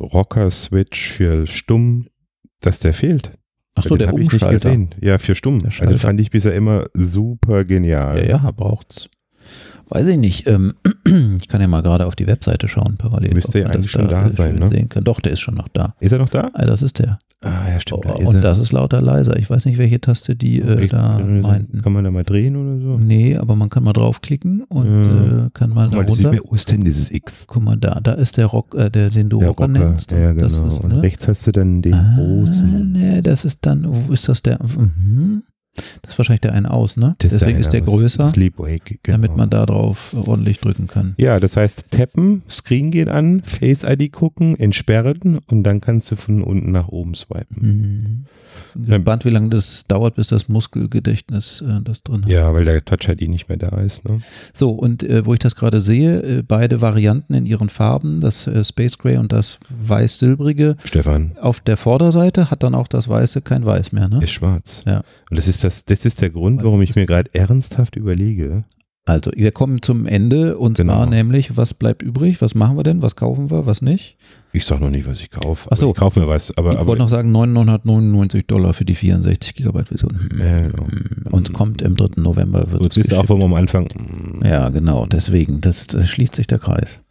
Rocker-Switch 0.00 1.10
für 1.12 1.46
stumm, 1.46 2.06
dass 2.60 2.80
der 2.80 2.94
fehlt. 2.94 3.30
Ach 3.76 3.82
so, 3.82 3.90
Den 3.90 3.98
der 3.98 4.08
habe 4.08 4.18
ich 4.20 4.24
nicht 4.26 4.32
Umschalter. 4.34 4.54
gesehen. 4.70 4.90
Ja, 5.00 5.18
für 5.18 5.34
stumm. 5.34 5.56
Also 5.56 5.70
Schalter. 5.70 5.98
fand 5.98 6.20
ich 6.20 6.30
bisher 6.30 6.54
immer 6.54 6.84
super 6.94 7.64
genial. 7.64 8.18
Ja, 8.20 8.42
ja, 8.44 8.50
braucht's. 8.50 9.08
Weiß 9.88 10.06
ich 10.06 10.16
nicht. 10.18 10.46
Ähm, 10.46 10.74
ich 11.38 11.48
kann 11.48 11.60
ja 11.60 11.66
mal 11.68 11.82
gerade 11.82 12.06
auf 12.06 12.16
die 12.16 12.26
Webseite 12.26 12.68
schauen 12.68 12.96
parallel. 12.96 13.34
Müsste 13.34 13.60
ja 13.60 13.66
eigentlich 13.66 13.90
schon 13.90 14.08
da 14.08 14.26
äh, 14.26 14.30
sein, 14.30 14.56
ne? 14.56 14.68
Sehen 14.70 14.88
kann. 14.88 15.04
Doch, 15.04 15.20
der 15.20 15.32
ist 15.32 15.40
schon 15.40 15.54
noch 15.54 15.68
da. 15.68 15.94
Ist 16.00 16.12
er 16.12 16.18
noch 16.18 16.28
da? 16.28 16.50
Ah, 16.54 16.64
das 16.66 16.82
ist 16.82 16.98
der. 16.98 17.18
Ah, 17.42 17.68
ja, 17.68 17.78
stimmt. 17.78 18.06
da 18.06 18.14
Oh, 18.14 18.28
und 18.28 18.36
er. 18.36 18.40
das 18.40 18.58
ist 18.58 18.72
lauter 18.72 19.02
leiser. 19.02 19.36
Ich 19.38 19.50
weiß 19.50 19.66
nicht, 19.66 19.76
welche 19.76 20.00
Taste 20.00 20.34
die 20.34 20.60
äh, 20.62 20.86
da 20.86 21.18
meinten. 21.18 21.82
Kann 21.82 21.92
man 21.92 22.02
da 22.04 22.10
mal 22.10 22.24
drehen 22.24 22.56
oder 22.56 22.80
so? 22.80 22.96
Nee, 22.98 23.36
aber 23.36 23.54
man 23.54 23.68
kann 23.68 23.84
mal 23.84 23.92
draufklicken 23.92 24.62
und 24.64 24.86
Ja. 25.04 25.46
äh, 25.46 25.50
kann 25.52 25.68
mal 25.70 25.84
Guck 25.84 25.90
da 25.92 25.96
mal, 25.98 26.06
das 26.06 26.16
sieht 26.16 26.26
runter. 26.26 26.42
mir, 26.42 26.50
wo 26.50 26.54
ist 26.54 26.70
denn 26.72 26.80
dieses 26.82 27.10
X? 27.10 27.46
Guck 27.46 27.62
mal 27.62 27.76
da, 27.76 28.00
da 28.02 28.12
ist 28.12 28.38
der 28.38 28.46
Rock, 28.46 28.74
äh, 28.74 28.88
der, 28.90 29.10
den 29.10 29.28
du 29.28 29.38
Der 29.40 29.48
Rocker, 29.48 29.66
Rocker. 29.66 29.78
nennst. 29.78 30.10
Ja, 30.10 30.30
Und 30.30 30.38
genau. 30.38 30.46
ist, 30.46 30.80
Und 30.84 30.88
ne? 30.94 31.02
rechts 31.02 31.28
hast 31.28 31.46
du 31.46 31.52
dann 31.52 31.82
den 31.82 31.92
ah, 31.92 32.14
großen. 32.16 32.92
Nee, 32.92 33.20
das 33.20 33.44
ist 33.44 33.58
dann, 33.62 33.84
wo 34.08 34.12
ist 34.12 34.26
das 34.28 34.40
der? 34.42 34.58
Mhm. 34.62 35.42
Das 36.02 36.12
ist 36.12 36.18
wahrscheinlich 36.18 36.42
der 36.42 36.52
ein 36.52 36.66
aus, 36.66 36.96
ne? 36.96 37.16
Das 37.18 37.30
Deswegen 37.30 37.58
ist 37.58 37.72
der 37.72 37.80
größer, 37.80 38.30
Sleepwake, 38.30 38.98
genau. 39.02 39.18
damit 39.18 39.36
man 39.36 39.50
da 39.50 39.66
drauf 39.66 40.14
ordentlich 40.14 40.60
drücken 40.60 40.86
kann. 40.86 41.14
Ja, 41.18 41.40
das 41.40 41.56
heißt, 41.56 41.90
tappen, 41.90 42.42
Screen 42.48 42.90
geht 42.90 43.08
an, 43.08 43.42
Face 43.42 43.82
ID 43.84 44.12
gucken, 44.12 44.58
entsperren 44.58 45.38
und 45.46 45.64
dann 45.64 45.80
kannst 45.80 46.10
du 46.10 46.16
von 46.16 46.42
unten 46.42 46.72
nach 46.72 46.88
oben 46.88 47.14
swipen. 47.14 47.56
Mhm. 47.60 48.24
Bin 48.74 49.04
gespannt, 49.14 49.24
wie 49.24 49.30
lange 49.30 49.50
das 49.50 49.86
dauert, 49.86 50.16
bis 50.16 50.28
das 50.28 50.48
Muskelgedächtnis 50.48 51.62
äh, 51.62 51.80
das 51.82 52.02
drin 52.02 52.24
hat. 52.24 52.30
Ja, 52.30 52.52
weil 52.52 52.64
der 52.64 52.84
Touch 52.84 53.08
ID 53.08 53.28
nicht 53.28 53.48
mehr 53.48 53.58
da 53.58 53.80
ist. 53.80 54.08
Ne? 54.08 54.18
So, 54.52 54.70
und 54.70 55.02
äh, 55.02 55.24
wo 55.24 55.32
ich 55.32 55.38
das 55.38 55.54
gerade 55.54 55.80
sehe, 55.80 56.22
äh, 56.22 56.42
beide 56.42 56.80
Varianten 56.80 57.34
in 57.34 57.46
ihren 57.46 57.68
Farben, 57.68 58.20
das 58.20 58.46
äh, 58.46 58.64
Space 58.64 58.98
Gray 58.98 59.16
und 59.16 59.32
das 59.32 59.58
weiß-silbrige, 59.68 60.76
Stefan, 60.84 61.32
auf 61.40 61.60
der 61.60 61.76
Vorderseite 61.76 62.50
hat 62.50 62.62
dann 62.62 62.74
auch 62.74 62.88
das 62.88 63.08
Weiße 63.08 63.42
kein 63.42 63.64
Weiß 63.64 63.92
mehr, 63.92 64.08
ne? 64.08 64.20
ist 64.22 64.30
schwarz. 64.30 64.82
Ja. 64.86 65.02
Und 65.30 65.36
das 65.36 65.48
ist 65.48 65.62
das, 65.64 65.84
das 65.84 66.04
ist 66.04 66.20
der 66.20 66.30
Grund, 66.30 66.62
warum 66.62 66.80
ich 66.82 66.94
mir 66.94 67.06
gerade 67.06 67.30
ernsthaft 67.34 67.96
überlege. 67.96 68.64
Also, 69.06 69.32
wir 69.34 69.52
kommen 69.52 69.82
zum 69.82 70.06
Ende 70.06 70.56
und 70.56 70.78
Genau. 70.78 70.94
zwar 70.94 71.06
nämlich, 71.06 71.58
was 71.58 71.74
bleibt 71.74 72.00
übrig? 72.00 72.40
Was 72.40 72.54
machen 72.54 72.78
wir 72.78 72.84
denn? 72.84 73.02
Was 73.02 73.16
kaufen 73.16 73.50
wir? 73.50 73.66
Was 73.66 73.82
nicht? 73.82 74.16
Ich 74.54 74.64
sag 74.64 74.80
noch 74.80 74.88
nicht, 74.88 75.06
was 75.06 75.20
ich 75.20 75.30
kaufe. 75.30 75.68
Ach 75.70 75.76
so. 75.76 75.90
Ich 75.90 75.94
kaufe 75.96 76.20
mir 76.20 76.26
was. 76.26 76.56
Aber, 76.56 76.72
ich 76.72 76.78
aber 76.78 76.86
wollte 76.86 77.02
noch 77.02 77.10
sagen, 77.10 77.30
999 77.30 78.46
Dollar 78.46 78.72
für 78.72 78.86
die 78.86 78.94
64 78.94 79.56
Gigabyte 79.56 79.88
Version. 79.88 80.30
Ja, 80.38 80.62
genau. 80.68 80.86
Und 81.32 81.52
kommt 81.52 81.82
im 81.82 81.96
3. 81.96 82.20
November. 82.22 82.70
Wird 82.70 82.82
jetzt 82.82 82.96
wisst 82.96 83.12
ihr 83.12 83.20
auch, 83.20 83.28
warum 83.28 83.42
am 83.42 83.54
Anfang. 83.54 83.88
Ja, 84.42 84.70
genau, 84.70 85.04
deswegen, 85.06 85.60
das, 85.60 85.86
das 85.86 86.08
schließt 86.08 86.34
sich 86.36 86.46
der 86.46 86.58
Kreis. 86.58 87.02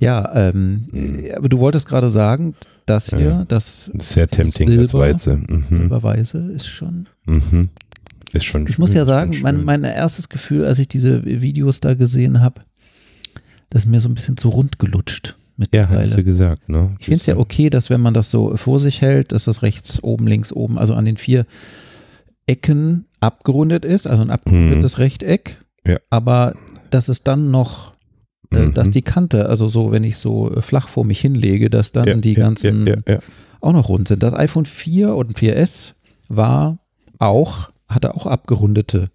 Ja, 0.00 0.34
ähm, 0.34 0.88
Mhm. 0.90 1.24
aber 1.36 1.48
du 1.48 1.58
wolltest 1.58 1.86
gerade 1.88 2.10
sagen, 2.10 2.54
das 2.86 3.10
hier, 3.10 3.20
Ja. 3.20 3.44
das 3.46 3.90
sehr 3.98 4.26
tempting, 4.26 4.66
Silber. 4.66 4.98
Weiße. 5.00 5.36
Mhm. 5.36 5.60
Silberweiße 5.60 6.38
ist 6.54 6.66
schon. 6.66 7.06
Mhm. 7.26 7.68
Ist 8.32 8.44
schon 8.46 8.66
Ich 8.68 8.78
muss 8.78 8.90
schön, 8.90 8.96
ja 8.96 9.02
ist 9.02 9.08
sagen, 9.08 9.36
mein, 9.42 9.64
mein 9.64 9.84
erstes 9.84 10.28
Gefühl, 10.28 10.64
als 10.64 10.78
ich 10.78 10.88
diese 10.88 11.24
Videos 11.24 11.80
da 11.80 11.94
gesehen 11.94 12.40
habe, 12.40 12.62
das 13.68 13.82
ist 13.84 13.88
mir 13.90 14.00
so 14.00 14.08
ein 14.08 14.14
bisschen 14.14 14.36
zu 14.36 14.48
rund 14.48 14.78
gelutscht 14.78 15.36
Ja, 15.74 15.88
hattest 15.88 16.16
du 16.16 16.24
gesagt, 16.24 16.68
ne? 16.68 16.96
ich 16.98 17.04
finde 17.06 17.20
es 17.20 17.26
ja 17.26 17.36
okay, 17.36 17.68
dass 17.70 17.90
wenn 17.90 18.00
man 18.00 18.14
das 18.14 18.30
so 18.30 18.56
vor 18.56 18.80
sich 18.80 19.02
hält, 19.02 19.32
dass 19.32 19.44
das 19.44 19.62
rechts, 19.62 20.02
oben, 20.02 20.26
links, 20.26 20.52
oben, 20.52 20.78
also 20.78 20.94
an 20.94 21.04
den 21.04 21.16
vier 21.18 21.44
Ecken 22.46 23.04
abgerundet 23.20 23.84
ist, 23.84 24.06
also 24.06 24.22
ein 24.22 24.30
abgerundetes 24.30 24.98
Rechteck. 24.98 25.58
Ja. 25.86 25.98
Aber 26.10 26.54
dass 26.90 27.08
es 27.08 27.22
dann 27.22 27.50
noch, 27.50 27.92
äh, 27.92 27.96
Mhm. 28.50 28.74
dass 28.74 28.90
die 28.90 29.02
Kante, 29.02 29.48
also 29.48 29.68
so, 29.68 29.92
wenn 29.92 30.02
ich 30.04 30.16
so 30.18 30.52
äh, 30.54 30.60
flach 30.62 30.88
vor 30.88 31.04
mich 31.04 31.20
hinlege, 31.20 31.70
dass 31.70 31.92
dann 31.92 32.08
ja, 32.08 32.14
die 32.16 32.32
ja, 32.34 32.40
ganzen 32.40 32.86
Ja, 33.06 33.18
auch 33.60 33.72
noch 33.72 33.88
rund 33.88 34.08
sind. 34.08 34.22
Das 34.22 34.34
iPhone 34.34 34.64
4 34.66 35.14
und 35.14 35.36
4S 35.38 35.94
war 36.28 36.78
auch, 37.18 37.70
hatte 37.88 38.14
auch 38.14 38.26
abgerundete 38.26 39.10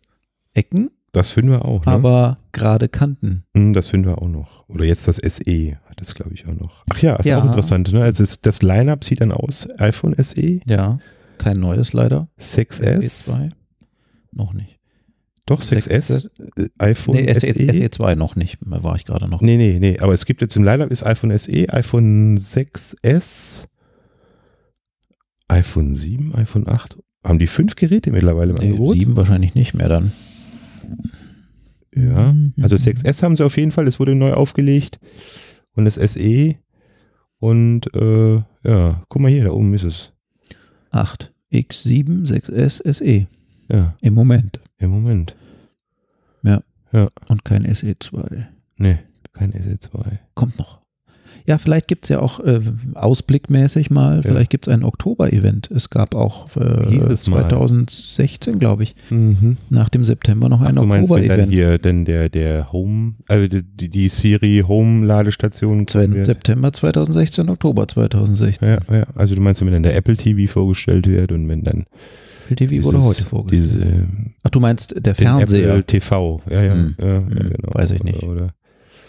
Ecken, 0.54 0.90
Das 1.12 1.32
finden 1.32 1.52
wir 1.52 1.66
auch, 1.66 1.86
ne? 1.86 1.92
aber 1.92 2.38
gerade 2.54 2.88
Kanten. 2.88 3.44
Hm, 3.56 3.74
Das 3.74 3.90
finden 3.90 4.08
wir 4.08 4.22
auch 4.22 4.30
noch. 4.30 4.70
Oder 4.70 4.86
jetzt 4.86 5.08
das 5.08 5.18
SE 5.18 5.78
hat 5.90 6.00
es, 6.02 6.16
glaube 6.16 6.34
ich, 6.34 6.48
auch 6.48 6.54
noch. 6.54 6.84
Ach 6.94 7.02
ja, 7.02 7.16
ist 7.18 7.30
auch 7.30 7.44
interessant. 7.46 7.92
Ne? 7.92 8.02
Also 8.04 8.24
es, 8.24 8.40
das 8.42 8.62
Line-Up 8.62 9.04
sieht 9.04 9.20
dann 9.22 9.32
aus, 9.34 9.68
iPhone 9.80 10.16
SE, 10.18 10.60
Ja, 10.66 11.00
kein 11.38 11.60
neues 11.60 11.92
leider. 11.94 12.30
6S, 12.40 13.30
SE2 13.32 13.50
noch 14.32 14.54
nicht. 14.54 14.75
Doch 15.46 15.62
6S, 15.62 16.30
äh, 16.58 16.68
iPhone 16.80 17.16
Nee, 17.16 17.34
SE, 17.34 17.40
SE. 17.40 17.54
SE2 17.54 18.16
noch 18.16 18.36
nicht, 18.36 18.58
war 18.62 18.96
ich 18.96 19.06
gerade 19.06 19.28
noch. 19.30 19.42
Nee, 19.42 19.58
nee, 19.58 19.78
nee, 19.80 20.00
aber 20.00 20.14
es 20.14 20.26
gibt 20.26 20.42
jetzt 20.42 20.56
im 20.56 20.64
Line-Up 20.64 20.92
ist 20.92 21.04
iPhone 21.06 21.38
SE, 21.38 21.70
iPhone 21.72 22.38
6S, 22.38 23.68
iPhone 25.48 25.94
7, 25.96 26.34
iPhone 26.36 26.68
8. 26.68 26.98
Haben 27.24 27.40
die 27.40 27.48
fünf 27.48 27.76
Geräte 27.76 28.12
mittlerweile 28.12 28.52
im 28.52 28.58
Nee, 28.58 28.66
Angebot? 28.72 28.98
7 29.00 29.16
wahrscheinlich 29.16 29.56
nicht 29.56 29.74
mehr 29.74 29.88
dann. 29.90 30.12
Ja, 31.96 32.34
Mhm. 32.34 32.54
also 32.62 32.76
6S 32.76 33.24
haben 33.24 33.36
sie 33.36 33.46
auf 33.46 33.58
jeden 33.58 33.72
Fall, 33.72 33.88
es 33.88 34.00
wurde 34.00 34.16
neu 34.16 34.34
aufgelegt. 34.34 35.00
Und 35.76 35.86
das 35.86 35.96
SE. 35.96 36.56
Und 37.40 37.94
äh, 37.94 38.36
ja, 38.64 39.04
guck 39.10 39.22
mal 39.22 39.30
hier, 39.32 39.44
da 39.46 39.52
oben 39.52 39.74
ist 39.74 39.84
es. 39.84 40.14
8, 40.92 41.34
X7, 41.54 42.26
6S, 42.28 42.82
SE 42.94 43.28
Ja, 43.70 43.96
im 44.02 44.14
Moment. 44.14 44.60
Im 44.78 44.90
Moment. 44.90 45.36
Und 47.28 47.44
kein 47.44 47.66
SE2. 47.68 48.46
Nee, 48.78 49.00
kein 49.34 49.52
SE2. 49.52 50.20
Kommt 50.34 50.58
noch. 50.58 50.80
Ja, 51.46 51.58
vielleicht 51.58 51.88
gibt 51.90 52.06
es 52.06 52.10
ja 52.10 52.20
auch 52.22 52.40
äh, 52.40 52.62
ausblickmäßig 52.94 53.92
mal, 53.92 54.24
vielleicht 54.24 54.50
gibt 54.50 54.66
es 54.68 54.74
ein 54.74 54.82
Oktober-Event. 54.84 55.70
Es 55.72 55.90
gab 55.90 56.16
auch 56.16 56.56
äh, 56.56 56.86
Hieß 56.88 57.04
es 57.04 57.28
mal. 57.28 57.42
2016, 57.50 58.60
glaube 58.60 58.84
ich, 58.84 58.96
Mhm. 59.10 59.58
nach 59.70 59.90
dem 59.90 60.06
September 60.06 60.48
noch 60.48 60.62
ein 60.62 60.78
Ach, 60.78 60.82
du 60.84 60.88
meinst, 60.88 61.10
wenn 61.12 61.28
dann 61.28 61.32
Oktober-Event. 61.42 61.52
hier 61.54 61.78
denn 61.78 62.06
der, 62.06 62.30
der 62.30 62.72
Home, 62.72 63.16
äh, 63.28 63.50
die, 63.50 63.90
die 63.90 64.08
Siri 64.08 64.64
Home 64.66 65.06
Ladestation 65.06 65.86
kommen 65.86 66.14
wird? 66.14 66.26
September 66.28 66.72
2016, 66.72 67.50
Oktober 67.50 67.88
2016. 67.90 68.68
Ja, 68.68 68.80
ja, 68.96 69.04
also 69.16 69.36
du 69.36 69.42
meinst, 69.42 69.60
wenn 69.64 69.74
dann 69.74 69.84
der 69.84 69.96
Apple 69.98 70.16
TV 70.16 70.50
vorgestellt 70.52 71.08
wird 71.08 71.32
und 71.34 71.48
wenn 71.50 71.64
dann 71.64 71.86
Apple 72.46 72.56
TV 72.56 72.84
wurde 72.86 73.02
heute 73.04 73.24
vorgestellt. 73.24 73.64
diese, 73.64 74.08
Ach, 74.44 74.50
du 74.50 74.60
meinst 74.60 74.96
der 74.98 75.16
Fernseher? 75.16 75.70
Apple 75.70 75.84
TV, 75.86 76.42
ja, 76.50 76.62
ja, 76.64 76.74
Hm, 76.74 76.96
ja, 77.00 77.06
ja 77.08 77.18
hm, 77.20 77.28
genau. 77.30 77.70
weiß 77.74 77.92
ich 77.92 78.04
nicht. 78.04 78.24
Oder, 78.24 78.54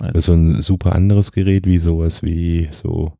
oder 0.00 0.20
so 0.20 0.32
ein 0.34 0.62
super 0.62 0.94
anderes 0.94 1.32
Gerät 1.32 1.66
wie 1.66 1.78
sowas 1.78 2.22
wie 2.22 2.68
so, 2.70 3.12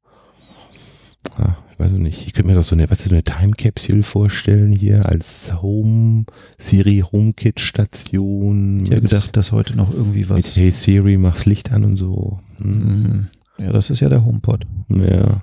ah, 1.37 1.57
ich 1.73 1.79
weiß 1.79 1.93
auch 1.93 1.99
nicht, 1.99 2.27
ich 2.27 2.33
könnte 2.33 2.51
mir 2.51 2.57
doch 2.57 2.65
so 2.65 2.75
eine, 2.75 2.89
was 2.91 3.05
ist 3.05 3.13
eine 3.13 3.23
Time 3.23 3.53
Capsule 3.53 4.03
vorstellen 4.03 4.73
hier 4.73 5.07
als 5.07 5.61
Home, 5.61 6.25
Siri 6.59 7.03
HomeKit 7.13 7.61
Station. 7.61 8.85
Ich 8.85 8.91
hätte 8.91 9.03
mit- 9.03 9.11
gedacht, 9.11 9.37
dass 9.37 9.53
heute 9.53 9.77
noch 9.77 9.93
irgendwie 9.93 10.21
Mit 10.21 10.31
was. 10.31 10.57
Hey 10.57 10.71
Siri, 10.71 11.19
mach's 11.19 11.45
Licht 11.45 11.73
an 11.73 11.85
und 11.85 11.97
so. 11.97 12.39
Hm. 12.59 13.03
Mhm. 13.03 13.27
Ja, 13.59 13.73
das 13.73 13.91
ist 13.91 14.01
ja 14.01 14.09
der 14.09 14.25
HomePod. 14.25 14.67
Ja. 14.89 15.43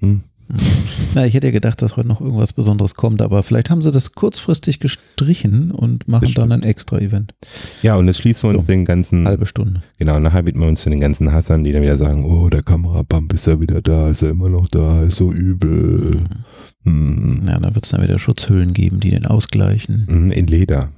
Hm. 0.00 0.20
Na, 1.14 1.24
ich 1.26 1.34
hätte 1.34 1.46
ja 1.46 1.50
gedacht, 1.52 1.80
dass 1.82 1.96
heute 1.96 2.08
noch 2.08 2.20
irgendwas 2.20 2.52
Besonderes 2.52 2.94
kommt, 2.94 3.22
aber 3.22 3.42
vielleicht 3.42 3.70
haben 3.70 3.80
sie 3.82 3.90
das 3.92 4.12
kurzfristig 4.12 4.80
gestrichen 4.80 5.70
und 5.70 6.08
machen 6.08 6.32
dann 6.34 6.52
ein 6.52 6.62
Extra-Event. 6.62 7.34
Ja, 7.82 7.96
und 7.96 8.06
das 8.06 8.18
schließen 8.18 8.48
wir 8.50 8.54
uns 8.56 8.62
So. 8.66 8.72
den 8.72 8.84
ganzen, 8.84 9.26
Halbe 9.26 9.46
Stunde. 9.46 9.82
genau, 9.98 10.18
nachher 10.18 10.44
widmen 10.46 10.64
wir 10.64 10.68
uns 10.68 10.84
den 10.84 11.00
ganzen 11.00 11.32
Hassern, 11.32 11.64
die 11.64 11.72
dann 11.72 11.82
wieder 11.82 11.96
sagen, 11.96 12.24
oh, 12.24 12.48
der 12.48 12.62
Kamerabump 12.62 13.32
ist 13.32 13.46
ja 13.46 13.60
wieder 13.60 13.80
da, 13.82 14.08
ist 14.08 14.22
er 14.22 14.30
immer 14.30 14.48
noch 14.48 14.68
da, 14.68 15.04
ist 15.04 15.16
so 15.16 15.32
übel. 15.32 16.24
Hm. 16.84 17.42
Ja, 17.46 17.60
da 17.60 17.74
wird 17.74 17.84
es 17.84 17.90
dann 17.92 18.02
wieder 18.02 18.18
Schutzhüllen 18.18 18.72
geben, 18.72 18.98
die 19.00 19.10
den 19.10 19.26
ausgleichen. 19.26 20.06
Hm, 20.08 20.32
In 20.32 20.46
Leder. 20.48 20.88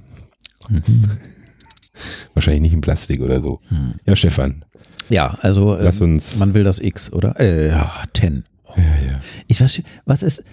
Mhm. 0.69 0.81
Wahrscheinlich 2.33 2.61
nicht 2.61 2.73
in 2.73 2.81
Plastik 2.81 3.21
oder 3.21 3.39
so. 3.41 3.59
Hm. 3.69 3.93
Ja, 4.05 4.15
Stefan, 4.15 4.65
Ja, 5.09 5.37
also 5.41 5.77
lass 5.79 6.01
uns. 6.01 6.37
man 6.39 6.53
will 6.53 6.63
das 6.63 6.79
X, 6.79 7.13
oder? 7.13 7.39
Äh, 7.39 7.67
ja, 7.69 7.91
10. 8.13 8.43
ja, 8.77 8.83
ja. 8.83 9.21
Ich 9.47 9.61
weiß, 9.61 9.81
was 10.05 10.23
ist, 10.23 10.43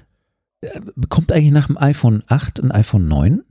äh, 0.61 0.81
kommt 1.09 1.33
eigentlich 1.33 1.53
nach 1.53 1.67
dem 1.67 1.79
iPhone 1.79 2.23
8 2.27 2.63
ein 2.63 2.73
iPhone 2.73 3.09
9? 3.09 3.43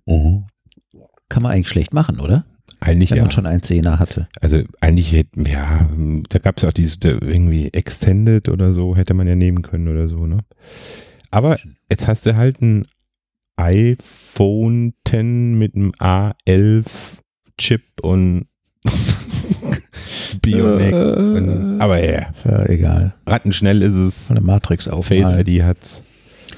Kann 1.29 1.43
man 1.43 1.51
eigentlich 1.51 1.69
schlecht 1.69 1.93
machen, 1.93 2.19
oder? 2.19 2.45
Eigentlich 2.79 3.11
Wenn 3.11 3.17
ja. 3.17 3.23
man 3.23 3.31
schon 3.31 3.45
ein 3.45 3.61
Zehner 3.61 3.99
hatte. 3.99 4.27
Also 4.41 4.63
eigentlich 4.79 5.11
hätten, 5.11 5.45
ja, 5.45 5.87
da 6.29 6.39
gab 6.39 6.57
es 6.57 6.65
auch 6.65 6.73
dieses 6.73 6.97
irgendwie 7.03 7.69
Extended 7.73 8.49
oder 8.49 8.73
so, 8.73 8.95
hätte 8.95 9.13
man 9.13 9.27
ja 9.27 9.35
nehmen 9.35 9.61
können 9.61 9.87
oder 9.87 10.07
so, 10.07 10.25
ne? 10.25 10.39
Aber 11.29 11.57
jetzt 11.89 12.07
hast 12.07 12.25
du 12.25 12.35
halt 12.35 12.61
ein 12.61 12.85
iPhone 13.55 14.93
10 15.07 15.57
mit 15.57 15.75
einem 15.75 15.91
A11 15.91 16.85
Chip 17.57 17.83
und 18.01 18.47
Bionic. 20.41 20.93
und, 20.93 21.77
Äh, 21.79 21.83
aber 21.83 22.03
ja, 22.03 22.27
ja, 22.45 22.65
egal. 22.69 23.13
rattenschnell 23.27 23.81
ist 23.81 23.93
es. 23.95 24.31
Eine 24.31 24.41
Matrix 24.41 24.85
Face 24.85 24.93
aufmalen. 25.25 25.39
ID 25.47 25.63
hat's. 25.63 26.03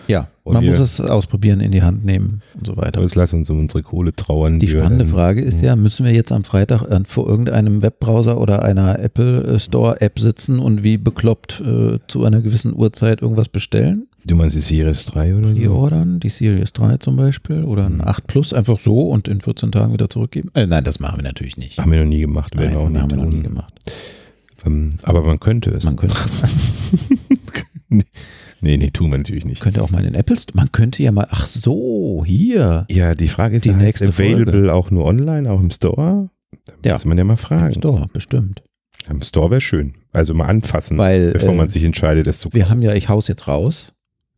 Ja, 0.08 0.28
Und 0.44 0.56
man 0.56 0.64
wir- 0.64 0.72
muss 0.72 0.80
es 0.80 1.00
ausprobieren, 1.00 1.62
in 1.62 1.72
die 1.72 1.82
Hand 1.84 2.04
nehmen 2.04 2.42
und 2.60 2.66
so 2.68 2.76
weiter. 2.76 2.98
Aber 2.98 3.04
jetzt 3.06 3.16
lass 3.16 3.32
uns 3.32 3.50
um 3.50 3.60
unsere 3.60 3.84
Kohle 3.84 4.14
trauern. 4.14 4.60
Die 4.60 4.68
spannende 4.68 5.06
Frage 5.06 5.42
ist 5.42 5.62
ja, 5.62 5.76
müssen 5.78 6.06
wir 6.06 6.12
jetzt 6.14 6.32
am 6.32 6.44
Freitag 6.44 6.82
äh, 6.90 7.00
vor 7.06 7.28
irgendeinem 7.28 7.82
Webbrowser 7.82 8.40
oder 8.42 8.64
einer 8.64 9.00
Apple 9.00 9.44
äh, 9.44 9.60
Store 9.60 10.02
App 10.02 10.20
sitzen 10.20 10.60
und 10.60 10.84
wie 10.84 10.98
bekloppt 10.98 11.62
äh, 11.66 12.00
zu 12.08 12.26
einer 12.26 12.42
gewissen 12.42 12.76
Uhrzeit 12.76 13.22
irgendwas 13.22 13.48
bestellen? 13.50 14.08
Du 14.26 14.36
meinst 14.36 14.56
die 14.56 14.62
Series 14.62 15.06
3 15.08 15.36
oder 15.36 15.54
Die 15.54 15.66
so? 15.66 15.74
ordern, 15.74 16.20
die 16.20 16.30
Series 16.30 16.72
3 16.74 16.98
zum 16.98 17.16
Beispiel 17.18 17.64
oder 17.64 17.88
ein 17.88 17.96
Mhm. 17.96 18.02
8 18.02 18.26
Plus 18.28 18.54
einfach 18.54 18.80
so 18.80 19.10
und 19.10 19.28
in 19.28 19.42
14 19.42 19.72
Tagen 19.72 19.92
wieder 19.94 20.10
zurückgeben? 20.10 20.50
Äh, 20.54 20.66
nein, 20.66 20.84
das 20.84 21.00
machen 21.02 21.18
wir 21.18 21.24
natürlich 21.24 21.58
nicht. 21.58 21.78
Haben 21.78 21.92
wir 21.92 22.00
noch 22.00 22.08
nie 22.10 22.22
gemacht, 22.22 22.54
Nein, 22.56 22.72
wir 22.72 22.80
auch 22.80 22.86
haben 22.86 23.10
wir 23.12 23.18
noch 23.18 23.26
nie 23.26 23.42
gemacht. 23.44 23.74
Ähm, 24.66 24.94
aber 25.04 25.24
man 25.24 25.40
könnte 25.42 25.72
es. 25.72 25.84
Man 25.84 25.98
könnte, 25.98 26.16
nee, 28.62 28.78
nee, 28.78 28.90
tun 28.92 29.12
wir 29.12 29.18
natürlich 29.18 29.46
nicht. 29.46 29.62
könnte 29.62 29.82
auch 29.84 29.92
mal 29.92 30.00
in 30.00 30.06
den 30.06 30.16
Apple 30.16 30.38
Store, 30.38 30.56
man 30.58 30.72
könnte 30.72 31.04
ja 31.04 31.12
mal, 31.12 31.28
ach 31.30 31.48
so, 31.48 32.24
hier, 32.26 32.86
Ja, 32.90 33.16
die 33.16 33.28
Frage 33.28 33.58
ist, 33.58 33.66
Die 33.66 33.74
nächste 33.74 34.08
available 34.08 34.74
auch 34.74 34.90
nur 34.90 35.06
online, 35.06 35.52
auch 35.52 35.60
im 35.62 35.72
Store? 35.72 36.30
Da 36.82 36.90
Ja. 36.92 36.96
muss 36.96 37.06
man 37.06 37.18
ja 37.18 37.24
mal 37.26 37.34
im 37.34 37.38
fragen. 37.38 37.74
Store, 37.74 38.08
bestimmt. 38.14 38.64
Im 39.10 39.22
Store 39.22 39.52
wäre 39.52 39.60
schön. 39.60 39.96
Also 40.14 40.34
mal 40.34 40.46
anfassen, 40.46 40.98
Weil 40.98 41.34
bevor 41.34 41.50
äh, 41.52 41.56
man 41.58 41.68
sich 41.68 41.84
entscheidet, 41.84 42.26
das 42.26 42.40
zu 42.40 42.54
wir 42.54 42.70
haben 42.70 42.82
ja, 42.82 42.94
ich 42.94 43.10
haus 43.10 43.28
jetzt 43.28 43.50
raus. 43.50 43.92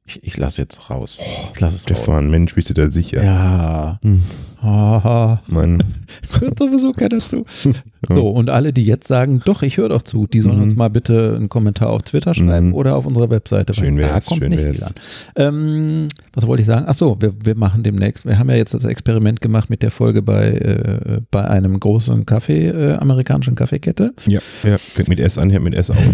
Ich, 0.07 0.23
ich 0.23 0.37
lasse 0.37 0.61
jetzt 0.61 0.91
raus. 0.91 1.19
Ich 1.53 1.59
lasse 1.59 1.77
es 1.77 1.81
raus. 1.81 1.97
Stefan, 1.97 2.29
Mensch, 2.29 2.53
bist 2.53 2.69
du 2.69 2.75
da 2.75 2.87
sicher? 2.89 3.23
Ja. 3.23 3.99
Hm, 4.03 4.21
Haha. 4.61 5.41
Mann. 5.47 5.83
Es 6.21 6.39
hört 6.41 6.59
sowieso 6.59 6.91
keiner 6.93 7.19
zu. 7.19 7.43
So, 8.07 8.27
und 8.29 8.51
alle, 8.51 8.71
die 8.71 8.85
jetzt 8.85 9.07
sagen, 9.07 9.41
doch, 9.45 9.63
ich 9.63 9.77
höre 9.77 9.89
doch 9.89 10.03
zu, 10.03 10.27
die 10.27 10.39
sollen 10.41 10.57
Mhm. 10.57 10.63
uns 10.65 10.75
mal 10.75 10.91
bitte 10.91 11.33
einen 11.35 11.49
Kommentar 11.49 11.89
auf 11.89 12.03
Twitter 12.03 12.35
schreiben 12.35 12.67
Mhm. 12.67 12.73
oder 12.75 12.97
auf 12.97 13.07
unserer 13.07 13.31
Webseite. 13.31 13.73
Schön 13.73 13.97
da 13.97 14.03
wär's, 14.03 14.27
kommt 14.27 14.41
schön 14.41 14.51
nicht 14.51 14.61
wär's. 14.61 14.77
viel 14.77 14.85
an. 14.85 15.55
Ähm, 15.55 16.07
was 16.35 16.45
wollte 16.45 16.61
ich 16.61 16.67
sagen? 16.67 16.85
Ach 16.87 16.93
so, 16.93 17.17
wir, 17.19 17.33
wir 17.43 17.55
machen 17.55 17.81
demnächst, 17.81 18.27
wir 18.27 18.37
haben 18.37 18.47
ja 18.51 18.57
jetzt 18.57 18.75
das 18.75 18.85
Experiment 18.85 19.41
gemacht 19.41 19.71
mit 19.71 19.81
der 19.81 19.89
Folge 19.89 20.21
bei, 20.21 20.49
äh, 20.51 21.21
bei 21.31 21.45
einem 21.47 21.79
großen 21.79 22.27
Kaffee, 22.27 22.67
äh, 22.67 22.93
amerikanischen 22.93 23.55
Kaffeekette. 23.55 24.13
Ja, 24.27 24.39
ja, 24.61 24.77
fängt 24.77 25.09
mit 25.09 25.17
S 25.17 25.39
an, 25.39 25.51
hört 25.51 25.63
mit 25.63 25.73
S 25.73 25.89
auf. 25.89 25.97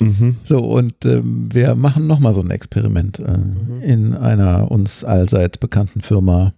mhm. 0.00 0.34
So, 0.44 0.58
und 0.64 1.04
ähm, 1.04 1.48
wir 1.52 1.74
machen 1.74 2.06
nochmal 2.06 2.34
so 2.34 2.40
ein 2.40 2.50
Experiment 2.50 3.18
äh, 3.18 3.36
Mhm. 3.38 3.80
in 3.82 4.12
einer 4.14 4.70
uns 4.70 5.04
allseits 5.04 5.58
bekannten 5.58 6.00
Firma, 6.00 6.52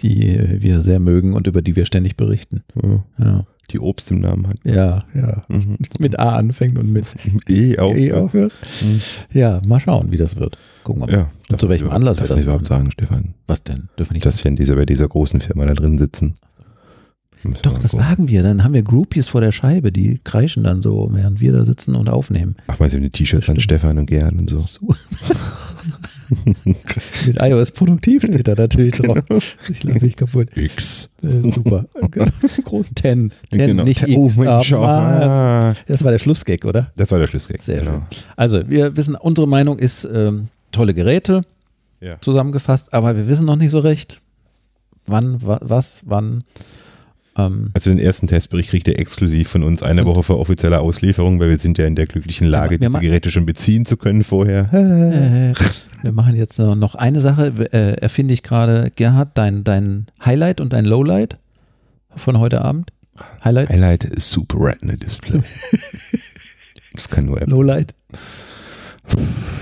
die 0.00 0.38
wir 0.62 0.82
sehr 0.82 0.98
mögen 1.00 1.34
und 1.34 1.46
über 1.46 1.62
die 1.62 1.76
wir 1.76 1.84
ständig 1.84 2.16
berichten. 2.16 2.62
Ja, 2.82 3.04
Ja, 3.18 3.46
Die 3.70 3.78
Obst 3.80 4.10
im 4.10 4.20
Namen 4.20 4.46
hat. 4.48 4.56
ja. 4.64 5.04
ja. 5.14 5.44
Mhm. 5.48 5.76
Mit 5.98 6.18
A 6.18 6.36
anfängt 6.36 6.78
und 6.78 6.92
mit 6.92 7.04
E 7.48 7.78
auch. 7.78 7.94
E 7.94 8.12
aufhört. 8.12 8.52
Mhm. 8.82 9.00
Ja, 9.32 9.60
mal 9.66 9.78
schauen, 9.80 10.10
wie 10.10 10.16
das 10.16 10.36
wird. 10.36 10.56
Gucken 10.84 11.02
wir 11.02 11.06
mal. 11.06 11.12
Ja. 11.12 11.30
Und 11.50 11.60
zu 11.60 11.68
welchem 11.68 11.90
Anlass 11.90 12.18
wir 12.18 12.26
das 12.26 12.38
ich 12.38 12.44
überhaupt 12.44 12.66
sagen, 12.66 12.90
Stefan? 12.90 13.34
Was 13.46 13.62
denn? 13.62 13.88
Dürfen 13.98 14.10
wir 14.10 14.14
nicht? 14.14 14.26
Dass 14.26 14.42
wir 14.42 14.48
in 14.48 14.56
dieser, 14.56 14.74
bei 14.76 14.86
dieser 14.86 15.06
großen 15.08 15.40
Firma 15.40 15.66
da 15.66 15.74
drin 15.74 15.98
sitzen. 15.98 16.34
Müssen 17.42 17.62
Doch, 17.62 17.78
das 17.78 17.92
gucken. 17.92 18.06
sagen 18.06 18.28
wir. 18.28 18.42
Dann 18.42 18.62
haben 18.64 18.74
wir 18.74 18.82
Groupies 18.82 19.28
vor 19.28 19.40
der 19.40 19.52
Scheibe, 19.52 19.92
die 19.92 20.20
kreischen 20.24 20.62
dann 20.64 20.82
so, 20.82 21.08
während 21.12 21.40
wir 21.40 21.52
da 21.52 21.64
sitzen 21.64 21.94
und 21.94 22.08
aufnehmen. 22.10 22.56
Ach, 22.66 22.78
meinst 22.78 22.94
du 22.94 23.00
die 23.00 23.08
T-Shirts 23.10 23.48
an. 23.48 23.58
Stefan 23.60 23.96
und 23.98 24.06
Gerd 24.06 24.32
und 24.34 24.50
so? 24.50 24.58
So. 24.58 24.88
Mit 27.26 27.38
iOS 27.40 27.72
produktiv 27.72 28.22
steht 28.22 28.46
da 28.46 28.54
natürlich 28.54 28.94
drauf. 28.96 29.56
Ich 29.68 29.82
lache 29.82 30.00
mich 30.04 30.16
kaputt. 30.16 30.48
X. 30.56 31.08
Äh, 31.22 31.28
super. 31.50 31.86
Großen 32.64 32.94
10. 32.94 33.32
10 33.50 33.58
Genau. 33.58 33.84
nicht 33.84 34.06
oh, 34.08 34.26
X. 34.26 34.36
Mensch, 34.36 34.72
ah. 34.72 35.74
Das 35.88 36.04
war 36.04 36.12
der 36.12 36.18
Schlussgag, 36.18 36.64
oder? 36.64 36.92
Das 36.96 37.10
war 37.10 37.18
der 37.18 37.26
Schlussgag. 37.26 37.62
Sehr 37.62 37.80
genau. 37.80 37.90
schön. 37.92 38.02
Also, 38.36 38.68
wir 38.68 38.96
wissen, 38.96 39.14
unsere 39.16 39.48
Meinung 39.48 39.78
ist 39.78 40.04
ähm, 40.12 40.48
tolle 40.72 40.94
Geräte 40.94 41.42
Ja. 42.00 42.20
zusammengefasst, 42.20 42.92
aber 42.92 43.16
wir 43.16 43.26
wissen 43.28 43.46
noch 43.46 43.56
nicht 43.56 43.70
so 43.70 43.80
recht, 43.80 44.20
wann, 45.06 45.44
wa 45.44 45.58
was, 45.62 46.02
wann. 46.04 46.44
Ähm, 47.36 47.70
Also 47.74 47.90
den 47.90 47.98
ersten 47.98 48.26
Testbericht 48.26 48.70
kriegt 48.70 48.88
ihr 48.88 48.98
exklusiv 48.98 49.48
von 49.48 49.62
uns 49.62 49.82
eine 49.82 50.04
Woche 50.04 50.22
vor 50.22 50.38
offizieller 50.40 50.80
Auslieferung, 50.80 51.38
weil 51.40 51.50
wir 51.50 51.56
sind 51.58 51.78
ja 51.78 51.86
in 51.86 51.94
der 51.94 52.06
glücklichen 52.06 52.46
Lage, 52.48 52.78
ma- 52.90 52.98
Geräte 52.98 53.30
schon 53.30 53.46
beziehen 53.46 53.86
zu 53.86 53.96
können 53.96 54.24
vorher. 54.24 54.68
äh, 54.72 55.54
wir 56.02 56.12
machen 56.12 56.34
jetzt 56.34 56.58
noch 56.58 56.74
noch 56.74 56.94
eine 56.94 57.20
Sache, 57.20 57.52
äh, 57.72 58.00
erfinde 58.00 58.34
ich 58.34 58.42
gerade, 58.42 58.90
Gerhard, 58.96 59.30
dein, 59.38 59.64
dein 59.64 60.06
Highlight 60.24 60.60
und 60.60 60.72
dein 60.72 60.84
Lowlight 60.84 61.38
von 62.16 62.38
heute 62.38 62.62
Abend. 62.62 62.90
Highlight, 63.44 63.68
Highlight 63.68 64.04
ist 64.04 64.30
Super 64.30 64.56
Retina 64.60 64.94
Display. 64.96 65.40
das 66.94 67.08
kann 67.08 67.26
nur 67.26 67.36
Apple. 67.40 67.50
Lowlight, 67.54 67.94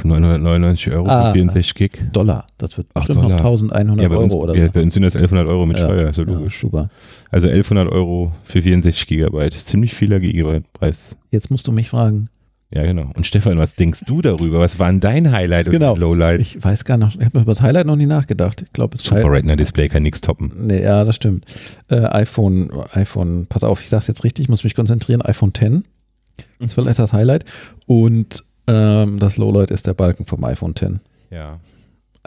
999 0.05 0.93
Euro 0.93 1.07
Ah. 1.09 1.27
für 1.29 1.33
64 1.35 1.75
Gig. 1.75 2.05
Dollar. 2.13 2.47
Das 2.59 2.77
wird 2.77 2.87
Ach, 2.95 3.01
bestimmt 3.01 3.25
Dollar. 3.25 3.37
noch 3.37 3.45
1100 3.45 4.03
Ja, 4.03 4.09
bei 4.09 4.17
uns, 4.17 4.33
Euro 4.33 4.45
oder 4.45 4.57
ja, 4.57 4.67
so. 4.67 4.73
bei 4.73 4.83
uns 4.83 4.95
sind 4.95 5.03
das 5.03 5.15
1100 5.17 5.47
Euro 5.49 5.67
mit 5.67 5.79
Ja. 5.79 5.85
Steuer, 5.85 6.09
ist 6.11 6.17
ja 6.17 6.25
Ja, 6.25 6.33
logisch. 6.33 6.61
super. 6.61 6.89
Also 7.31 7.49
1100 7.49 7.89
Euro 7.91 8.33
für 8.45 8.63
64 8.63 9.07
Gigabyte. 9.07 9.55
Ziemlich 9.55 9.95
vieler 9.95 10.21
Gigabyte-Preis. 10.21 11.17
Jetzt 11.31 11.51
musst 11.51 11.67
du 11.67 11.73
mich 11.73 11.91
fragen. 11.91 12.29
Ja, 12.71 12.83
genau. 12.85 13.11
Und 13.15 13.27
Stefan, 13.27 13.57
was 13.57 13.77
denkst 13.77 14.03
du 14.07 14.21
darüber? 14.21 14.61
Was 14.61 14.79
war 14.79 14.89
denn 14.89 15.01
dein 15.01 15.33
Highlight 15.33 15.67
und 15.69 15.73
Genau. 15.73 15.97
Lowlight? 15.97 16.41
Ich 16.41 16.63
weiß 16.63 16.85
gar 16.85 16.99
nicht, 16.99 17.17
ich 17.19 17.25
habe 17.25 17.41
über 17.41 17.51
das 17.53 17.63
Highlight 17.63 17.87
noch 17.87 17.97
nie 17.97 18.05
nachgedacht. 18.05 18.61
Ich 18.61 18.73
glaube, 18.75 18.99
Super 18.99 19.31
Retina 19.33 19.57
Display 19.57 19.89
kann 19.89 20.03
nichts 20.03 20.21
toppen. 20.21 20.53
Nee, 20.67 20.83
ja, 20.83 21.03
das 21.07 21.17
stimmt. 21.17 21.47
Äh, 21.89 21.97
iPhone, 22.05 22.71
iPhone, 22.93 23.47
pass 23.49 23.65
auf, 23.65 23.81
ich 23.81 23.89
sag's 23.89 24.07
jetzt 24.07 24.23
richtig, 24.23 24.45
ich 24.45 24.49
muss 24.51 24.65
mich 24.65 24.75
konzentrieren. 24.75 25.23
iPhone 25.23 25.55
10 25.55 25.85
ist 26.59 26.75
vielleicht 26.75 26.99
das 26.99 27.15
Highlight. 27.15 27.47
Und 27.87 28.45
ähm, 28.69 29.19
das 29.19 29.37
Lowlight 29.37 29.71
ist 29.71 29.87
der 29.87 29.95
Balken 29.95 30.27
vom 30.27 30.45
iPhone 30.45 30.77
10. 30.77 31.01
Ja. 31.31 31.59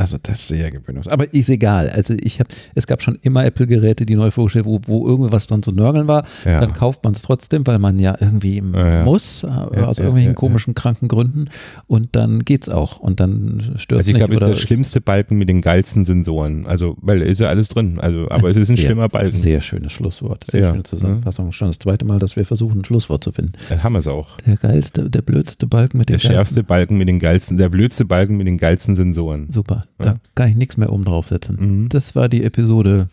Also 0.01 0.17
das 0.21 0.39
ist 0.41 0.47
sehr 0.49 0.71
gewöhnungsbedürftig. 0.71 1.11
Aber 1.13 1.33
ist 1.33 1.49
egal. 1.49 1.89
Also 1.89 2.13
ich 2.19 2.39
habe, 2.39 2.49
es 2.75 2.87
gab 2.87 3.01
schon 3.01 3.17
immer 3.21 3.45
Apple-Geräte, 3.45 4.05
die 4.05 4.15
neu 4.15 4.31
vorgestellt, 4.31 4.65
wo, 4.65 4.79
wo 4.85 5.07
irgendwas 5.07 5.47
dran 5.47 5.63
zu 5.63 5.71
nörgeln 5.71 6.07
war. 6.07 6.25
Ja. 6.45 6.59
Dann 6.59 6.73
kauft 6.73 7.03
man 7.03 7.13
es 7.13 7.21
trotzdem, 7.21 7.65
weil 7.67 7.79
man 7.79 7.99
ja 7.99 8.15
irgendwie 8.19 8.61
Ja, 8.73 9.03
muss, 9.03 9.43
äh, 9.43 9.47
aus 9.47 9.97
ja, 9.97 10.03
irgendwelchen 10.03 10.31
ja, 10.31 10.33
komischen, 10.35 10.75
kranken 10.75 11.07
Gründen. 11.07 11.45
Und 11.87 12.15
dann 12.15 12.43
geht's 12.45 12.69
auch. 12.69 12.99
Und 12.99 13.19
dann 13.19 13.73
stört 13.77 13.99
Also 13.99 14.09
ich 14.09 14.13
nicht. 14.15 14.17
glaube, 14.25 14.33
es 14.33 14.41
ist 14.41 14.47
der 14.49 14.55
schlimmste 14.67 15.01
Balken 15.01 15.37
mit 15.37 15.49
den 15.49 15.61
geilsten 15.61 16.05
Sensoren. 16.05 16.65
Also, 16.65 16.97
weil 17.01 17.21
ist 17.21 17.39
ja 17.39 17.47
alles 17.47 17.69
drin. 17.69 17.99
Also, 17.99 18.29
aber 18.29 18.49
es 18.49 18.57
ist 18.57 18.69
ein 18.69 18.77
sehr, 18.77 18.85
schlimmer 18.85 19.09
Balken. 19.09 19.31
Sehr 19.31 19.61
schönes 19.61 19.91
Schlusswort. 19.91 20.45
Sehr 20.49 20.69
schöne 20.71 20.83
Zusammenfassung. 20.83 21.51
Schon 21.51 21.67
das 21.69 21.79
zweite 21.79 22.05
Mal, 22.05 22.19
dass 22.19 22.35
wir 22.35 22.45
versuchen, 22.45 22.79
ein 22.81 22.85
Schlusswort 22.85 23.23
zu 23.23 23.31
finden. 23.31 23.53
Dann 23.69 23.83
haben 23.83 23.93
wir 23.93 23.99
es 23.99 24.07
auch. 24.07 24.37
Der 24.47 24.57
geilste, 24.57 25.09
der 25.09 25.21
blödste 25.21 25.67
Balken 25.67 25.97
mit 25.97 26.09
Der 26.09 26.17
den 26.17 26.21
geilsten- 26.21 26.31
schärfste 26.35 26.63
Balken 26.63 26.97
mit 26.97 27.07
den 27.07 27.19
geilsten, 27.19 27.57
der 27.57 27.69
blödste 27.69 28.05
Balken 28.05 28.37
mit 28.37 28.47
den 28.47 28.57
geilsten 28.57 28.95
Sensoren. 28.95 29.47
Super. 29.51 29.85
Ja. 29.99 30.05
Da 30.05 30.19
kann 30.35 30.49
ich 30.49 30.55
nichts 30.55 30.77
mehr 30.77 30.91
oben 30.91 31.05
draufsetzen. 31.05 31.57
Mhm. 31.59 31.89
Das 31.89 32.15
war 32.15 32.29
die 32.29 32.43
Episode 32.43 33.07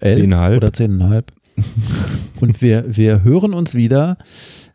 11 0.00 0.16
Zehnhalb. 0.16 0.56
oder 0.56 0.68
10,5. 0.68 1.24
Und 2.40 2.62
wir, 2.62 2.96
wir 2.96 3.22
hören 3.22 3.54
uns 3.54 3.74
wieder, 3.74 4.16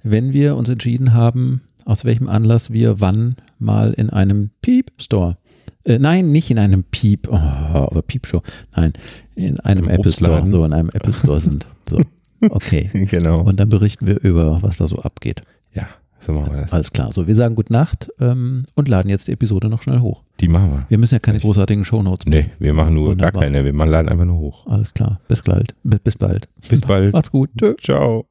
wenn 0.03 0.33
wir 0.33 0.55
uns 0.55 0.69
entschieden 0.69 1.13
haben, 1.13 1.61
aus 1.83 2.05
welchem 2.05 2.27
Anlass 2.27 2.71
wir 2.71 2.99
wann 2.99 3.35
mal 3.59 3.91
in 3.91 4.09
einem 4.09 4.51
Piep-Store, 4.61 5.37
äh, 5.83 5.99
nein, 5.99 6.31
nicht 6.31 6.49
in 6.49 6.59
einem 6.59 6.83
Piep, 6.83 7.27
oh, 7.29 7.35
aber 7.35 8.01
Piep-Show, 8.01 8.41
nein, 8.75 8.93
in 9.35 9.59
einem 9.59 9.85
Im 9.85 9.91
Apple 9.91 10.11
Store, 10.11 10.45
so 10.49 10.65
in 10.65 10.73
einem 10.73 10.89
Apple 10.93 11.13
Store 11.13 11.39
sind. 11.39 11.65
So, 11.89 12.01
okay. 12.49 12.89
genau. 13.09 13.41
Und 13.41 13.59
dann 13.59 13.69
berichten 13.69 14.07
wir 14.07 14.19
über, 14.21 14.61
was 14.61 14.77
da 14.77 14.87
so 14.87 14.97
abgeht. 14.97 15.43
ja, 15.73 15.87
so 16.19 16.33
machen 16.33 16.53
wir 16.53 16.61
das. 16.61 16.73
Alles 16.73 16.91
klar. 16.91 17.11
So, 17.11 17.27
wir 17.27 17.35
sagen 17.35 17.55
Gute 17.55 17.71
Nacht 17.71 18.09
ähm, 18.19 18.65
und 18.75 18.87
laden 18.87 19.09
jetzt 19.09 19.27
die 19.27 19.31
Episode 19.33 19.69
noch 19.69 19.81
schnell 19.81 19.99
hoch. 19.99 20.23
Die 20.39 20.47
machen 20.47 20.71
wir. 20.71 20.85
Wir 20.89 20.97
müssen 20.97 21.15
ja 21.15 21.19
keine 21.19 21.39
großartigen 21.39 21.85
Shownotes 21.85 22.25
machen. 22.25 22.39
Nee, 22.39 22.49
wir 22.59 22.73
machen 22.73 22.93
nur 22.95 23.09
Wunderbar. 23.11 23.31
gar 23.33 23.41
keine. 23.43 23.63
Wir 23.63 23.73
machen 23.73 23.91
laden 23.91 24.09
einfach 24.09 24.25
nur 24.25 24.37
hoch. 24.39 24.65
Alles 24.67 24.93
klar. 24.93 25.19
Bis 25.27 25.41
bald. 25.43 25.75
Bis 25.83 26.15
bald. 26.17 26.47
Bis 26.67 26.81
bald. 26.81 27.13
Macht's 27.13 27.31
gut. 27.31 27.49
Tschö. 27.57 27.75
Ciao. 27.79 28.25